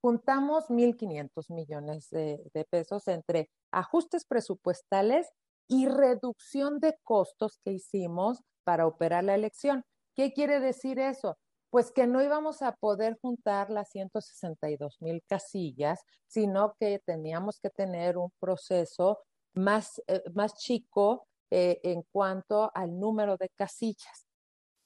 Juntamos 0.00 0.68
1.500 0.68 1.50
millones 1.50 2.10
de, 2.10 2.66
pesos 2.70 3.08
entre 3.08 3.50
ajustes 3.70 4.24
presupuestales 4.26 5.28
y 5.66 5.86
reducción 5.86 6.78
de 6.78 6.98
costos 7.02 7.58
que 7.64 7.72
hicimos 7.72 8.42
para 8.64 8.86
operar 8.86 9.24
la 9.24 9.34
elección. 9.34 9.82
¿Qué 10.14 10.32
quiere 10.32 10.60
decir 10.60 10.98
eso? 10.98 11.38
pues 11.70 11.90
que 11.90 12.06
no 12.06 12.22
íbamos 12.22 12.62
a 12.62 12.76
poder 12.76 13.18
juntar 13.20 13.68
las 13.68 13.88
162 13.88 14.98
mil 15.00 15.24
casillas, 15.26 16.04
sino 16.28 16.76
que 16.78 17.00
teníamos 17.04 17.58
que 17.58 17.68
tener 17.68 18.16
un 18.16 18.30
proceso 18.38 19.18
más, 19.54 20.00
eh, 20.06 20.22
más 20.34 20.54
chico 20.54 21.26
eh, 21.50 21.80
en 21.82 22.02
cuanto 22.12 22.70
al 22.74 22.98
número 22.98 23.36
de 23.36 23.48
casillas. 23.50 24.26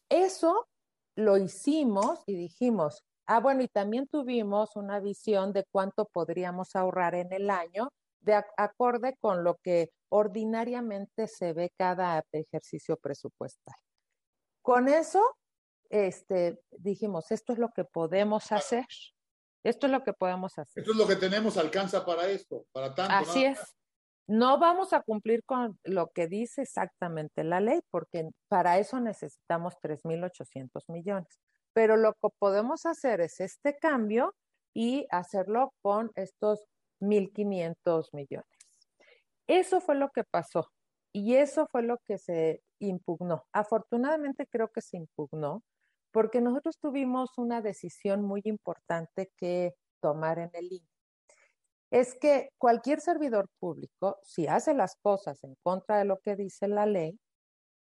Eso 0.09 0.69
lo 1.17 1.37
hicimos 1.37 2.23
y 2.27 2.35
dijimos, 2.35 3.05
ah, 3.27 3.41
bueno, 3.41 3.63
y 3.63 3.69
también 3.69 4.07
tuvimos 4.07 4.77
una 4.77 5.01
visión 5.01 5.53
de 5.53 5.65
cuánto 5.71 6.07
podríamos 6.07 6.77
ahorrar 6.77 7.15
en 7.15 7.33
el 7.33 7.51
año 7.51 7.91
de 8.21 8.35
acorde 8.57 9.17
con 9.21 9.45
lo 9.45 9.57
que 9.57 9.91
ordinariamente 10.11 11.27
se 11.27 11.53
ve 11.53 11.71
cada 11.77 12.25
ejercicio 12.33 12.97
presupuestal. 12.97 13.77
Con 14.63 14.89
eso 14.89 15.23
este, 15.91 16.61
dijimos, 16.71 17.31
esto 17.31 17.53
es 17.53 17.59
lo 17.59 17.71
que 17.71 17.85
podemos 17.85 18.53
hacer. 18.53 18.87
Esto 19.65 19.87
es 19.87 19.93
lo 19.93 20.05
que 20.05 20.13
podemos 20.13 20.59
hacer. 20.59 20.83
Esto 20.83 20.93
es 20.93 20.99
lo 20.99 21.07
que 21.07 21.17
tenemos, 21.17 21.57
alcanza 21.57 22.05
para 22.05 22.29
esto, 22.29 22.67
para 22.73 22.95
tanto. 22.95 23.15
Así 23.15 23.45
es. 23.45 23.59
No 24.29 24.59
vamos 24.59 24.93
a 24.93 25.01
cumplir 25.01 25.43
con 25.45 25.79
lo 25.85 26.09
que 26.09 26.27
dice 26.29 26.61
exactamente 26.61 27.45
la 27.45 27.61
ley, 27.61 27.81
porque 27.91 28.29
para 28.49 28.79
eso 28.79 29.01
necesitamos 29.01 29.75
3.800 29.81 30.85
millones. 30.89 31.41
Pero 31.73 31.97
lo 31.97 32.13
que 32.13 32.29
podemos 32.39 32.85
hacer 32.85 33.23
es 33.23 33.41
este 33.41 33.79
cambio 33.79 34.35
y 34.75 35.07
hacerlo 35.11 35.73
con 35.81 36.13
estos 36.15 36.63
1.500 37.01 38.11
millones. 38.13 38.47
Eso 39.47 39.81
fue 39.81 39.95
lo 39.95 40.11
que 40.11 40.25
pasó 40.25 40.71
y 41.11 41.37
eso 41.37 41.67
fue 41.67 41.83
lo 41.83 41.97
que 42.07 42.19
se 42.19 42.63
impugnó. 42.81 43.47
Afortunadamente 43.53 44.47
creo 44.47 44.69
que 44.69 44.83
se 44.83 44.99
impugnó 44.99 45.63
porque 46.13 46.43
nosotros 46.43 46.79
tuvimos 46.79 47.39
una 47.39 47.63
decisión 47.63 48.23
muy 48.23 48.43
importante 48.45 49.31
que 49.39 49.75
tomar 50.01 50.39
en 50.39 50.51
el 50.53 50.71
INE. 50.71 50.98
Es 51.91 52.15
que 52.15 52.51
cualquier 52.59 53.01
servidor 53.01 53.49
público, 53.59 54.19
si 54.23 54.47
hace 54.47 54.75
las 54.75 54.97
cosas 55.03 55.43
en 55.45 55.55
contra 55.63 55.99
de 55.99 56.05
lo 56.05 56.19
que 56.19 56.37
dice 56.37 56.69
la 56.69 56.87
ley, 56.87 57.19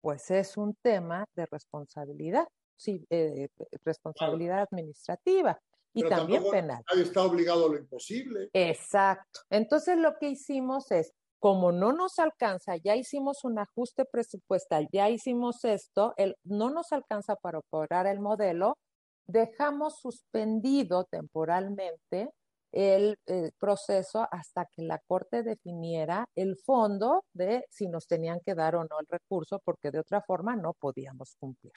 pues 0.00 0.30
es 0.30 0.56
un 0.56 0.74
tema 0.82 1.24
de 1.36 1.46
responsabilidad, 1.46 2.46
sí, 2.76 3.06
eh, 3.10 3.48
responsabilidad 3.84 4.66
administrativa 4.70 5.58
y 5.94 6.08
también 6.08 6.42
penal. 6.50 6.82
Nadie 6.90 7.04
está 7.04 7.22
obligado 7.22 7.66
a 7.66 7.68
lo 7.68 7.78
imposible. 7.78 8.50
Exacto. 8.52 9.40
Entonces 9.50 9.96
lo 9.98 10.16
que 10.18 10.30
hicimos 10.30 10.90
es 10.90 11.12
como 11.38 11.72
no 11.72 11.92
nos 11.92 12.18
alcanza, 12.18 12.76
ya 12.76 12.94
hicimos 12.94 13.42
un 13.42 13.58
ajuste 13.58 14.04
presupuestal, 14.04 14.88
ya 14.92 15.10
hicimos 15.10 15.64
esto, 15.64 16.14
el, 16.16 16.36
no 16.44 16.70
nos 16.70 16.92
alcanza 16.92 17.34
para 17.34 17.58
operar 17.58 18.06
el 18.06 18.20
modelo, 18.20 18.78
dejamos 19.26 19.98
suspendido 19.98 21.04
temporalmente 21.10 22.30
el, 22.72 23.18
proceso 23.58 24.26
hasta 24.30 24.66
que 24.66 24.82
la 24.82 24.98
Corte 24.98 25.42
definiera 25.42 26.26
el 26.34 26.56
fondo 26.56 27.24
de 27.32 27.64
si 27.70 27.86
nos 27.86 28.06
tenían 28.06 28.40
que 28.40 28.54
dar 28.54 28.76
o 28.76 28.84
no 28.84 28.98
el 29.00 29.06
recurso, 29.08 29.60
porque 29.64 29.90
de 29.90 30.00
otra 30.00 30.22
forma 30.22 30.56
no 30.56 30.72
podíamos 30.74 31.36
cumplir. 31.38 31.72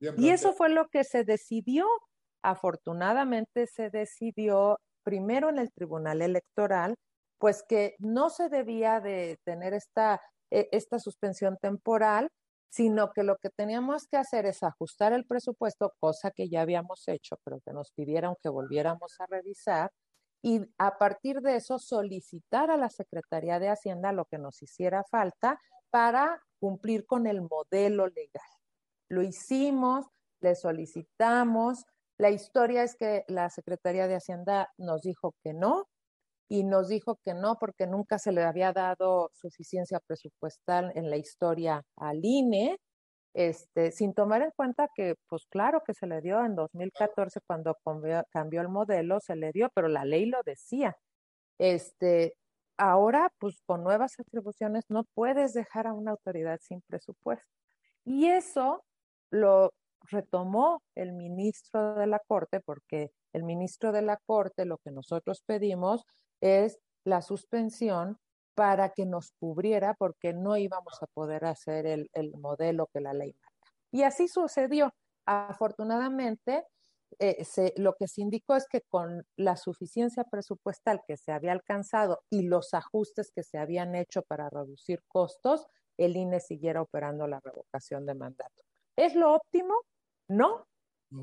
y 0.00 0.30
eso 0.30 0.52
fue 0.52 0.70
lo 0.70 0.88
que 0.88 1.04
se 1.04 1.24
decidió. 1.24 1.86
Afortunadamente 2.42 3.66
se 3.66 3.90
decidió 3.90 4.78
primero 5.02 5.50
en 5.50 5.58
el 5.58 5.70
Tribunal 5.72 6.22
Electoral 6.22 6.96
pues 7.40 7.64
que 7.66 7.96
no 7.98 8.28
se 8.28 8.50
debía 8.50 9.00
de 9.00 9.38
tener 9.44 9.72
esta, 9.72 10.20
e, 10.50 10.68
esta 10.72 10.98
suspensión 10.98 11.56
temporal, 11.56 12.28
sino 12.68 13.12
que 13.12 13.24
lo 13.24 13.36
que 13.38 13.48
teníamos 13.48 14.06
que 14.06 14.18
hacer 14.18 14.44
es 14.44 14.62
ajustar 14.62 15.14
el 15.14 15.24
presupuesto, 15.24 15.94
cosa 15.98 16.30
que 16.30 16.50
ya 16.50 16.60
habíamos 16.60 17.08
hecho, 17.08 17.36
pero 17.42 17.60
que 17.64 17.72
nos 17.72 17.92
pidieron 17.92 18.36
que 18.42 18.50
volviéramos 18.50 19.18
a 19.20 19.26
revisar, 19.26 19.90
y 20.42 20.60
a 20.78 20.98
partir 20.98 21.40
de 21.40 21.56
eso 21.56 21.78
solicitar 21.78 22.70
a 22.70 22.76
la 22.76 22.88
Secretaría 22.88 23.58
de 23.58 23.68
Hacienda 23.68 24.12
lo 24.12 24.24
que 24.24 24.38
nos 24.38 24.62
hiciera 24.62 25.04
falta 25.04 25.60
para 25.90 26.42
cumplir 26.58 27.06
con 27.06 27.26
el 27.26 27.42
modelo 27.42 28.06
legal. 28.06 28.42
Lo 29.08 29.22
hicimos, 29.22 30.06
le 30.40 30.54
solicitamos. 30.54 31.84
La 32.16 32.30
historia 32.30 32.82
es 32.82 32.96
que 32.96 33.24
la 33.28 33.50
Secretaría 33.50 34.06
de 34.06 34.16
Hacienda 34.16 34.70
nos 34.78 35.02
dijo 35.02 35.34
que 35.42 35.52
no, 35.52 35.88
y 36.50 36.64
nos 36.64 36.88
dijo 36.88 37.20
que 37.24 37.32
no, 37.32 37.58
porque 37.60 37.86
nunca 37.86 38.18
se 38.18 38.32
le 38.32 38.42
había 38.42 38.72
dado 38.72 39.30
suficiencia 39.34 40.00
presupuestal 40.00 40.90
en 40.96 41.08
la 41.08 41.16
historia 41.16 41.84
al 41.96 42.24
INE, 42.24 42.76
este, 43.34 43.92
sin 43.92 44.14
tomar 44.14 44.42
en 44.42 44.50
cuenta 44.56 44.88
que, 44.94 45.14
pues 45.28 45.46
claro 45.46 45.82
que 45.84 45.94
se 45.94 46.06
le 46.06 46.20
dio 46.20 46.44
en 46.44 46.56
2014 46.56 47.40
cuando 47.46 47.76
cambió, 48.32 48.60
el 48.60 48.68
modelo, 48.68 49.20
se 49.20 49.36
le 49.36 49.52
dio, 49.52 49.70
pero 49.74 49.88
la 49.88 50.04
ley 50.04 50.26
lo 50.26 50.42
decía. 50.44 50.96
Este, 51.58 52.36
ahora, 52.76 53.32
pues 53.38 53.62
con 53.66 53.84
nuevas 53.84 54.18
atribuciones 54.18 54.84
no 54.88 55.04
puedes 55.14 55.52
dejar 55.54 55.86
a 55.86 55.92
una 55.92 56.12
autoridad 56.12 56.58
sin 56.60 56.80
presupuesto. 56.82 57.46
Y 58.04 58.26
eso 58.26 58.84
lo 59.30 59.72
retomó 60.02 60.82
el 60.94 61.12
ministro 61.12 61.94
de 61.94 62.06
la 62.06 62.20
Corte, 62.26 62.60
porque 62.60 63.12
el 63.32 63.44
ministro 63.44 63.92
de 63.92 64.02
la 64.02 64.16
Corte 64.16 64.64
lo 64.64 64.78
que 64.78 64.90
nosotros 64.90 65.42
pedimos 65.46 66.04
es 66.40 66.80
la 67.04 67.22
suspensión 67.22 68.18
para 68.60 68.90
que 68.90 69.06
nos 69.06 69.32
cubriera 69.40 69.94
porque 69.94 70.34
no 70.34 70.54
íbamos 70.58 71.02
a 71.02 71.06
poder 71.06 71.46
hacer 71.46 71.86
el, 71.86 72.10
el 72.12 72.36
modelo 72.36 72.90
que 72.92 73.00
la 73.00 73.14
ley 73.14 73.34
marca. 73.42 73.72
Y 73.90 74.02
así 74.02 74.28
sucedió. 74.28 74.92
Afortunadamente, 75.24 76.66
eh, 77.18 77.42
se, 77.42 77.72
lo 77.78 77.94
que 77.94 78.06
se 78.06 78.20
indicó 78.20 78.56
es 78.56 78.66
que 78.68 78.82
con 78.82 79.24
la 79.38 79.56
suficiencia 79.56 80.24
presupuestal 80.24 81.00
que 81.08 81.16
se 81.16 81.32
había 81.32 81.52
alcanzado 81.52 82.20
y 82.28 82.42
los 82.42 82.74
ajustes 82.74 83.32
que 83.34 83.44
se 83.44 83.56
habían 83.56 83.94
hecho 83.94 84.20
para 84.28 84.50
reducir 84.50 85.02
costos, 85.08 85.66
el 85.96 86.18
INE 86.18 86.38
siguiera 86.40 86.82
operando 86.82 87.26
la 87.26 87.40
revocación 87.40 88.04
de 88.04 88.14
mandato. 88.14 88.62
¿Es 88.94 89.14
lo 89.14 89.32
óptimo? 89.32 89.72
No, 90.28 90.66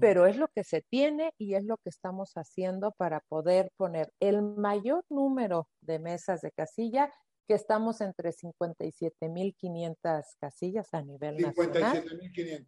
pero 0.01 0.25
es 0.25 0.37
lo 0.37 0.49
que 0.49 0.65
se 0.65 0.81
tiene 0.81 1.33
y 1.37 1.53
es 1.53 1.63
lo 1.63 1.77
que 1.77 1.89
estamos 1.89 2.33
haciendo 2.33 2.91
para 2.91 3.21
poder 3.29 3.71
poner 3.77 4.11
el 4.19 4.41
mayor 4.41 5.05
número 5.09 5.69
de 5.81 5.99
mesas 5.99 6.41
de 6.41 6.51
casilla, 6.51 7.09
que 7.47 7.53
estamos 7.53 8.01
entre 8.01 8.31
57.500 8.31 10.23
casillas 10.39 10.93
a 10.93 11.01
nivel 11.01 11.37
57, 11.37 11.79
nacional. 11.79 12.03
57.500. 12.33 12.67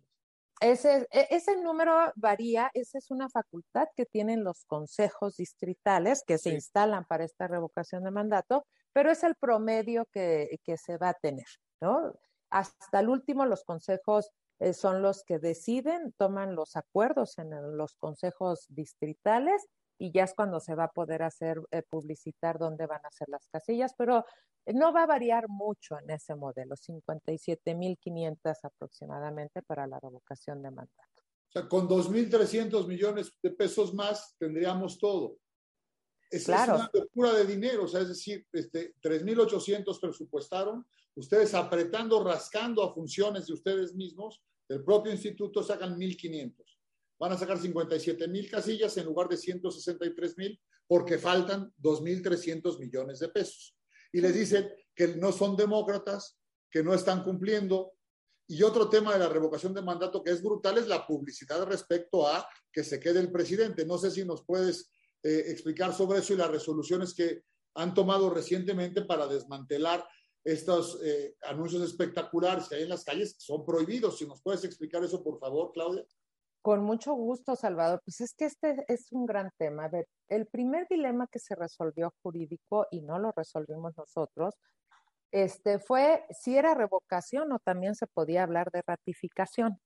Ese, 0.61 1.07
e, 1.11 1.27
ese 1.29 1.55
número 1.57 2.11
varía, 2.15 2.69
esa 2.73 2.97
es 2.97 3.11
una 3.11 3.29
facultad 3.29 3.87
que 3.95 4.05
tienen 4.05 4.43
los 4.43 4.65
consejos 4.65 5.37
distritales 5.37 6.23
que 6.25 6.37
se 6.37 6.49
instalan 6.49 7.05
para 7.05 7.23
esta 7.23 7.47
revocación 7.47 8.03
de 8.03 8.11
mandato, 8.11 8.65
pero 8.91 9.09
es 9.09 9.23
el 9.23 9.35
promedio 9.35 10.05
que, 10.11 10.59
que 10.63 10.77
se 10.77 10.97
va 10.97 11.09
a 11.09 11.13
tener, 11.13 11.47
¿no? 11.81 12.13
Hasta 12.49 12.99
el 12.99 13.09
último, 13.09 13.45
los 13.45 13.63
consejos 13.63 14.31
eh, 14.59 14.73
son 14.73 15.01
los 15.01 15.23
que 15.23 15.39
deciden, 15.39 16.13
toman 16.17 16.55
los 16.55 16.75
acuerdos 16.75 17.37
en 17.37 17.77
los 17.77 17.95
consejos 17.95 18.65
distritales 18.67 19.65
y 19.99 20.11
ya 20.11 20.23
es 20.23 20.33
cuando 20.33 20.59
se 20.59 20.73
va 20.73 20.85
a 20.85 20.91
poder 20.91 21.21
hacer 21.23 21.61
eh, 21.71 21.83
publicitar 21.87 22.57
dónde 22.57 22.87
van 22.87 23.05
a 23.05 23.11
ser 23.11 23.27
las 23.27 23.47
casillas, 23.49 23.93
pero 23.97 24.25
no 24.73 24.93
va 24.93 25.03
a 25.03 25.07
variar 25.07 25.49
mucho 25.49 25.99
en 25.99 26.09
ese 26.09 26.35
modelo, 26.35 26.75
57.500 26.75 28.57
aproximadamente 28.63 29.61
para 29.61 29.85
la 29.87 29.99
revocación 29.99 30.63
de 30.63 30.71
mandato. 30.71 31.23
O 31.49 31.51
sea, 31.51 31.67
con 31.67 31.87
2.300 31.89 32.87
millones 32.87 33.33
de 33.43 33.51
pesos 33.51 33.93
más 33.93 34.35
tendríamos 34.37 34.97
todo. 34.97 35.37
Es, 36.31 36.45
claro. 36.45 36.75
es 36.75 36.79
una 36.79 36.91
locura 36.93 37.33
de 37.33 37.45
dinero, 37.45 37.83
o 37.83 37.87
sea, 37.87 38.01
es 38.01 38.09
decir, 38.09 38.47
este, 38.53 38.95
3.800 39.01 39.99
presupuestaron, 39.99 40.85
ustedes 41.15 41.53
apretando, 41.55 42.23
rascando 42.23 42.83
a 42.83 42.93
funciones 42.93 43.47
de 43.47 43.53
ustedes 43.53 43.95
mismos, 43.95 44.41
del 44.69 44.83
propio 44.83 45.11
instituto 45.11 45.63
sacan 45.63 45.99
1.500 45.99 46.78
van 47.19 47.33
a 47.33 47.37
sacar 47.37 47.59
57 47.59 48.27
mil 48.27 48.49
casillas 48.49 48.95
en 48.97 49.05
lugar 49.05 49.27
de 49.27 49.37
163 49.37 50.37
mil 50.37 50.59
porque 50.87 51.19
faltan 51.19 51.71
2.300 51.81 52.79
millones 52.79 53.19
de 53.19 53.29
pesos. 53.29 53.75
Y 54.11 54.21
les 54.21 54.33
dicen 54.33 54.71
que 54.95 55.09
no 55.09 55.31
son 55.31 55.55
demócratas, 55.55 56.39
que 56.71 56.81
no 56.81 56.93
están 56.93 57.23
cumpliendo. 57.23 57.93
Y 58.47 58.63
otro 58.63 58.89
tema 58.89 59.13
de 59.13 59.19
la 59.19 59.29
revocación 59.29 59.73
de 59.73 59.83
mandato 59.83 60.23
que 60.23 60.31
es 60.31 60.41
brutal 60.41 60.79
es 60.79 60.87
la 60.87 61.05
publicidad 61.05 61.63
respecto 61.65 62.27
a 62.27 62.47
que 62.71 62.83
se 62.83 62.99
quede 62.99 63.19
el 63.19 63.31
presidente. 63.31 63.85
No 63.85 63.99
sé 63.99 64.09
si 64.09 64.25
nos 64.25 64.43
puedes 64.43 64.91
eh, 65.21 65.45
explicar 65.47 65.93
sobre 65.93 66.19
eso 66.19 66.33
y 66.33 66.37
las 66.37 66.49
resoluciones 66.49 67.13
que 67.13 67.43
han 67.75 67.93
tomado 67.93 68.29
recientemente 68.31 69.03
para 69.03 69.27
desmantelar 69.27 70.03
estos 70.43 70.99
eh, 71.03 71.35
anuncios 71.43 71.83
espectaculares 71.83 72.67
que 72.67 72.75
hay 72.75 72.83
en 72.83 72.89
las 72.89 73.03
calles 73.03 73.35
son 73.37 73.63
prohibidos. 73.63 74.17
Si 74.17 74.25
nos 74.25 74.41
puedes 74.41 74.63
explicar 74.63 75.03
eso, 75.03 75.23
por 75.23 75.37
favor, 75.37 75.71
Claudia. 75.71 76.05
Con 76.61 76.83
mucho 76.83 77.13
gusto, 77.13 77.55
Salvador. 77.55 78.01
Pues 78.03 78.21
es 78.21 78.33
que 78.33 78.45
este 78.45 78.83
es 78.87 79.11
un 79.11 79.25
gran 79.25 79.51
tema. 79.57 79.85
A 79.85 79.89
ver, 79.89 80.07
el 80.27 80.45
primer 80.45 80.87
dilema 80.89 81.27
que 81.27 81.39
se 81.39 81.55
resolvió 81.55 82.13
jurídico 82.21 82.87
y 82.91 83.01
no 83.01 83.17
lo 83.17 83.31
resolvimos 83.31 83.95
nosotros, 83.97 84.55
este 85.31 85.79
fue 85.79 86.25
si 86.31 86.57
era 86.57 86.73
revocación 86.73 87.51
o 87.51 87.59
también 87.59 87.95
se 87.95 88.07
podía 88.07 88.43
hablar 88.43 88.71
de 88.71 88.83
ratificación. 88.85 89.79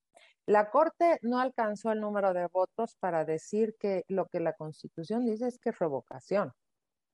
La 0.45 0.69
Corte 0.69 1.19
no 1.21 1.39
alcanzó 1.39 1.91
el 1.91 2.01
número 2.01 2.33
de 2.33 2.47
votos 2.47 2.95
para 2.99 3.23
decir 3.23 3.75
que 3.79 4.03
lo 4.07 4.27
que 4.27 4.39
la 4.39 4.53
Constitución 4.53 5.25
dice 5.25 5.47
es 5.47 5.59
que 5.59 5.69
es 5.69 5.79
revocación. 5.79 6.51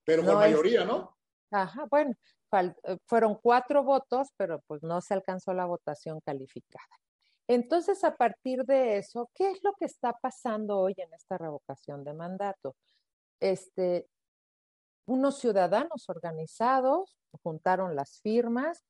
Pero 0.03 0.23
por 0.23 0.35
mayoría, 0.35 0.85
¿no? 0.85 1.15
Ajá, 1.51 1.85
bueno, 1.89 2.15
eh, 2.53 2.97
fueron 3.05 3.35
cuatro 3.35 3.83
votos, 3.83 4.29
pero 4.37 4.61
pues 4.67 4.81
no 4.83 5.01
se 5.01 5.13
alcanzó 5.13 5.53
la 5.53 5.65
votación 5.65 6.19
calificada. 6.21 6.87
Entonces, 7.49 8.03
a 8.03 8.15
partir 8.15 8.63
de 8.63 8.97
eso, 8.97 9.31
¿qué 9.33 9.49
es 9.49 9.63
lo 9.63 9.73
que 9.73 9.85
está 9.85 10.13
pasando 10.13 10.77
hoy 10.77 10.93
en 10.97 11.11
esta 11.15 11.35
revocación 11.35 12.03
de 12.03 12.13
mandato? 12.13 12.75
Este, 13.39 14.07
unos 15.07 15.39
ciudadanos 15.39 16.07
organizados 16.09 17.17
juntaron 17.41 17.95
las 17.95 18.21
firmas 18.21 18.85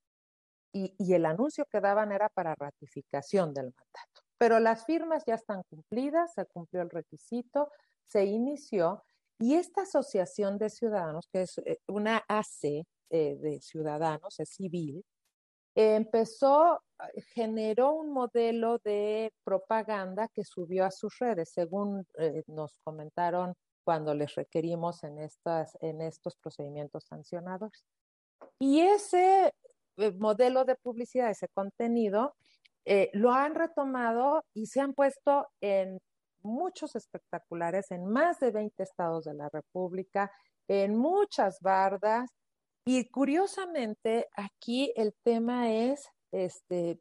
y, 0.74 0.93
el 1.14 1.26
anuncio 1.26 1.66
que 1.72 1.80
daban 1.80 2.12
era 2.12 2.28
para 2.28 2.53
ratificación 2.53 3.53
del 3.53 3.68
mandato. 3.68 4.22
Pero 4.38 4.60
las 4.60 4.86
firmas 4.86 5.24
ya 5.26 5.36
están 5.36 5.64
cumplidas, 5.70 6.34
se 6.34 6.45
cumplió 6.45 6.82
el 6.82 6.89
requisito, 6.89 7.72
se 8.03 8.26
inició 8.26 9.03
y 9.39 9.55
esta 9.55 9.84
asociación 9.84 10.57
de 10.57 10.70
ciudadanos, 10.70 11.30
que 11.32 11.43
es 11.43 11.60
eh, 11.60 11.80
una 11.88 12.26
AC 12.28 12.86
eh, 13.10 13.38
de 13.38 13.62
ciudadanos, 13.62 14.38
es 14.41 14.49
civil, 14.49 15.05
empezó, 15.76 16.82
generó 17.34 17.93
un 17.93 18.11
modelo 18.11 18.80
de 18.80 19.32
propaganda 19.43 20.28
que 20.30 20.43
subió 20.43 20.86
a 20.86 20.91
sus 20.91 21.17
redes, 21.20 21.51
según 21.51 22.05
eh, 22.17 22.43
nos 22.47 22.78
comentaron 22.84 23.53
cuando 23.84 24.13
les 24.13 24.36
requerimos 24.36 25.03
en, 25.03 25.20
estas, 25.20 25.78
en 25.82 26.01
estos 26.01 26.36
procedimientos 26.36 27.05
sancionadores. 27.05 27.84
Y 28.59 28.82
ese 28.82 29.53
eh, 29.97 30.11
modelo 30.11 30.65
de 30.65 30.76
publicidad, 30.76 31.30
ese 31.30 31.47
contenido, 31.47 32.36
eh, 32.86 33.09
lo 33.13 33.32
han 33.32 33.55
retomado 33.55 34.45
y 34.53 34.65
se 34.67 34.82
han 34.82 34.93
puesto 34.93 35.47
en 35.61 35.99
muchos 36.41 36.95
espectaculares 36.95 37.91
en 37.91 38.05
más 38.05 38.39
de 38.39 38.51
20 38.51 38.82
estados 38.82 39.26
de 39.26 39.34
la 39.34 39.49
República, 39.49 40.32
en 40.67 40.95
muchas 40.95 41.59
bardas, 41.61 42.30
y 42.86 43.09
curiosamente, 43.09 44.27
aquí 44.34 44.93
el 44.95 45.13
tema 45.23 45.71
es 45.71 46.09
este, 46.32 46.99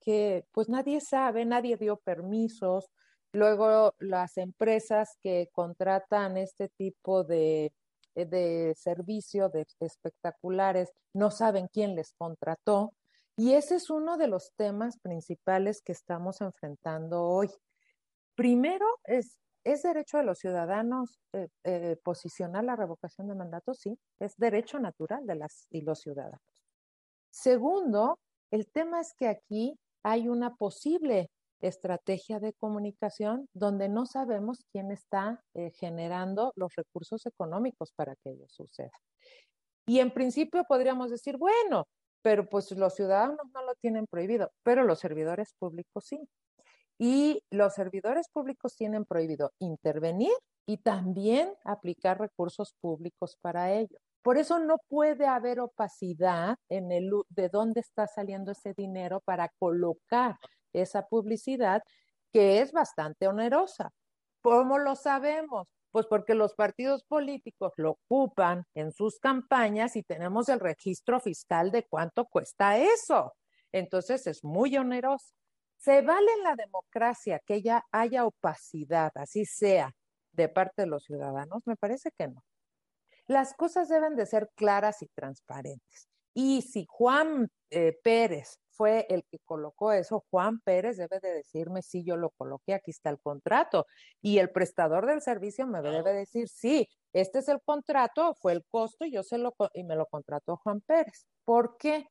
que 0.00 0.46
pues 0.52 0.68
nadie 0.68 1.00
sabe, 1.00 1.44
nadie 1.44 1.76
dio 1.76 1.96
permisos. 1.98 2.90
Luego 3.32 3.94
las 3.98 4.38
empresas 4.38 5.16
que 5.20 5.48
contratan 5.52 6.36
este 6.36 6.68
tipo 6.70 7.24
de, 7.24 7.72
eh, 8.14 8.24
de 8.24 8.74
servicio 8.76 9.48
de 9.48 9.66
espectaculares 9.80 10.90
no 11.12 11.30
saben 11.30 11.68
quién 11.68 11.94
les 11.94 12.12
contrató. 12.14 12.94
Y 13.36 13.52
ese 13.52 13.76
es 13.76 13.90
uno 13.90 14.16
de 14.16 14.28
los 14.28 14.52
temas 14.56 14.98
principales 14.98 15.82
que 15.82 15.92
estamos 15.92 16.40
enfrentando 16.40 17.22
hoy. 17.22 17.50
Primero 18.34 18.86
es 19.04 19.38
¿Es 19.68 19.82
derecho 19.82 20.16
de 20.16 20.24
los 20.24 20.38
ciudadanos 20.38 21.20
eh, 21.34 21.48
eh, 21.64 21.98
posicionar 22.02 22.64
la 22.64 22.74
revocación 22.74 23.28
de 23.28 23.34
mandato? 23.34 23.74
Sí, 23.74 23.98
es 24.18 24.34
derecho 24.38 24.78
natural 24.78 25.26
de 25.26 25.34
las 25.34 25.66
y 25.68 25.82
los 25.82 26.00
ciudadanos. 26.00 26.40
Segundo, 27.28 28.18
el 28.50 28.66
tema 28.66 28.98
es 28.98 29.12
que 29.12 29.28
aquí 29.28 29.78
hay 30.02 30.26
una 30.30 30.56
posible 30.56 31.30
estrategia 31.60 32.40
de 32.40 32.54
comunicación 32.54 33.46
donde 33.52 33.90
no 33.90 34.06
sabemos 34.06 34.64
quién 34.72 34.90
está 34.90 35.44
eh, 35.52 35.70
generando 35.72 36.54
los 36.56 36.74
recursos 36.74 37.26
económicos 37.26 37.92
para 37.92 38.16
que 38.16 38.30
ello 38.30 38.46
suceda. 38.48 38.98
Y 39.84 39.98
en 40.00 40.14
principio 40.14 40.64
podríamos 40.64 41.10
decir, 41.10 41.36
bueno, 41.36 41.86
pero 42.22 42.48
pues 42.48 42.70
los 42.72 42.94
ciudadanos 42.94 43.46
no 43.52 43.62
lo 43.64 43.74
tienen 43.74 44.06
prohibido, 44.06 44.50
pero 44.62 44.84
los 44.84 44.98
servidores 44.98 45.52
públicos 45.58 46.06
sí. 46.06 46.26
Y 46.98 47.44
los 47.50 47.74
servidores 47.74 48.28
públicos 48.28 48.74
tienen 48.76 49.04
prohibido 49.04 49.52
intervenir 49.60 50.32
y 50.66 50.78
también 50.78 51.54
aplicar 51.64 52.20
recursos 52.20 52.74
públicos 52.80 53.38
para 53.40 53.72
ello. 53.72 53.96
Por 54.22 54.36
eso 54.36 54.58
no 54.58 54.78
puede 54.88 55.26
haber 55.26 55.60
opacidad 55.60 56.56
en 56.68 56.92
el 56.92 57.10
de 57.28 57.48
dónde 57.48 57.80
está 57.80 58.06
saliendo 58.06 58.52
ese 58.52 58.74
dinero 58.74 59.20
para 59.20 59.48
colocar 59.58 60.36
esa 60.72 61.06
publicidad 61.06 61.82
que 62.32 62.60
es 62.60 62.72
bastante 62.72 63.28
onerosa. 63.28 63.90
¿Cómo 64.42 64.78
lo 64.78 64.96
sabemos? 64.96 65.68
Pues 65.90 66.06
porque 66.06 66.34
los 66.34 66.54
partidos 66.54 67.04
políticos 67.04 67.72
lo 67.76 67.92
ocupan 67.92 68.64
en 68.74 68.92
sus 68.92 69.18
campañas 69.18 69.96
y 69.96 70.02
tenemos 70.02 70.48
el 70.48 70.60
registro 70.60 71.20
fiscal 71.20 71.70
de 71.70 71.86
cuánto 71.88 72.26
cuesta 72.26 72.76
eso. 72.76 73.34
Entonces 73.72 74.26
es 74.26 74.44
muy 74.44 74.76
oneroso. 74.76 75.32
¿Se 75.78 76.02
vale 76.02 76.26
en 76.36 76.42
la 76.42 76.56
democracia 76.56 77.40
que 77.46 77.62
ya 77.62 77.86
haya 77.92 78.26
opacidad, 78.26 79.12
así 79.14 79.44
sea, 79.46 79.94
de 80.32 80.48
parte 80.48 80.82
de 80.82 80.88
los 80.88 81.04
ciudadanos? 81.04 81.66
Me 81.66 81.76
parece 81.76 82.10
que 82.18 82.26
no. 82.28 82.42
Las 83.28 83.54
cosas 83.54 83.88
deben 83.88 84.16
de 84.16 84.26
ser 84.26 84.50
claras 84.56 85.02
y 85.02 85.06
transparentes. 85.08 86.08
Y 86.34 86.62
si 86.62 86.86
Juan 86.88 87.48
eh, 87.70 87.96
Pérez 88.02 88.58
fue 88.70 89.06
el 89.08 89.24
que 89.30 89.38
colocó 89.44 89.92
eso, 89.92 90.24
Juan 90.30 90.60
Pérez 90.60 90.96
debe 90.96 91.20
de 91.20 91.32
decirme 91.32 91.82
si 91.82 92.04
yo 92.04 92.16
lo 92.16 92.30
coloqué, 92.30 92.74
aquí 92.74 92.90
está 92.90 93.10
el 93.10 93.20
contrato. 93.20 93.86
Y 94.20 94.38
el 94.38 94.50
prestador 94.50 95.06
del 95.06 95.22
servicio 95.22 95.66
me 95.66 95.80
debe 95.82 96.12
decir, 96.12 96.48
sí, 96.48 96.88
este 97.12 97.38
es 97.40 97.48
el 97.48 97.60
contrato, 97.62 98.34
fue 98.34 98.52
el 98.52 98.64
costo 98.66 99.04
y 99.04 99.12
yo 99.12 99.22
se 99.22 99.38
lo 99.38 99.54
y 99.74 99.84
me 99.84 99.96
lo 99.96 100.06
contrató 100.06 100.56
Juan 100.56 100.80
Pérez. 100.80 101.26
¿Por 101.44 101.76
qué? 101.76 102.08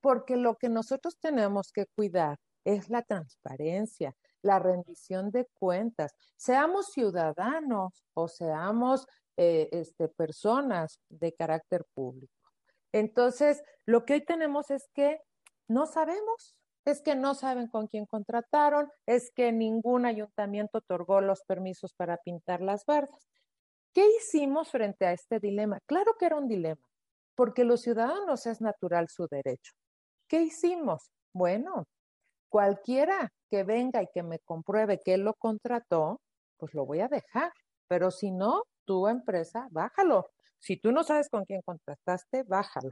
Porque 0.00 0.36
lo 0.36 0.56
que 0.56 0.68
nosotros 0.68 1.18
tenemos 1.18 1.72
que 1.72 1.86
cuidar 1.86 2.38
es 2.66 2.90
la 2.90 3.02
transparencia, 3.02 4.14
la 4.42 4.58
rendición 4.58 5.30
de 5.30 5.46
cuentas. 5.54 6.12
Seamos 6.36 6.88
ciudadanos 6.92 8.04
o 8.12 8.26
seamos 8.26 9.06
eh, 9.36 9.68
este, 9.70 10.08
personas 10.08 11.00
de 11.08 11.32
carácter 11.32 11.84
público. 11.94 12.32
Entonces, 12.92 13.62
lo 13.84 14.04
que 14.04 14.14
hoy 14.14 14.24
tenemos 14.24 14.70
es 14.70 14.88
que 14.92 15.20
no 15.68 15.86
sabemos, 15.86 16.58
es 16.84 17.02
que 17.02 17.14
no 17.14 17.34
saben 17.34 17.68
con 17.68 17.86
quién 17.86 18.04
contrataron, 18.06 18.90
es 19.06 19.30
que 19.30 19.52
ningún 19.52 20.04
ayuntamiento 20.04 20.78
otorgó 20.78 21.20
los 21.20 21.42
permisos 21.44 21.94
para 21.94 22.16
pintar 22.16 22.62
las 22.62 22.84
bardas. 22.84 23.28
¿Qué 23.94 24.04
hicimos 24.18 24.70
frente 24.70 25.06
a 25.06 25.12
este 25.12 25.38
dilema? 25.38 25.78
Claro 25.86 26.16
que 26.18 26.26
era 26.26 26.36
un 26.36 26.48
dilema, 26.48 26.84
porque 27.36 27.64
los 27.64 27.82
ciudadanos 27.82 28.46
es 28.46 28.60
natural 28.60 29.08
su 29.08 29.28
derecho. 29.28 29.72
¿Qué 30.28 30.42
hicimos? 30.42 31.12
Bueno, 31.32 31.86
cualquiera 32.48 33.30
que 33.50 33.64
venga 33.64 34.02
y 34.02 34.08
que 34.12 34.22
me 34.22 34.38
compruebe 34.40 35.00
que 35.04 35.14
él 35.14 35.22
lo 35.22 35.34
contrató, 35.34 36.20
pues 36.58 36.74
lo 36.74 36.86
voy 36.86 37.00
a 37.00 37.08
dejar. 37.08 37.52
Pero 37.88 38.10
si 38.10 38.30
no, 38.30 38.62
tu 38.84 39.08
empresa, 39.08 39.68
bájalo. 39.70 40.30
Si 40.58 40.76
tú 40.76 40.92
no 40.92 41.04
sabes 41.04 41.28
con 41.28 41.44
quién 41.44 41.62
contrataste, 41.62 42.42
bájalo. 42.44 42.90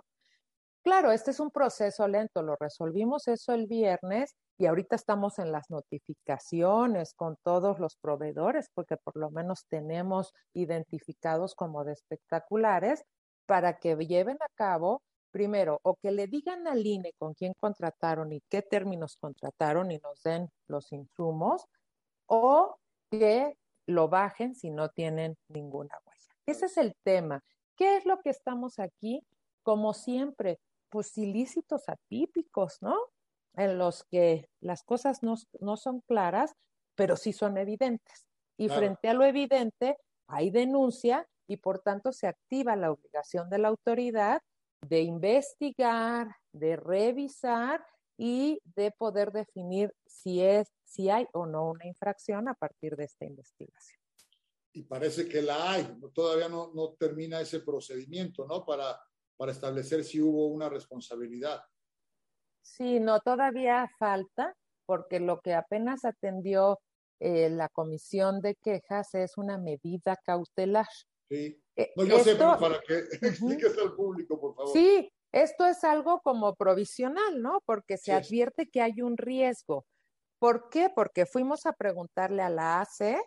Claro, 0.84 1.12
este 1.12 1.30
es 1.30 1.40
un 1.40 1.50
proceso 1.50 2.06
lento, 2.06 2.42
lo 2.42 2.56
resolvimos 2.60 3.26
eso 3.28 3.54
el 3.54 3.66
viernes 3.66 4.36
y 4.58 4.66
ahorita 4.66 4.96
estamos 4.96 5.38
en 5.38 5.50
las 5.50 5.70
notificaciones 5.70 7.14
con 7.14 7.36
todos 7.42 7.78
los 7.78 7.96
proveedores, 7.96 8.68
porque 8.74 8.98
por 8.98 9.16
lo 9.16 9.30
menos 9.30 9.64
tenemos 9.70 10.32
identificados 10.52 11.54
como 11.54 11.84
de 11.84 11.94
espectaculares 11.94 13.02
para 13.46 13.78
que 13.78 13.96
lleven 13.96 14.36
a 14.40 14.48
cabo, 14.56 15.02
primero, 15.34 15.80
o 15.82 15.96
que 15.96 16.12
le 16.12 16.28
digan 16.28 16.68
al 16.68 16.86
INE 16.86 17.12
con 17.18 17.34
quién 17.34 17.54
contrataron 17.54 18.32
y 18.32 18.40
qué 18.48 18.62
términos 18.62 19.16
contrataron 19.16 19.90
y 19.90 19.98
nos 19.98 20.22
den 20.22 20.48
los 20.68 20.92
insumos, 20.92 21.66
o 22.26 22.78
que 23.10 23.58
lo 23.86 24.08
bajen 24.08 24.54
si 24.54 24.70
no 24.70 24.90
tienen 24.90 25.36
ninguna 25.48 25.98
huella. 26.06 26.34
Ese 26.46 26.66
es 26.66 26.76
el 26.76 26.94
tema. 27.02 27.42
¿Qué 27.76 27.96
es 27.96 28.06
lo 28.06 28.20
que 28.20 28.30
estamos 28.30 28.78
aquí? 28.78 29.26
Como 29.64 29.92
siempre, 29.92 30.60
pues 30.88 31.18
ilícitos 31.18 31.88
atípicos, 31.88 32.80
¿no? 32.80 32.96
En 33.54 33.76
los 33.76 34.04
que 34.04 34.48
las 34.60 34.84
cosas 34.84 35.24
no, 35.24 35.76
son 35.76 36.00
claras, 36.02 36.54
pero 36.94 37.16
sí 37.16 37.32
son 37.32 37.58
evidentes. 37.58 38.24
Y 38.56 38.68
frente 38.68 39.08
a 39.08 39.14
lo 39.14 39.24
evidente, 39.24 39.96
hay 40.28 40.50
denuncia 40.50 41.26
y 41.48 41.56
por 41.56 41.80
tanto 41.80 42.12
se 42.12 42.28
activa 42.28 42.76
la 42.76 42.92
obligación 42.92 43.50
de 43.50 43.58
la 43.58 43.66
autoridad 43.66 44.40
de 44.88 45.02
investigar, 45.02 46.28
de 46.52 46.76
revisar 46.76 47.84
y 48.16 48.60
de 48.76 48.92
poder 48.92 49.32
definir 49.32 49.92
si 50.06 50.40
es 50.40 50.68
si 50.84 51.10
hay 51.10 51.26
o 51.32 51.46
no 51.46 51.70
una 51.70 51.86
infracción 51.86 52.48
a 52.48 52.54
partir 52.54 52.94
de 52.96 53.04
esta 53.04 53.24
investigación. 53.24 54.00
Y 54.72 54.82
parece 54.82 55.28
que 55.28 55.42
la 55.42 55.72
hay, 55.72 56.00
todavía 56.12 56.48
no, 56.48 56.72
no 56.74 56.94
termina 56.94 57.40
ese 57.40 57.60
procedimiento, 57.60 58.46
¿no? 58.46 58.64
Para 58.64 58.98
para 59.36 59.52
establecer 59.52 60.04
si 60.04 60.20
hubo 60.20 60.46
una 60.46 60.68
responsabilidad. 60.68 61.62
Sí, 62.62 63.00
no, 63.00 63.20
todavía 63.20 63.90
falta, 63.98 64.56
porque 64.86 65.20
lo 65.20 65.40
que 65.40 65.54
apenas 65.54 66.04
atendió 66.04 66.80
eh, 67.20 67.50
la 67.50 67.68
comisión 67.68 68.40
de 68.40 68.54
quejas 68.56 69.14
es 69.14 69.36
una 69.36 69.58
medida 69.58 70.16
cautelar. 70.24 70.88
Sí. 71.28 71.60
Eh, 71.76 71.92
no, 71.96 72.04
yo 72.04 72.18
sé, 72.20 72.36
pero 72.36 72.58
para 72.58 72.80
que 72.80 72.98
expliques 73.22 73.76
al 73.78 73.94
público, 73.94 74.40
por 74.40 74.54
favor. 74.54 74.72
Sí, 74.72 75.10
esto 75.32 75.66
es 75.66 75.82
algo 75.82 76.20
como 76.20 76.54
provisional, 76.54 77.42
¿no? 77.42 77.60
Porque 77.66 77.96
se 77.96 78.12
advierte 78.12 78.68
que 78.68 78.80
hay 78.80 79.02
un 79.02 79.16
riesgo. 79.16 79.84
¿Por 80.38 80.68
qué? 80.68 80.90
Porque 80.94 81.26
fuimos 81.26 81.66
a 81.66 81.72
preguntarle 81.72 82.42
a 82.42 82.50
la 82.50 82.80
ACE 82.80 83.20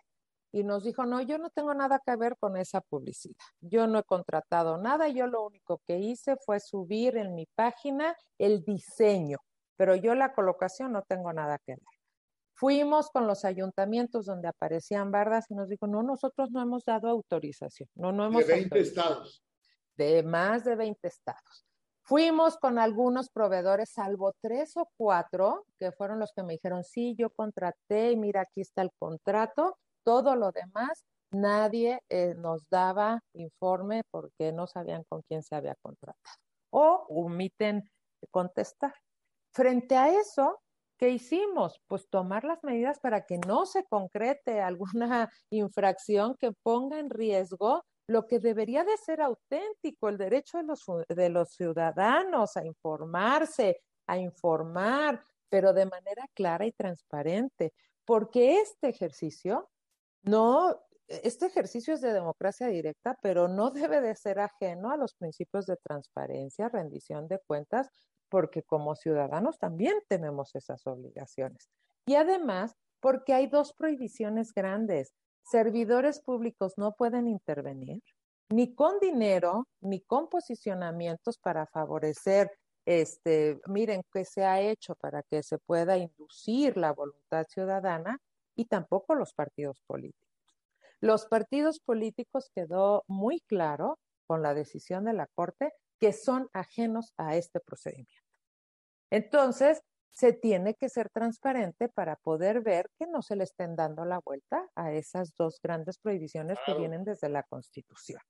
y 0.52 0.62
nos 0.62 0.84
dijo, 0.84 1.04
no, 1.04 1.20
yo 1.20 1.36
no 1.36 1.50
tengo 1.50 1.74
nada 1.74 2.00
que 2.04 2.16
ver 2.16 2.36
con 2.38 2.56
esa 2.56 2.80
publicidad. 2.80 3.36
Yo 3.60 3.86
no 3.86 3.98
he 3.98 4.04
contratado 4.04 4.78
nada, 4.78 5.08
yo 5.08 5.26
lo 5.26 5.44
único 5.44 5.82
que 5.86 5.98
hice 5.98 6.36
fue 6.36 6.60
subir 6.60 7.16
en 7.16 7.34
mi 7.34 7.46
página 7.54 8.16
el 8.38 8.64
diseño, 8.64 9.38
pero 9.76 9.94
yo 9.94 10.14
la 10.14 10.32
colocación 10.32 10.92
no 10.92 11.02
tengo 11.02 11.32
nada 11.32 11.58
que 11.58 11.72
ver. 11.72 11.97
Fuimos 12.58 13.10
con 13.10 13.28
los 13.28 13.44
ayuntamientos 13.44 14.26
donde 14.26 14.48
aparecían 14.48 15.12
bardas 15.12 15.48
y 15.48 15.54
nos 15.54 15.68
dijo, 15.68 15.86
no, 15.86 16.02
nosotros 16.02 16.50
no 16.50 16.60
hemos 16.60 16.84
dado 16.84 17.08
autorización. 17.08 17.88
No, 17.94 18.10
no 18.10 18.26
hemos 18.26 18.48
de 18.48 18.54
20 18.54 18.80
estados. 18.80 19.44
De 19.96 20.24
más 20.24 20.64
de 20.64 20.74
20 20.74 21.06
estados. 21.06 21.64
Fuimos 22.02 22.56
con 22.56 22.80
algunos 22.80 23.30
proveedores, 23.30 23.90
salvo 23.90 24.34
tres 24.40 24.76
o 24.76 24.90
cuatro, 24.96 25.66
que 25.78 25.92
fueron 25.92 26.18
los 26.18 26.32
que 26.32 26.42
me 26.42 26.54
dijeron, 26.54 26.82
sí, 26.82 27.14
yo 27.16 27.30
contraté, 27.30 28.16
mira, 28.16 28.40
aquí 28.40 28.62
está 28.62 28.82
el 28.82 28.90
contrato, 28.98 29.78
todo 30.02 30.34
lo 30.34 30.50
demás, 30.50 31.04
nadie 31.30 32.00
eh, 32.08 32.34
nos 32.34 32.68
daba 32.68 33.22
informe 33.34 34.02
porque 34.10 34.52
no 34.52 34.66
sabían 34.66 35.04
con 35.08 35.22
quién 35.28 35.44
se 35.44 35.54
había 35.54 35.76
contratado 35.76 36.36
o 36.70 37.06
omiten 37.08 37.88
contestar. 38.32 38.94
Frente 39.52 39.96
a 39.96 40.12
eso, 40.12 40.60
¿qué 40.98 41.10
hicimos? 41.10 41.80
Pues 41.86 42.08
tomar 42.10 42.44
las 42.44 42.62
medidas 42.64 42.98
para 43.00 43.24
que 43.24 43.38
no 43.38 43.66
se 43.66 43.84
concrete 43.84 44.60
alguna 44.60 45.30
infracción 45.50 46.36
que 46.38 46.52
ponga 46.62 46.98
en 46.98 47.10
riesgo 47.10 47.84
lo 48.06 48.26
que 48.26 48.38
debería 48.40 48.84
de 48.84 48.96
ser 48.96 49.20
auténtico, 49.20 50.08
el 50.08 50.18
derecho 50.18 50.58
de 50.58 50.64
los, 50.64 50.84
de 51.08 51.28
los 51.28 51.50
ciudadanos 51.50 52.56
a 52.56 52.64
informarse, 52.64 53.82
a 54.06 54.18
informar, 54.18 55.22
pero 55.50 55.72
de 55.72 55.86
manera 55.86 56.26
clara 56.34 56.64
y 56.66 56.72
transparente, 56.72 57.74
porque 58.06 58.60
este 58.60 58.88
ejercicio 58.88 59.68
no, 60.22 60.80
este 61.06 61.46
ejercicio 61.46 61.94
es 61.94 62.00
de 62.00 62.12
democracia 62.12 62.68
directa, 62.68 63.16
pero 63.22 63.48
no 63.48 63.70
debe 63.70 64.00
de 64.00 64.14
ser 64.14 64.40
ajeno 64.40 64.90
a 64.90 64.96
los 64.96 65.14
principios 65.14 65.66
de 65.66 65.76
transparencia, 65.76 66.68
rendición 66.68 67.28
de 67.28 67.38
cuentas, 67.46 67.88
porque 68.28 68.62
como 68.62 68.94
ciudadanos 68.94 69.58
también 69.58 69.94
tenemos 70.08 70.54
esas 70.54 70.86
obligaciones. 70.86 71.70
Y 72.06 72.14
además, 72.14 72.74
porque 73.00 73.34
hay 73.34 73.46
dos 73.46 73.72
prohibiciones 73.72 74.52
grandes. 74.52 75.14
Servidores 75.42 76.20
públicos 76.20 76.74
no 76.76 76.94
pueden 76.94 77.28
intervenir 77.28 78.02
ni 78.50 78.74
con 78.74 78.98
dinero, 78.98 79.68
ni 79.80 80.00
con 80.00 80.28
posicionamientos 80.28 81.38
para 81.38 81.66
favorecer, 81.66 82.50
este, 82.86 83.60
miren 83.66 84.02
qué 84.12 84.24
se 84.24 84.44
ha 84.44 84.60
hecho 84.60 84.94
para 84.94 85.22
que 85.22 85.42
se 85.42 85.58
pueda 85.58 85.98
inducir 85.98 86.78
la 86.78 86.92
voluntad 86.92 87.46
ciudadana, 87.46 88.18
y 88.58 88.64
tampoco 88.64 89.14
los 89.14 89.34
partidos 89.34 89.80
políticos. 89.86 90.26
Los 91.00 91.26
partidos 91.26 91.78
políticos 91.78 92.50
quedó 92.52 93.04
muy 93.06 93.40
claro 93.42 94.00
con 94.26 94.42
la 94.42 94.52
decisión 94.52 95.04
de 95.04 95.12
la 95.12 95.28
Corte 95.28 95.72
que 95.98 96.12
son 96.12 96.48
ajenos 96.52 97.12
a 97.16 97.36
este 97.36 97.60
procedimiento. 97.60 98.22
Entonces, 99.10 99.82
se 100.10 100.32
tiene 100.32 100.74
que 100.74 100.88
ser 100.88 101.10
transparente 101.10 101.88
para 101.88 102.16
poder 102.16 102.60
ver 102.60 102.90
que 102.98 103.06
no 103.06 103.22
se 103.22 103.36
le 103.36 103.44
estén 103.44 103.76
dando 103.76 104.04
la 104.04 104.18
vuelta 104.18 104.68
a 104.74 104.92
esas 104.92 105.34
dos 105.34 105.60
grandes 105.62 105.98
prohibiciones 105.98 106.58
que 106.66 106.74
vienen 106.74 107.04
desde 107.04 107.28
la 107.28 107.44
Constitución. 107.44 108.20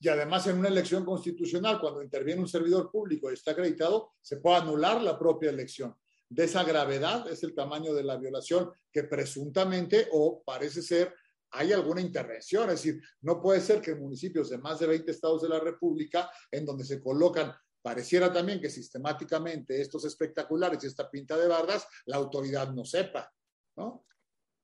Y 0.00 0.08
además 0.08 0.46
en 0.46 0.58
una 0.58 0.68
elección 0.68 1.04
constitucional, 1.04 1.80
cuando 1.80 2.02
interviene 2.02 2.40
un 2.40 2.48
servidor 2.48 2.90
público 2.90 3.30
y 3.30 3.34
está 3.34 3.52
acreditado, 3.52 4.12
se 4.20 4.38
puede 4.38 4.56
anular 4.56 5.00
la 5.02 5.18
propia 5.18 5.50
elección 5.50 5.94
de 6.34 6.44
esa 6.44 6.64
gravedad 6.64 7.30
es 7.30 7.42
el 7.44 7.54
tamaño 7.54 7.94
de 7.94 8.02
la 8.02 8.16
violación 8.16 8.72
que 8.90 9.04
presuntamente 9.04 10.08
o 10.12 10.42
parece 10.44 10.82
ser 10.82 11.14
hay 11.54 11.72
alguna 11.72 12.00
intervención. 12.00 12.68
Es 12.70 12.82
decir, 12.82 13.00
no 13.22 13.40
puede 13.40 13.60
ser 13.60 13.80
que 13.80 13.92
en 13.92 14.00
municipios 14.00 14.50
de 14.50 14.58
más 14.58 14.78
de 14.80 14.86
20 14.86 15.10
estados 15.10 15.42
de 15.42 15.48
la 15.48 15.60
República, 15.60 16.30
en 16.50 16.66
donde 16.66 16.84
se 16.84 17.00
colocan, 17.00 17.52
pareciera 17.80 18.32
también 18.32 18.60
que 18.60 18.70
sistemáticamente 18.70 19.80
estos 19.80 20.04
espectaculares 20.04 20.82
y 20.82 20.86
esta 20.86 21.10
pinta 21.10 21.36
de 21.36 21.48
bardas, 21.48 21.86
la 22.06 22.16
autoridad 22.16 22.72
no 22.72 22.84
sepa, 22.84 23.32
¿no? 23.76 24.04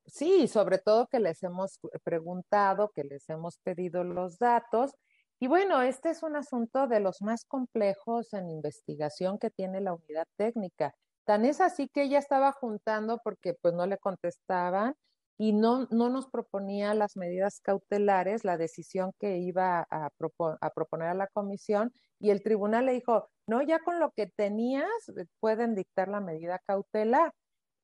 Sí, 0.06 0.48
sobre 0.48 0.78
todo 0.78 1.06
que 1.06 1.20
les 1.20 1.42
hemos 1.42 1.78
preguntado, 2.02 2.90
que 2.94 3.04
les 3.04 3.28
hemos 3.28 3.58
pedido 3.58 4.02
los 4.02 4.38
datos. 4.38 4.92
Y 5.38 5.46
bueno, 5.46 5.82
este 5.82 6.10
es 6.10 6.22
un 6.22 6.34
asunto 6.34 6.88
de 6.88 7.00
los 7.00 7.22
más 7.22 7.44
complejos 7.44 8.32
en 8.32 8.50
investigación 8.50 9.38
que 9.38 9.50
tiene 9.50 9.80
la 9.80 9.94
unidad 9.94 10.26
técnica. 10.36 10.94
Tan 11.24 11.44
es 11.44 11.60
así 11.60 11.88
que 11.88 12.04
ella 12.04 12.18
estaba 12.18 12.50
juntando 12.52 13.20
porque 13.22 13.54
pues 13.54 13.74
no 13.74 13.86
le 13.86 13.98
contestaban 13.98 14.96
y 15.40 15.54
no, 15.54 15.86
no 15.90 16.10
nos 16.10 16.28
proponía 16.28 16.92
las 16.92 17.16
medidas 17.16 17.60
cautelares, 17.62 18.44
la 18.44 18.58
decisión 18.58 19.12
que 19.18 19.38
iba 19.38 19.86
a, 19.90 20.10
a 20.10 20.70
proponer 20.70 21.08
a 21.08 21.14
la 21.14 21.28
comisión, 21.28 21.94
y 22.18 22.28
el 22.28 22.42
tribunal 22.42 22.84
le 22.84 22.92
dijo, 22.92 23.30
no, 23.46 23.62
ya 23.62 23.78
con 23.78 23.98
lo 23.98 24.10
que 24.10 24.26
tenías 24.26 24.84
eh, 25.16 25.24
pueden 25.40 25.74
dictar 25.74 26.08
la 26.08 26.20
medida 26.20 26.60
cautelar. 26.66 27.32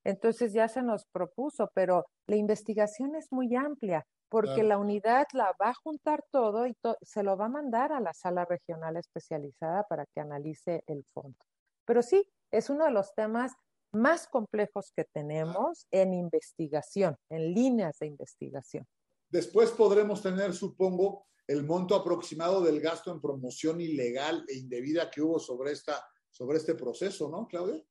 Entonces 0.04 0.52
ya 0.52 0.68
se 0.68 0.82
nos 0.82 1.06
propuso, 1.06 1.70
pero 1.72 2.04
la 2.26 2.36
investigación 2.36 3.16
es 3.16 3.28
muy 3.30 3.56
amplia 3.56 4.04
porque 4.28 4.62
la 4.62 4.76
unidad 4.76 5.24
la 5.32 5.54
va 5.58 5.70
a 5.70 5.74
juntar 5.82 6.20
todo 6.30 6.66
y 6.66 6.76
se 7.00 7.22
lo 7.22 7.38
va 7.38 7.46
a 7.46 7.48
mandar 7.48 7.90
a 7.90 8.00
la 8.00 8.12
sala 8.12 8.44
regional 8.44 8.98
especializada 8.98 9.84
para 9.84 10.04
que 10.14 10.20
analice 10.20 10.82
el 10.88 11.06
fondo. 11.14 11.38
Pero 11.86 12.02
sí, 12.02 12.22
es 12.50 12.68
uno 12.68 12.84
de 12.84 12.90
los 12.90 13.14
temas 13.14 13.52
más 13.96 14.26
complejos 14.28 14.92
que 14.94 15.04
tenemos 15.04 15.86
en 15.90 16.14
investigación, 16.14 17.16
en 17.28 17.54
líneas 17.54 17.98
de 17.98 18.06
investigación. 18.06 18.86
Después 19.28 19.70
podremos 19.70 20.22
tener, 20.22 20.52
supongo, 20.54 21.26
el 21.46 21.64
monto 21.64 21.94
aproximado 21.94 22.60
del 22.60 22.80
gasto 22.80 23.12
en 23.12 23.20
promoción 23.20 23.80
ilegal 23.80 24.44
e 24.48 24.56
indebida 24.56 25.10
que 25.10 25.22
hubo 25.22 25.38
sobre, 25.38 25.72
esta, 25.72 26.04
sobre 26.30 26.58
este 26.58 26.74
proceso, 26.74 27.28
¿no, 27.28 27.46
Claudia? 27.46 27.82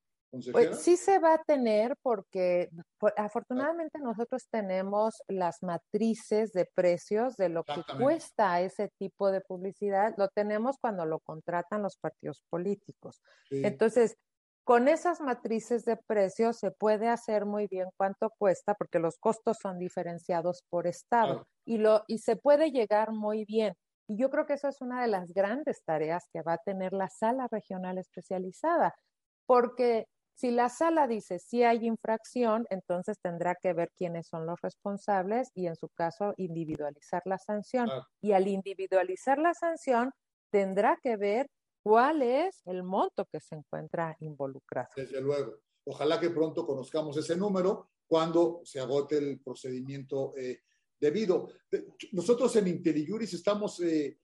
Pues 0.52 0.80
sí 0.80 0.96
se 0.96 1.18
va 1.18 1.34
a 1.34 1.44
tener 1.44 1.96
porque 2.02 2.68
pues, 2.98 3.14
afortunadamente 3.16 3.98
nosotros 4.00 4.48
tenemos 4.50 5.22
las 5.28 5.62
matrices 5.62 6.52
de 6.52 6.68
precios 6.74 7.36
de 7.36 7.48
lo 7.48 7.64
que 7.64 7.82
cuesta 7.98 8.60
ese 8.60 8.90
tipo 8.98 9.30
de 9.30 9.40
publicidad, 9.40 10.14
lo 10.18 10.28
tenemos 10.28 10.76
cuando 10.80 11.06
lo 11.06 11.20
contratan 11.20 11.82
los 11.82 11.96
partidos 11.96 12.42
políticos. 12.50 13.22
Entonces, 13.50 14.16
con 14.66 14.88
esas 14.88 15.20
matrices 15.20 15.84
de 15.84 15.96
precios 15.96 16.58
se 16.58 16.72
puede 16.72 17.06
hacer 17.06 17.46
muy 17.46 17.68
bien 17.68 17.86
cuánto 17.96 18.30
cuesta 18.36 18.74
porque 18.74 18.98
los 18.98 19.16
costos 19.16 19.58
son 19.62 19.78
diferenciados 19.78 20.64
por 20.68 20.88
estado 20.88 21.46
y, 21.64 21.78
lo, 21.78 22.02
y 22.08 22.18
se 22.18 22.34
puede 22.34 22.72
llegar 22.72 23.12
muy 23.12 23.44
bien. 23.44 23.74
Y 24.08 24.18
yo 24.18 24.28
creo 24.28 24.44
que 24.44 24.54
eso 24.54 24.66
es 24.66 24.80
una 24.80 25.00
de 25.00 25.06
las 25.06 25.32
grandes 25.32 25.84
tareas 25.84 26.24
que 26.32 26.42
va 26.42 26.54
a 26.54 26.58
tener 26.58 26.92
la 26.92 27.08
sala 27.08 27.46
regional 27.48 27.96
especializada, 27.98 28.96
porque 29.46 30.06
si 30.34 30.50
la 30.50 30.68
sala 30.68 31.06
dice 31.06 31.38
si 31.38 31.62
hay 31.62 31.86
infracción, 31.86 32.66
entonces 32.68 33.20
tendrá 33.22 33.54
que 33.54 33.72
ver 33.72 33.92
quiénes 33.96 34.26
son 34.26 34.46
los 34.46 34.60
responsables 34.62 35.48
y 35.54 35.68
en 35.68 35.76
su 35.76 35.90
caso 35.90 36.34
individualizar 36.38 37.22
la 37.24 37.38
sanción. 37.38 37.88
Y 38.20 38.32
al 38.32 38.48
individualizar 38.48 39.38
la 39.38 39.54
sanción, 39.54 40.10
tendrá 40.50 40.98
que 41.00 41.16
ver 41.16 41.46
cuál 41.86 42.20
es 42.20 42.62
el 42.66 42.82
monto 42.82 43.26
que 43.26 43.38
se 43.38 43.54
encuentra 43.54 44.16
involucrado. 44.18 44.88
Desde 44.96 45.20
luego. 45.20 45.60
Ojalá 45.84 46.18
que 46.18 46.30
pronto 46.30 46.66
conozcamos 46.66 47.16
ese 47.16 47.36
número 47.36 47.90
cuando 48.08 48.60
se 48.64 48.80
agote 48.80 49.18
el 49.18 49.38
procedimiento 49.38 50.36
eh, 50.36 50.62
debido. 50.98 51.48
Nosotros 52.10 52.56
en 52.56 52.66
IntelliJuris 52.66 53.34
estamos 53.34 53.78
eh, 53.82 54.18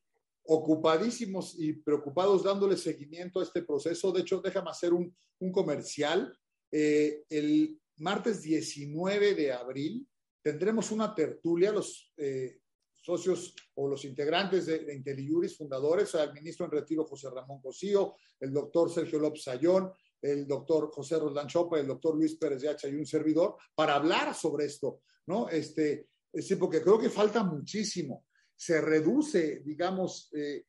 ocupadísimos 0.47 1.55
y 1.57 1.75
preocupados 1.75 2.43
dándole 2.43 2.77
seguimiento 2.77 3.39
a 3.39 3.45
este 3.45 3.63
proceso. 3.63 4.11
De 4.11 4.23
hecho, 4.23 4.41
déjame 4.41 4.71
hacer 4.71 4.93
un, 4.93 5.15
comercial. 5.53 6.37
Eh, 6.69 7.23
el 7.31 7.81
martes 7.99 8.43
19 8.43 9.37
de 9.37 9.53
abril 9.53 10.09
tendremos 10.43 10.91
una 10.91 11.15
tertulia, 11.15 11.71
los 11.71 12.13
socios 13.03 13.55
o 13.75 13.89
los 13.89 14.05
integrantes 14.05 14.67
de, 14.67 14.79
de 14.79 15.49
fundadores, 15.49 16.15
al 16.15 16.33
ministro 16.33 16.67
en 16.67 16.73
retiro 16.73 17.05
José 17.05 17.29
Ramón 17.31 17.61
Cosío, 17.61 18.15
el 18.39 18.53
doctor 18.53 18.91
Sergio 18.91 19.19
López 19.19 19.49
Ayón, 19.49 19.91
el 20.23 20.47
doctor 20.47 20.91
José 20.93 21.19
Roldán 21.19 21.49
Chopa, 21.49 21.81
el 21.81 21.87
doctor 21.87 22.15
Luis 22.15 22.37
Pérez 22.37 22.63
de 22.63 22.69
Hacha 22.69 22.89
y 22.89 22.95
un 22.95 23.07
servidor, 23.07 23.57
para 23.75 23.97
hablar 23.97 24.35
sobre 24.35 24.67
esto, 24.67 25.03
¿no? 25.27 25.49
Este, 25.49 26.09
sí, 26.33 26.55
porque 26.55 26.81
creo 26.81 26.99
que 26.99 27.11
falta 27.11 27.43
muchísimo. 27.43 28.25
Se 28.55 28.81
reduce, 28.81 29.63
digamos, 29.65 30.31
eh, 30.33 30.65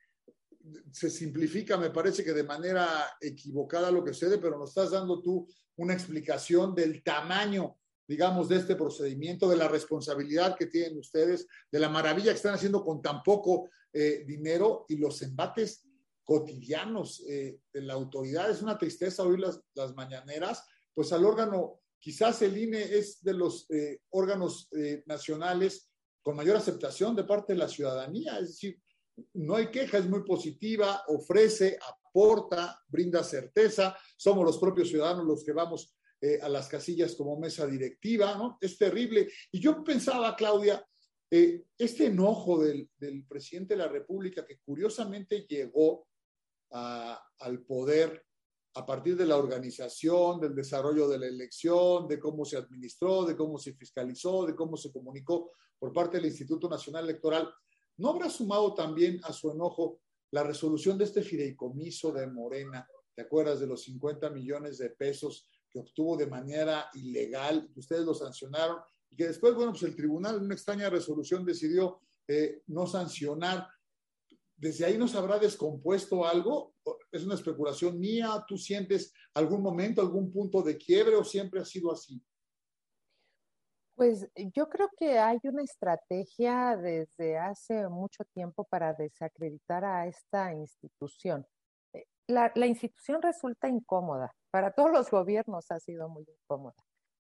se 0.92 1.10
simplifica, 1.10 1.78
me 1.78 1.92
parece 1.92 2.24
que 2.24 2.34
de 2.34 2.44
manera 2.44 3.16
equivocada 3.22 3.92
lo 3.92 4.04
que 4.04 4.14
sucede, 4.14 4.40
pero 4.40 4.58
nos 4.58 4.70
estás 4.70 4.92
dando 4.92 5.22
tú 5.22 5.48
una 5.76 5.94
explicación 5.94 6.74
del 6.74 7.04
tamaño 7.04 7.78
digamos, 8.08 8.50
de 8.50 8.58
este 8.58 8.76
procedimiento, 8.76 9.50
de 9.50 9.58
la 9.58 9.68
responsabilidad 9.68 10.56
que 10.58 10.68
tienen 10.68 10.98
ustedes, 10.98 11.48
de 11.72 11.80
la 11.80 11.90
maravilla 11.90 12.32
que 12.32 12.38
están 12.38 12.56
haciendo 12.56 12.84
con 12.84 13.02
tan 13.02 13.24
poco 13.24 13.70
eh, 13.94 14.24
dinero 14.26 14.86
y 14.90 14.98
los 14.98 15.22
embates 15.22 15.88
cotidianos 16.24 17.24
eh, 17.28 17.60
de 17.72 17.82
la 17.82 17.94
autoridad. 17.94 18.50
Es 18.50 18.62
una 18.62 18.78
tristeza 18.78 19.24
oír 19.24 19.40
las, 19.40 19.62
las, 19.74 19.94
mañaneras, 19.94 20.64
pues 20.94 21.12
al 21.14 21.26
órgano, 21.26 21.82
quizás 22.00 22.42
el 22.42 22.58
INE 22.58 22.82
es 22.82 23.22
de 23.24 23.34
los 23.34 23.70
eh, 23.70 24.00
órganos 24.10 24.70
nacionales 25.06 25.90
con 26.22 26.36
mayor 26.36 26.56
aceptación 26.56 27.16
de 27.16 27.26
parte 27.26 27.54
de 27.54 27.60
la 27.60 27.68
ciudadanía, 27.68 28.40
es 28.40 28.50
decir, 28.50 28.82
no 29.34 29.56
hay 29.56 29.70
queja, 29.70 29.98
es 29.98 30.10
muy 30.10 30.24
positiva, 30.24 31.04
ofrece, 31.08 31.78
aporta, 32.08 32.82
brinda 32.88 33.24
certeza, 33.24 33.96
somos 34.18 34.46
los 34.46 34.58
propios 34.58 34.90
ciudadanos 34.90 35.26
los 35.26 35.44
que 35.44 35.52
vamos 35.52 35.94
eh, 36.26 36.40
a 36.42 36.48
las 36.48 36.70
casillas 36.70 37.16
como 37.16 37.38
mesa 37.38 37.68
directiva, 37.68 38.38
¿no? 38.38 38.58
Es 38.62 38.78
terrible. 38.78 39.30
Y 39.52 39.60
yo 39.60 39.84
pensaba, 39.84 40.34
Claudia, 40.38 40.82
eh, 41.30 41.66
este 41.78 42.06
enojo 42.06 42.64
del, 42.64 42.90
presidente 43.28 43.74
de 43.74 43.80
la 43.80 43.90
República 43.90 44.46
que 44.46 44.60
curiosamente 44.60 45.46
llegó 45.50 46.08
al 46.70 47.66
poder 47.68 48.26
a 48.76 48.86
partir 48.86 49.18
de 49.18 49.26
la 49.26 49.36
organización, 49.36 50.40
del 50.40 50.56
desarrollo 50.56 51.10
de 51.10 51.20
la 51.20 51.28
elección, 51.28 52.08
de 52.08 52.18
cómo 52.18 52.46
se 52.46 52.56
administró, 52.56 53.26
de 53.26 53.36
cómo 53.36 53.58
se 53.58 53.74
fiscalizó, 53.74 54.46
de 54.46 54.56
cómo 54.56 54.78
se 54.78 54.94
comunicó 54.94 55.52
por 55.78 55.92
parte 55.92 56.16
del 56.16 56.28
Instituto 56.28 56.70
Nacional 56.70 57.04
Electoral, 57.04 57.54
¿no 57.98 58.12
habrá 58.12 58.30
sumado 58.30 58.74
también 58.74 59.20
a 59.26 59.34
su 59.34 59.52
enojo 59.52 60.00
la 60.32 60.44
resolución 60.44 60.98
de 60.98 61.04
este 61.04 61.22
fideicomiso 61.22 62.14
de 62.14 62.28
Morena? 62.28 62.88
¿Te 63.14 63.24
acuerdas 63.24 63.60
de 63.60 63.68
los 63.68 63.84
50 63.84 64.30
millones 64.30 64.78
de 64.78 64.90
pesos 64.92 65.50
que 65.74 65.80
obtuvo 65.80 66.16
de 66.16 66.28
manera 66.28 66.88
ilegal, 66.94 67.68
que 67.74 67.80
ustedes 67.80 68.06
lo 68.06 68.14
sancionaron 68.14 68.78
y 69.10 69.16
que 69.16 69.28
después, 69.28 69.56
bueno, 69.56 69.72
pues 69.72 69.84
el 69.84 69.96
tribunal 69.96 70.36
en 70.38 70.44
una 70.44 70.54
extraña 70.54 70.90
resolución 70.90 71.44
decidió 71.44 72.02
eh, 72.28 72.62
no 72.68 72.86
sancionar. 72.86 73.68
¿Desde 74.56 74.86
ahí 74.86 74.98
nos 74.98 75.16
habrá 75.16 75.40
descompuesto 75.40 76.26
algo? 76.26 76.76
¿Es 77.12 77.26
una 77.26 77.36
especulación 77.36 78.00
mía? 78.00 78.46
¿Tú 78.48 78.58
sientes 78.58 79.12
algún 79.34 79.62
momento, 79.62 80.02
algún 80.02 80.32
punto 80.32 80.62
de 80.62 80.78
quiebre 80.78 81.16
o 81.16 81.24
siempre 81.24 81.60
ha 81.60 81.66
sido 81.66 81.92
así? 81.92 82.24
Pues 83.96 84.28
yo 84.56 84.70
creo 84.70 84.90
que 84.98 85.20
hay 85.20 85.40
una 85.44 85.64
estrategia 85.64 86.76
desde 86.78 87.38
hace 87.38 87.88
mucho 87.90 88.24
tiempo 88.34 88.64
para 88.64 88.94
desacreditar 88.94 89.86
a 89.86 90.08
esta 90.08 90.54
institución. 90.54 91.46
La, 92.28 92.52
la 92.56 92.68
institución 92.68 93.22
resulta 93.22 93.68
incómoda, 93.68 94.34
para 94.52 94.72
todos 94.72 94.92
los 94.92 95.12
gobiernos 95.12 95.70
ha 95.72 95.80
sido 95.80 96.08
muy 96.10 96.26
incómoda, 96.28 96.76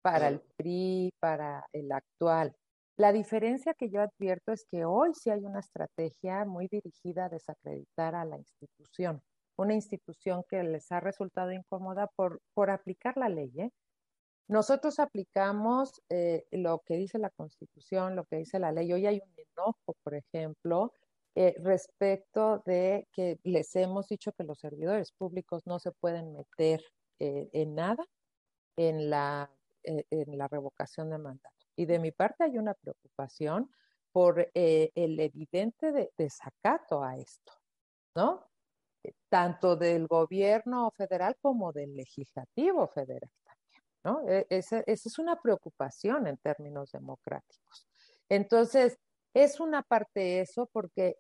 para 0.03 0.29
el 0.29 0.41
PRI, 0.57 1.13
para 1.21 1.67
el 1.73 1.93
actual. 1.93 2.55
La 2.97 3.13
diferencia 3.13 3.75
que 3.75 3.91
yo 3.91 4.01
advierto 4.01 4.51
es 4.51 4.65
que 4.69 4.85
hoy 4.85 5.15
sí 5.15 5.31
hay 5.31 5.45
una 5.45 5.61
estrategia 5.61 6.45
muy 6.45 6.67
dirigida 6.67 7.27
a 7.27 7.29
desacreditar 7.29 8.17
a 8.17 8.25
la 8.25 8.39
institución, 8.39 9.23
una 9.57 9.75
institución 9.75 10.43
que 10.49 10.65
les 10.65 10.91
ha 10.91 10.99
resultado 10.99 11.53
incómoda 11.53 12.09
por, 12.17 12.41
por 12.55 12.71
aplicar 12.71 13.17
la 13.17 13.29
ley. 13.29 13.53
¿eh? 13.57 13.71
Nosotros 14.49 14.99
aplicamos 14.99 16.01
eh, 16.09 16.47
lo 16.51 16.81
que 16.85 16.97
dice 16.97 17.19
la 17.19 17.31
Constitución, 17.31 18.17
lo 18.17 18.25
que 18.25 18.37
dice 18.37 18.59
la 18.59 18.73
ley. 18.73 18.93
Hoy 18.93 19.07
hay 19.07 19.21
un 19.21 19.33
enojo, 19.37 19.95
por 20.03 20.15
ejemplo, 20.15 20.93
eh, 21.41 21.55
respecto 21.63 22.65
de 22.67 23.07
que 23.13 23.39
les 23.45 23.77
hemos 23.77 24.09
dicho 24.09 24.33
que 24.33 24.43
los 24.43 24.59
servidores 24.59 25.13
públicos 25.13 25.65
no 25.69 25.79
se 25.79 25.93
pueden 25.93 26.33
meter 26.33 26.83
eh, 27.21 27.49
en 27.53 27.77
nada 27.77 28.05
en 28.77 29.09
la, 29.09 29.49
eh, 29.85 30.03
en 30.11 30.37
la 30.37 30.49
revocación 30.49 31.11
de 31.11 31.19
mandato. 31.19 31.55
Y 31.77 31.87
de 31.87 32.01
mi 32.01 32.11
parte 32.11 32.43
hay 32.43 32.59
una 32.59 32.75
preocupación 32.75 33.71
por 34.11 34.51
el 34.53 35.21
evidente 35.21 36.11
desacato 36.19 37.05
a 37.05 37.17
esto, 37.17 37.53
¿no? 38.17 38.51
Tanto 39.29 39.77
del 39.77 40.09
gobierno 40.09 40.91
federal 40.91 41.37
como 41.41 41.73
del 41.73 41.95
legislativo 41.95 42.89
federal 42.89 43.31
también, 43.45 43.83
¿no? 44.03 44.29
E, 44.29 44.45
esa 44.51 44.83
es 44.85 45.19
una 45.21 45.41
preocupación 45.41 46.27
en 46.27 46.37
términos 46.39 46.91
democráticos. 46.91 47.87
Entonces, 48.29 48.99
es 49.35 49.61
una 49.61 49.85
parte 49.85 50.41
eso 50.41 50.69
porque 50.73 51.17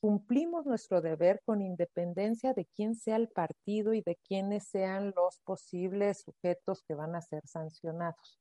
cumplimos 0.00 0.66
nuestro 0.66 1.00
deber 1.00 1.40
con 1.44 1.60
independencia 1.60 2.54
de 2.54 2.66
quién 2.74 2.94
sea 2.94 3.16
el 3.16 3.28
partido 3.28 3.92
y 3.94 4.02
de 4.02 4.16
quiénes 4.26 4.68
sean 4.68 5.12
los 5.16 5.40
posibles 5.44 6.22
sujetos 6.22 6.82
que 6.86 6.94
van 6.94 7.14
a 7.16 7.20
ser 7.20 7.46
sancionados. 7.46 8.38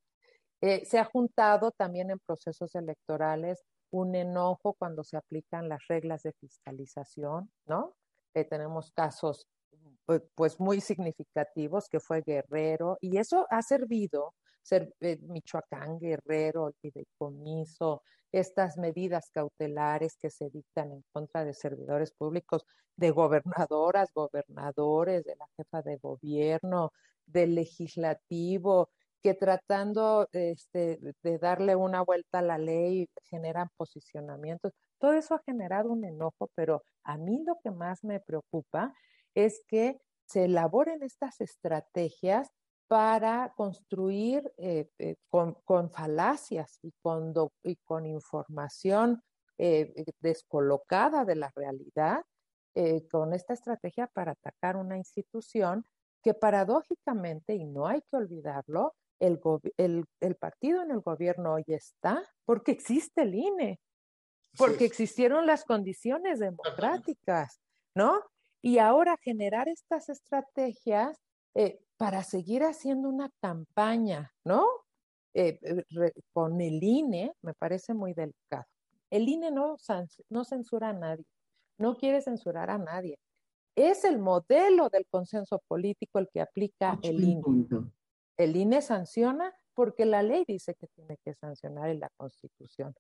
Eh, 0.61 0.85
se 0.85 0.99
ha 0.99 1.05
juntado 1.05 1.71
también 1.71 2.09
en 2.09 2.19
procesos 2.19 2.73
electorales 2.75 3.63
un 3.91 4.15
enojo 4.15 4.73
cuando 4.73 5.03
se 5.03 5.17
aplican 5.17 5.69
las 5.69 5.81
reglas 5.87 6.23
de 6.23 6.33
fiscalización, 6.33 7.51
¿no? 7.65 7.95
Eh, 8.33 8.43
tenemos 8.43 8.91
casos 8.91 9.47
pues 10.35 10.59
muy 10.59 10.79
significativos 10.79 11.89
que 11.89 11.99
fue 11.99 12.21
Guerrero 12.21 12.97
y 13.01 13.17
eso 13.17 13.45
ha 13.49 13.61
servido 13.61 14.33
ser, 14.33 14.45
eh, 14.45 14.46
Michoacán, 15.21 15.99
Guerrero, 15.99 16.67
el 16.67 16.75
fideicomiso, 16.81 18.03
estas 18.31 18.77
medidas 18.77 19.29
cautelares 19.31 20.17
que 20.17 20.29
se 20.29 20.49
dictan 20.49 20.91
en 20.91 21.03
contra 21.11 21.45
de 21.45 21.53
servidores 21.53 22.11
públicos, 22.11 22.65
de 22.95 23.11
gobernadoras, 23.11 24.11
gobernadores, 24.13 25.23
de 25.23 25.35
la 25.35 25.47
jefa 25.55 25.81
de 25.81 25.97
gobierno, 25.97 26.91
del 27.25 27.55
legislativo, 27.55 28.89
que 29.21 29.33
tratando 29.33 30.27
este, 30.31 30.99
de 31.23 31.37
darle 31.37 31.75
una 31.75 32.01
vuelta 32.01 32.39
a 32.39 32.43
la 32.43 32.57
ley 32.57 33.09
generan 33.23 33.69
posicionamientos. 33.77 34.73
Todo 34.99 35.13
eso 35.13 35.35
ha 35.35 35.43
generado 35.45 35.91
un 35.91 36.05
enojo, 36.05 36.49
pero 36.55 36.83
a 37.03 37.17
mí 37.17 37.43
lo 37.45 37.57
que 37.63 37.71
más 37.71 38.03
me 38.03 38.19
preocupa 38.19 38.93
es 39.35 39.63
que 39.67 39.99
se 40.25 40.45
elaboren 40.45 41.03
estas 41.03 41.41
estrategias 41.41 42.51
para 42.87 43.53
construir 43.55 44.51
eh, 44.57 44.89
eh, 44.97 45.15
con, 45.29 45.91
falacias 45.91 46.79
y 46.81 46.93
con, 47.01 47.33
y 47.63 47.75
con 47.77 48.05
información 48.05 49.21
eh, 49.57 50.05
descolocada 50.19 51.25
de 51.25 51.35
la 51.35 51.51
realidad, 51.55 52.23
con 53.09 53.33
esta 53.33 53.55
estrategia 53.55 54.05
para 54.05 54.33
atacar 54.33 54.77
una 54.77 54.97
institución 54.97 55.83
que 56.21 56.35
paradójicamente, 56.35 57.55
y 57.55 57.65
no 57.65 57.87
hay 57.87 58.03
que 58.03 58.17
olvidarlo, 58.17 58.93
el, 59.19 59.39
el, 60.19 60.35
partido 60.35 60.83
en 60.83 60.91
el 60.91 60.99
gobierno 60.99 61.53
hoy 61.53 61.63
está 61.65 62.21
porque 62.45 62.71
existe 62.71 63.23
el 63.23 63.33
INE, 63.33 63.79
porque 64.57 64.85
existieron 64.85 65.47
las 65.47 65.65
condiciones 65.65 66.37
democráticas, 66.37 67.59
¿no? 67.95 68.23
Y 68.61 68.77
ahora 68.77 69.17
generar 69.23 69.67
estas 69.67 70.09
estrategias 70.09 71.19
eh, 71.55 71.79
para 71.97 72.23
seguir 72.23 72.63
haciendo 72.63 73.09
una 73.09 73.29
campaña, 73.41 74.31
¿no? 74.45 74.65
Eh, 75.33 75.59
eh, 75.61 76.11
con 76.31 76.61
el 76.61 76.81
INE 76.81 77.33
me 77.41 77.53
parece 77.53 77.93
muy 77.93 78.13
delicado. 78.13 78.65
El 79.09 79.27
INE 79.27 79.51
no, 79.51 79.77
no 80.29 80.43
censura 80.43 80.89
a 80.89 80.93
nadie, 80.93 81.25
no 81.77 81.97
quiere 81.97 82.21
censurar 82.21 82.69
a 82.69 82.77
nadie. 82.77 83.19
Es 83.75 84.03
el 84.03 84.19
modelo 84.19 84.89
del 84.89 85.05
consenso 85.09 85.61
político 85.67 86.19
el 86.19 86.29
que 86.33 86.41
aplica 86.41 86.97
el 87.03 87.23
INE. 87.23 87.43
El 88.37 88.55
INE 88.55 88.81
sanciona 88.81 89.53
porque 89.73 90.05
la 90.05 90.23
ley 90.23 90.43
dice 90.47 90.73
que 90.75 90.87
tiene 90.87 91.17
que 91.23 91.35
sancionar 91.35 91.89
en 91.89 91.99
la 91.99 92.09
Constitución. 92.17 92.95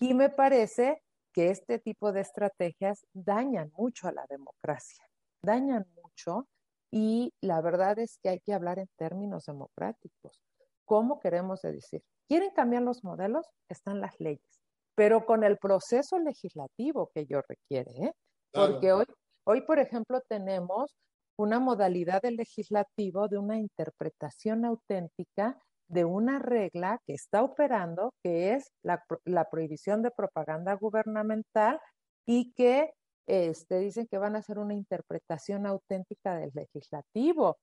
Y 0.00 0.14
me 0.14 0.30
parece 0.30 1.02
que 1.32 1.50
este 1.50 1.78
tipo 1.78 2.12
de 2.12 2.20
estrategias 2.20 3.06
dañan 3.12 3.72
mucho 3.76 4.08
a 4.08 4.12
la 4.12 4.24
democracia, 4.28 5.04
dañan 5.42 5.86
mucho 6.02 6.48
y 6.96 7.34
la 7.40 7.60
verdad 7.60 7.98
es 7.98 8.20
que 8.22 8.28
hay 8.28 8.38
que 8.38 8.54
hablar 8.54 8.78
en 8.78 8.88
términos 8.96 9.46
democráticos. 9.46 10.40
¿Cómo 10.84 11.18
queremos 11.18 11.60
decir? 11.62 12.04
¿Quieren 12.28 12.50
cambiar 12.54 12.82
los 12.82 13.02
modelos? 13.02 13.48
Están 13.68 14.00
las 14.00 14.14
leyes, 14.20 14.62
pero 14.94 15.26
con 15.26 15.42
el 15.42 15.58
proceso 15.58 16.20
legislativo 16.20 17.10
que 17.12 17.22
ello 17.22 17.42
requiere, 17.48 17.90
¿eh? 17.96 18.12
porque 18.52 18.92
hoy, 18.92 19.06
hoy, 19.44 19.62
por 19.62 19.80
ejemplo, 19.80 20.20
tenemos 20.28 20.94
una 21.36 21.58
modalidad 21.58 22.22
del 22.22 22.36
legislativo 22.36 23.26
de 23.26 23.38
una 23.38 23.58
interpretación 23.58 24.64
auténtica 24.64 25.58
de 25.88 26.04
una 26.04 26.38
regla 26.38 27.00
que 27.08 27.14
está 27.14 27.42
operando, 27.42 28.14
que 28.22 28.52
es 28.52 28.70
la, 28.84 29.02
la 29.24 29.50
prohibición 29.50 30.00
de 30.02 30.12
propaganda 30.12 30.74
gubernamental 30.74 31.80
y 32.24 32.52
que 32.52 32.92
este, 33.26 33.78
dicen 33.78 34.06
que 34.06 34.18
van 34.18 34.36
a 34.36 34.40
hacer 34.40 34.58
una 34.58 34.74
interpretación 34.74 35.66
auténtica 35.66 36.36
del 36.36 36.50
legislativo. 36.54 37.58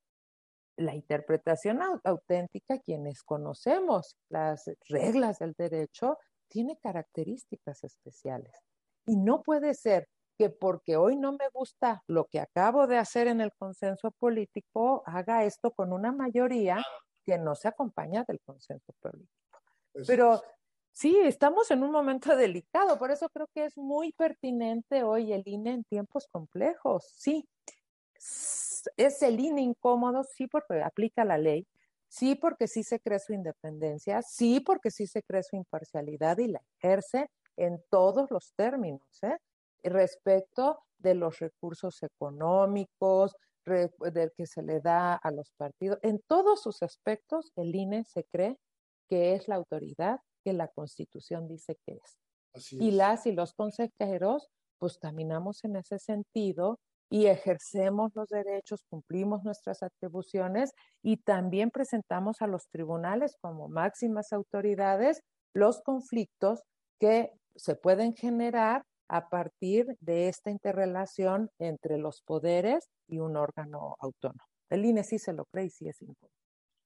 La 0.78 0.96
interpretación 0.96 1.80
auténtica, 2.04 2.80
quienes 2.80 3.24
conocemos 3.24 4.16
las 4.30 4.70
reglas 4.90 5.40
del 5.40 5.54
derecho, 5.54 6.18
tiene 6.48 6.78
características 6.78 7.84
especiales. 7.84 8.54
Y 9.06 9.18
no 9.18 9.42
puede 9.42 9.74
ser 9.74 10.08
que 10.38 10.50
porque 10.50 10.98
hoy 10.98 11.18
no 11.18 11.34
me 11.34 11.50
gusta 11.54 12.04
lo 12.08 12.26
que 12.26 12.40
acabo 12.40 12.88
de 12.88 12.98
hacer 12.98 13.28
en 13.28 13.42
el 13.42 13.54
consenso 13.54 14.12
político, 14.12 15.04
haga 15.06 15.44
esto 15.46 15.72
con 15.72 15.94
una 15.94 16.12
mayoría 16.12 16.82
que 17.24 17.38
no 17.38 17.56
se 17.56 17.68
acompaña 17.68 18.24
del 18.28 18.40
consenso 18.42 18.94
político. 19.00 19.32
Pero 20.08 20.42
Sí, 20.94 21.18
estamos 21.24 21.72
en 21.72 21.84
un 21.84 21.92
momento 21.92 22.36
delicado, 22.36 22.98
por 23.00 23.12
eso 23.12 23.30
creo 23.30 23.48
que 23.54 23.66
es 23.66 23.78
muy 23.78 24.12
pertinente 24.12 25.04
hoy 25.04 25.32
el 25.34 25.44
INE 25.46 25.72
en 25.74 25.84
tiempos 25.86 26.28
complejos. 26.28 27.06
Sí, 27.16 27.48
es 28.98 29.22
el 29.24 29.40
INE 29.40 29.62
incómodo, 29.62 30.24
sí, 30.24 30.48
porque 30.48 30.82
aplica 30.82 31.26
la 31.26 31.38
ley, 31.38 31.68
sí, 32.08 32.36
porque 32.36 32.68
sí 32.68 32.84
se 32.84 33.00
cree 33.00 33.20
su 33.20 33.34
independencia, 33.34 34.22
sí, 34.22 34.60
porque 34.60 34.92
sí 34.92 35.08
se 35.08 35.24
cree 35.24 35.44
su 35.44 35.56
imparcialidad 35.56 36.38
y 36.40 36.48
la 36.48 36.62
ejerce 36.80 37.30
en 37.58 37.82
todos 37.90 38.30
los 38.32 38.54
términos, 38.56 39.02
¿eh? 39.24 39.38
respecto 39.84 40.84
de 41.00 41.16
los 41.16 41.40
recursos 41.40 42.04
económicos, 42.04 43.36
del 43.66 44.32
que 44.36 44.48
se 44.48 44.64
le 44.64 44.80
da 44.82 45.16
a 45.16 45.32
los 45.32 45.52
partidos. 45.54 46.00
En 46.02 46.20
todos 46.28 46.62
sus 46.64 46.82
aspectos, 46.84 47.52
el 47.56 47.76
INE 47.76 48.04
se 48.06 48.24
cree 48.26 48.58
que 49.10 49.34
es 49.36 49.48
la 49.48 49.56
autoridad 49.56 50.20
que 50.44 50.54
la 50.54 50.68
Constitución 50.68 51.48
dice 51.48 51.78
que 51.86 51.94
es. 51.94 52.18
Y 52.72 52.92
las 52.92 53.26
y 53.26 53.32
los 53.32 53.54
consejeros, 53.54 54.50
pues 54.80 54.98
caminamos 54.98 55.64
en 55.64 55.78
ese 55.78 56.00
sentido 56.00 56.80
y 57.10 57.26
ejercemos 57.28 58.12
los 58.16 58.30
derechos, 58.30 58.84
cumplimos 58.90 59.44
nuestras 59.44 59.84
atribuciones 59.84 60.72
y 61.04 61.18
también 61.18 61.70
presentamos 61.70 62.42
a 62.42 62.48
los 62.48 62.68
tribunales 62.70 63.36
como 63.42 63.68
máximas 63.68 64.32
autoridades 64.34 65.22
los 65.54 65.82
conflictos 65.82 66.62
que 67.00 67.32
se 67.56 67.76
pueden 67.76 68.16
generar 68.16 68.84
a 69.10 69.28
partir 69.28 69.98
de 70.00 70.30
esta 70.30 70.52
interrelación 70.52 71.50
entre 71.60 71.98
los 71.98 72.22
poderes 72.22 72.90
y 73.08 73.20
un 73.20 73.36
órgano 73.36 73.96
autónomo. 74.00 74.46
El 74.70 74.86
INE 74.86 75.04
sí 75.04 75.20
se 75.20 75.34
lo 75.34 75.46
cree 75.46 75.66
y 75.66 75.70
sí 75.70 75.90
es 75.90 76.02
importante. 76.02 76.41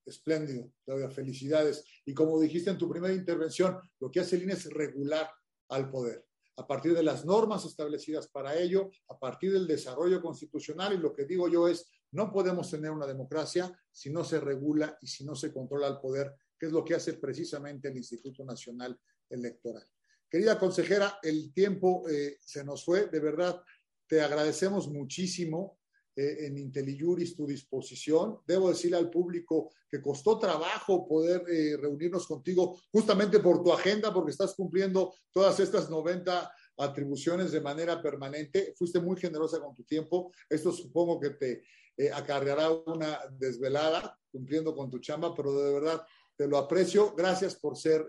Espléndido, 0.06 0.72
Claudia, 0.84 1.10
felicidades. 1.10 1.84
Y 2.04 2.14
como 2.14 2.40
dijiste 2.40 2.70
en 2.70 2.78
tu 2.78 2.88
primera 2.88 3.12
intervención, 3.12 3.78
lo 4.00 4.10
que 4.10 4.20
hace 4.20 4.36
el 4.36 4.44
INE 4.44 4.54
es 4.54 4.66
regular 4.66 5.28
al 5.68 5.90
poder 5.90 6.26
a 6.56 6.66
partir 6.66 6.94
de 6.94 7.02
las 7.02 7.24
normas 7.24 7.64
establecidas 7.64 8.28
para 8.28 8.58
ello, 8.58 8.90
a 9.08 9.18
partir 9.18 9.52
del 9.52 9.66
desarrollo 9.66 10.22
constitucional. 10.22 10.94
Y 10.94 10.98
lo 10.98 11.14
que 11.14 11.24
digo 11.24 11.48
yo 11.48 11.68
es, 11.68 11.90
no 12.12 12.32
podemos 12.32 12.70
tener 12.70 12.90
una 12.90 13.06
democracia 13.06 13.70
si 13.90 14.10
no 14.10 14.24
se 14.24 14.40
regula 14.40 14.96
y 15.02 15.06
si 15.06 15.24
no 15.24 15.34
se 15.34 15.52
controla 15.52 15.88
el 15.88 15.98
poder, 15.98 16.34
que 16.58 16.66
es 16.66 16.72
lo 16.72 16.82
que 16.82 16.94
hace 16.94 17.14
precisamente 17.14 17.88
el 17.88 17.96
Instituto 17.96 18.44
Nacional 18.44 18.98
Electoral. 19.28 19.86
Querida 20.28 20.58
consejera, 20.58 21.18
el 21.22 21.52
tiempo 21.52 22.08
eh, 22.08 22.38
se 22.40 22.64
nos 22.64 22.84
fue, 22.84 23.06
de 23.06 23.20
verdad, 23.20 23.62
te 24.06 24.22
agradecemos 24.22 24.88
muchísimo 24.88 25.78
eh, 26.18 26.46
en 26.46 26.56
IntelliJuris 26.56 27.36
tu 27.36 27.46
disposición. 27.46 28.38
Debo 28.46 28.70
decirle 28.70 28.96
al 28.96 29.10
público 29.10 29.70
que 29.86 30.00
costó 30.00 30.38
trabajo 30.38 31.06
poder 31.06 31.44
eh, 31.46 31.76
reunirnos 31.76 32.26
contigo 32.26 32.80
justamente 32.90 33.38
por 33.40 33.62
tu 33.62 33.70
agenda, 33.70 34.14
porque 34.14 34.30
estás 34.30 34.54
cumpliendo 34.54 35.12
todas 35.30 35.60
estas 35.60 35.90
90 35.90 36.50
atribuciones 36.78 37.52
de 37.52 37.60
manera 37.60 38.00
permanente. 38.00 38.72
Fuiste 38.78 38.98
muy 38.98 39.20
generosa 39.20 39.60
con 39.60 39.74
tu 39.74 39.84
tiempo. 39.84 40.32
Esto 40.48 40.72
supongo 40.72 41.20
que 41.20 41.30
te 41.30 41.62
eh, 41.98 42.10
acarreará 42.10 42.70
una 42.70 43.20
desvelada 43.32 44.18
cumpliendo 44.32 44.74
con 44.74 44.88
tu 44.88 44.98
chamba, 45.00 45.34
pero 45.34 45.52
de 45.52 45.70
verdad 45.74 46.02
te 46.34 46.48
lo 46.48 46.56
aprecio. 46.56 47.14
Gracias 47.14 47.56
por 47.56 47.76
ser 47.76 48.06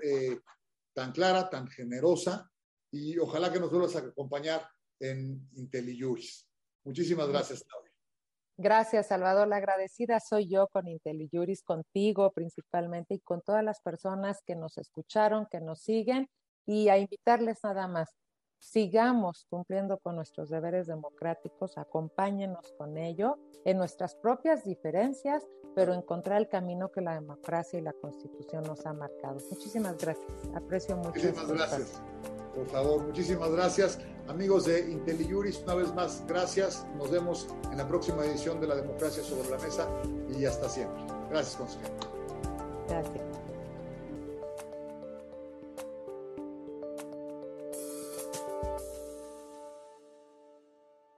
tan 0.94 1.12
clara, 1.12 1.50
tan 1.50 1.68
generosa 1.68 2.50
y 2.90 3.18
ojalá 3.18 3.52
que 3.52 3.60
nos 3.60 3.70
vuelvas 3.70 3.98
a 3.98 4.00
acompañar 4.00 4.66
en 4.98 5.50
IntelliJuris. 5.56 6.48
Muchísimas 6.86 7.28
gracias, 7.28 7.64
Claudia. 7.64 7.87
Gracias, 8.58 9.08
Salvador. 9.08 9.48
La 9.48 9.58
agradecida 9.58 10.20
soy 10.20 10.50
yo 10.50 10.68
con 10.68 10.88
IntelliJuris, 10.88 11.62
contigo 11.62 12.32
principalmente 12.32 13.14
y 13.14 13.20
con 13.20 13.42
todas 13.42 13.64
las 13.64 13.82
personas 13.82 14.42
que 14.46 14.56
nos 14.56 14.80
escucharon, 14.80 15.46
que 15.52 15.62
nos 15.62 15.82
siguen 15.82 16.28
y 16.66 16.90
a 16.90 16.98
invitarles 16.98 17.60
nada 17.64 17.88
más. 17.88 18.16
Sigamos 18.60 19.46
cumpliendo 19.50 20.00
con 20.00 20.16
nuestros 20.16 20.50
deberes 20.50 20.88
democráticos, 20.88 21.78
acompáñenos 21.78 22.74
con 22.78 22.98
ello 22.98 23.38
en 23.66 23.78
nuestras 23.78 24.16
propias 24.16 24.64
diferencias, 24.64 25.46
pero 25.76 25.94
encontrar 25.94 26.40
el 26.40 26.50
camino 26.50 26.90
que 26.90 27.02
la 27.02 27.14
democracia 27.14 27.78
y 27.78 27.84
la 27.84 27.94
constitución 27.94 28.64
nos 28.64 28.84
ha 28.88 28.94
marcado. 28.94 29.38
Muchísimas 29.52 29.96
gracias. 29.98 30.50
Aprecio 30.56 30.98
mucho. 30.98 31.10
Muchísimas 31.10 31.48
gracias. 31.48 32.02
Por 32.58 32.68
favor, 32.70 33.04
muchísimas 33.04 33.52
gracias. 33.52 34.00
Amigos 34.28 34.66
de 34.66 34.90
IntelliJuris, 34.90 35.62
una 35.64 35.76
vez 35.76 35.94
más, 35.94 36.24
gracias. 36.28 36.88
Nos 36.98 37.12
vemos 37.12 37.48
en 37.72 37.78
la 37.78 37.88
próxima 37.88 38.26
edición 38.26 38.60
de 38.60 38.66
La 38.66 38.76
Democracia 38.76 39.24
sobre 39.24 39.48
la 39.50 39.60
Mesa 39.60 39.88
y 40.36 40.44
hasta 40.44 40.68
siempre. 40.68 41.04
Gracias, 41.30 41.56
consejero. 41.56 41.94
Gracias. 42.90 43.37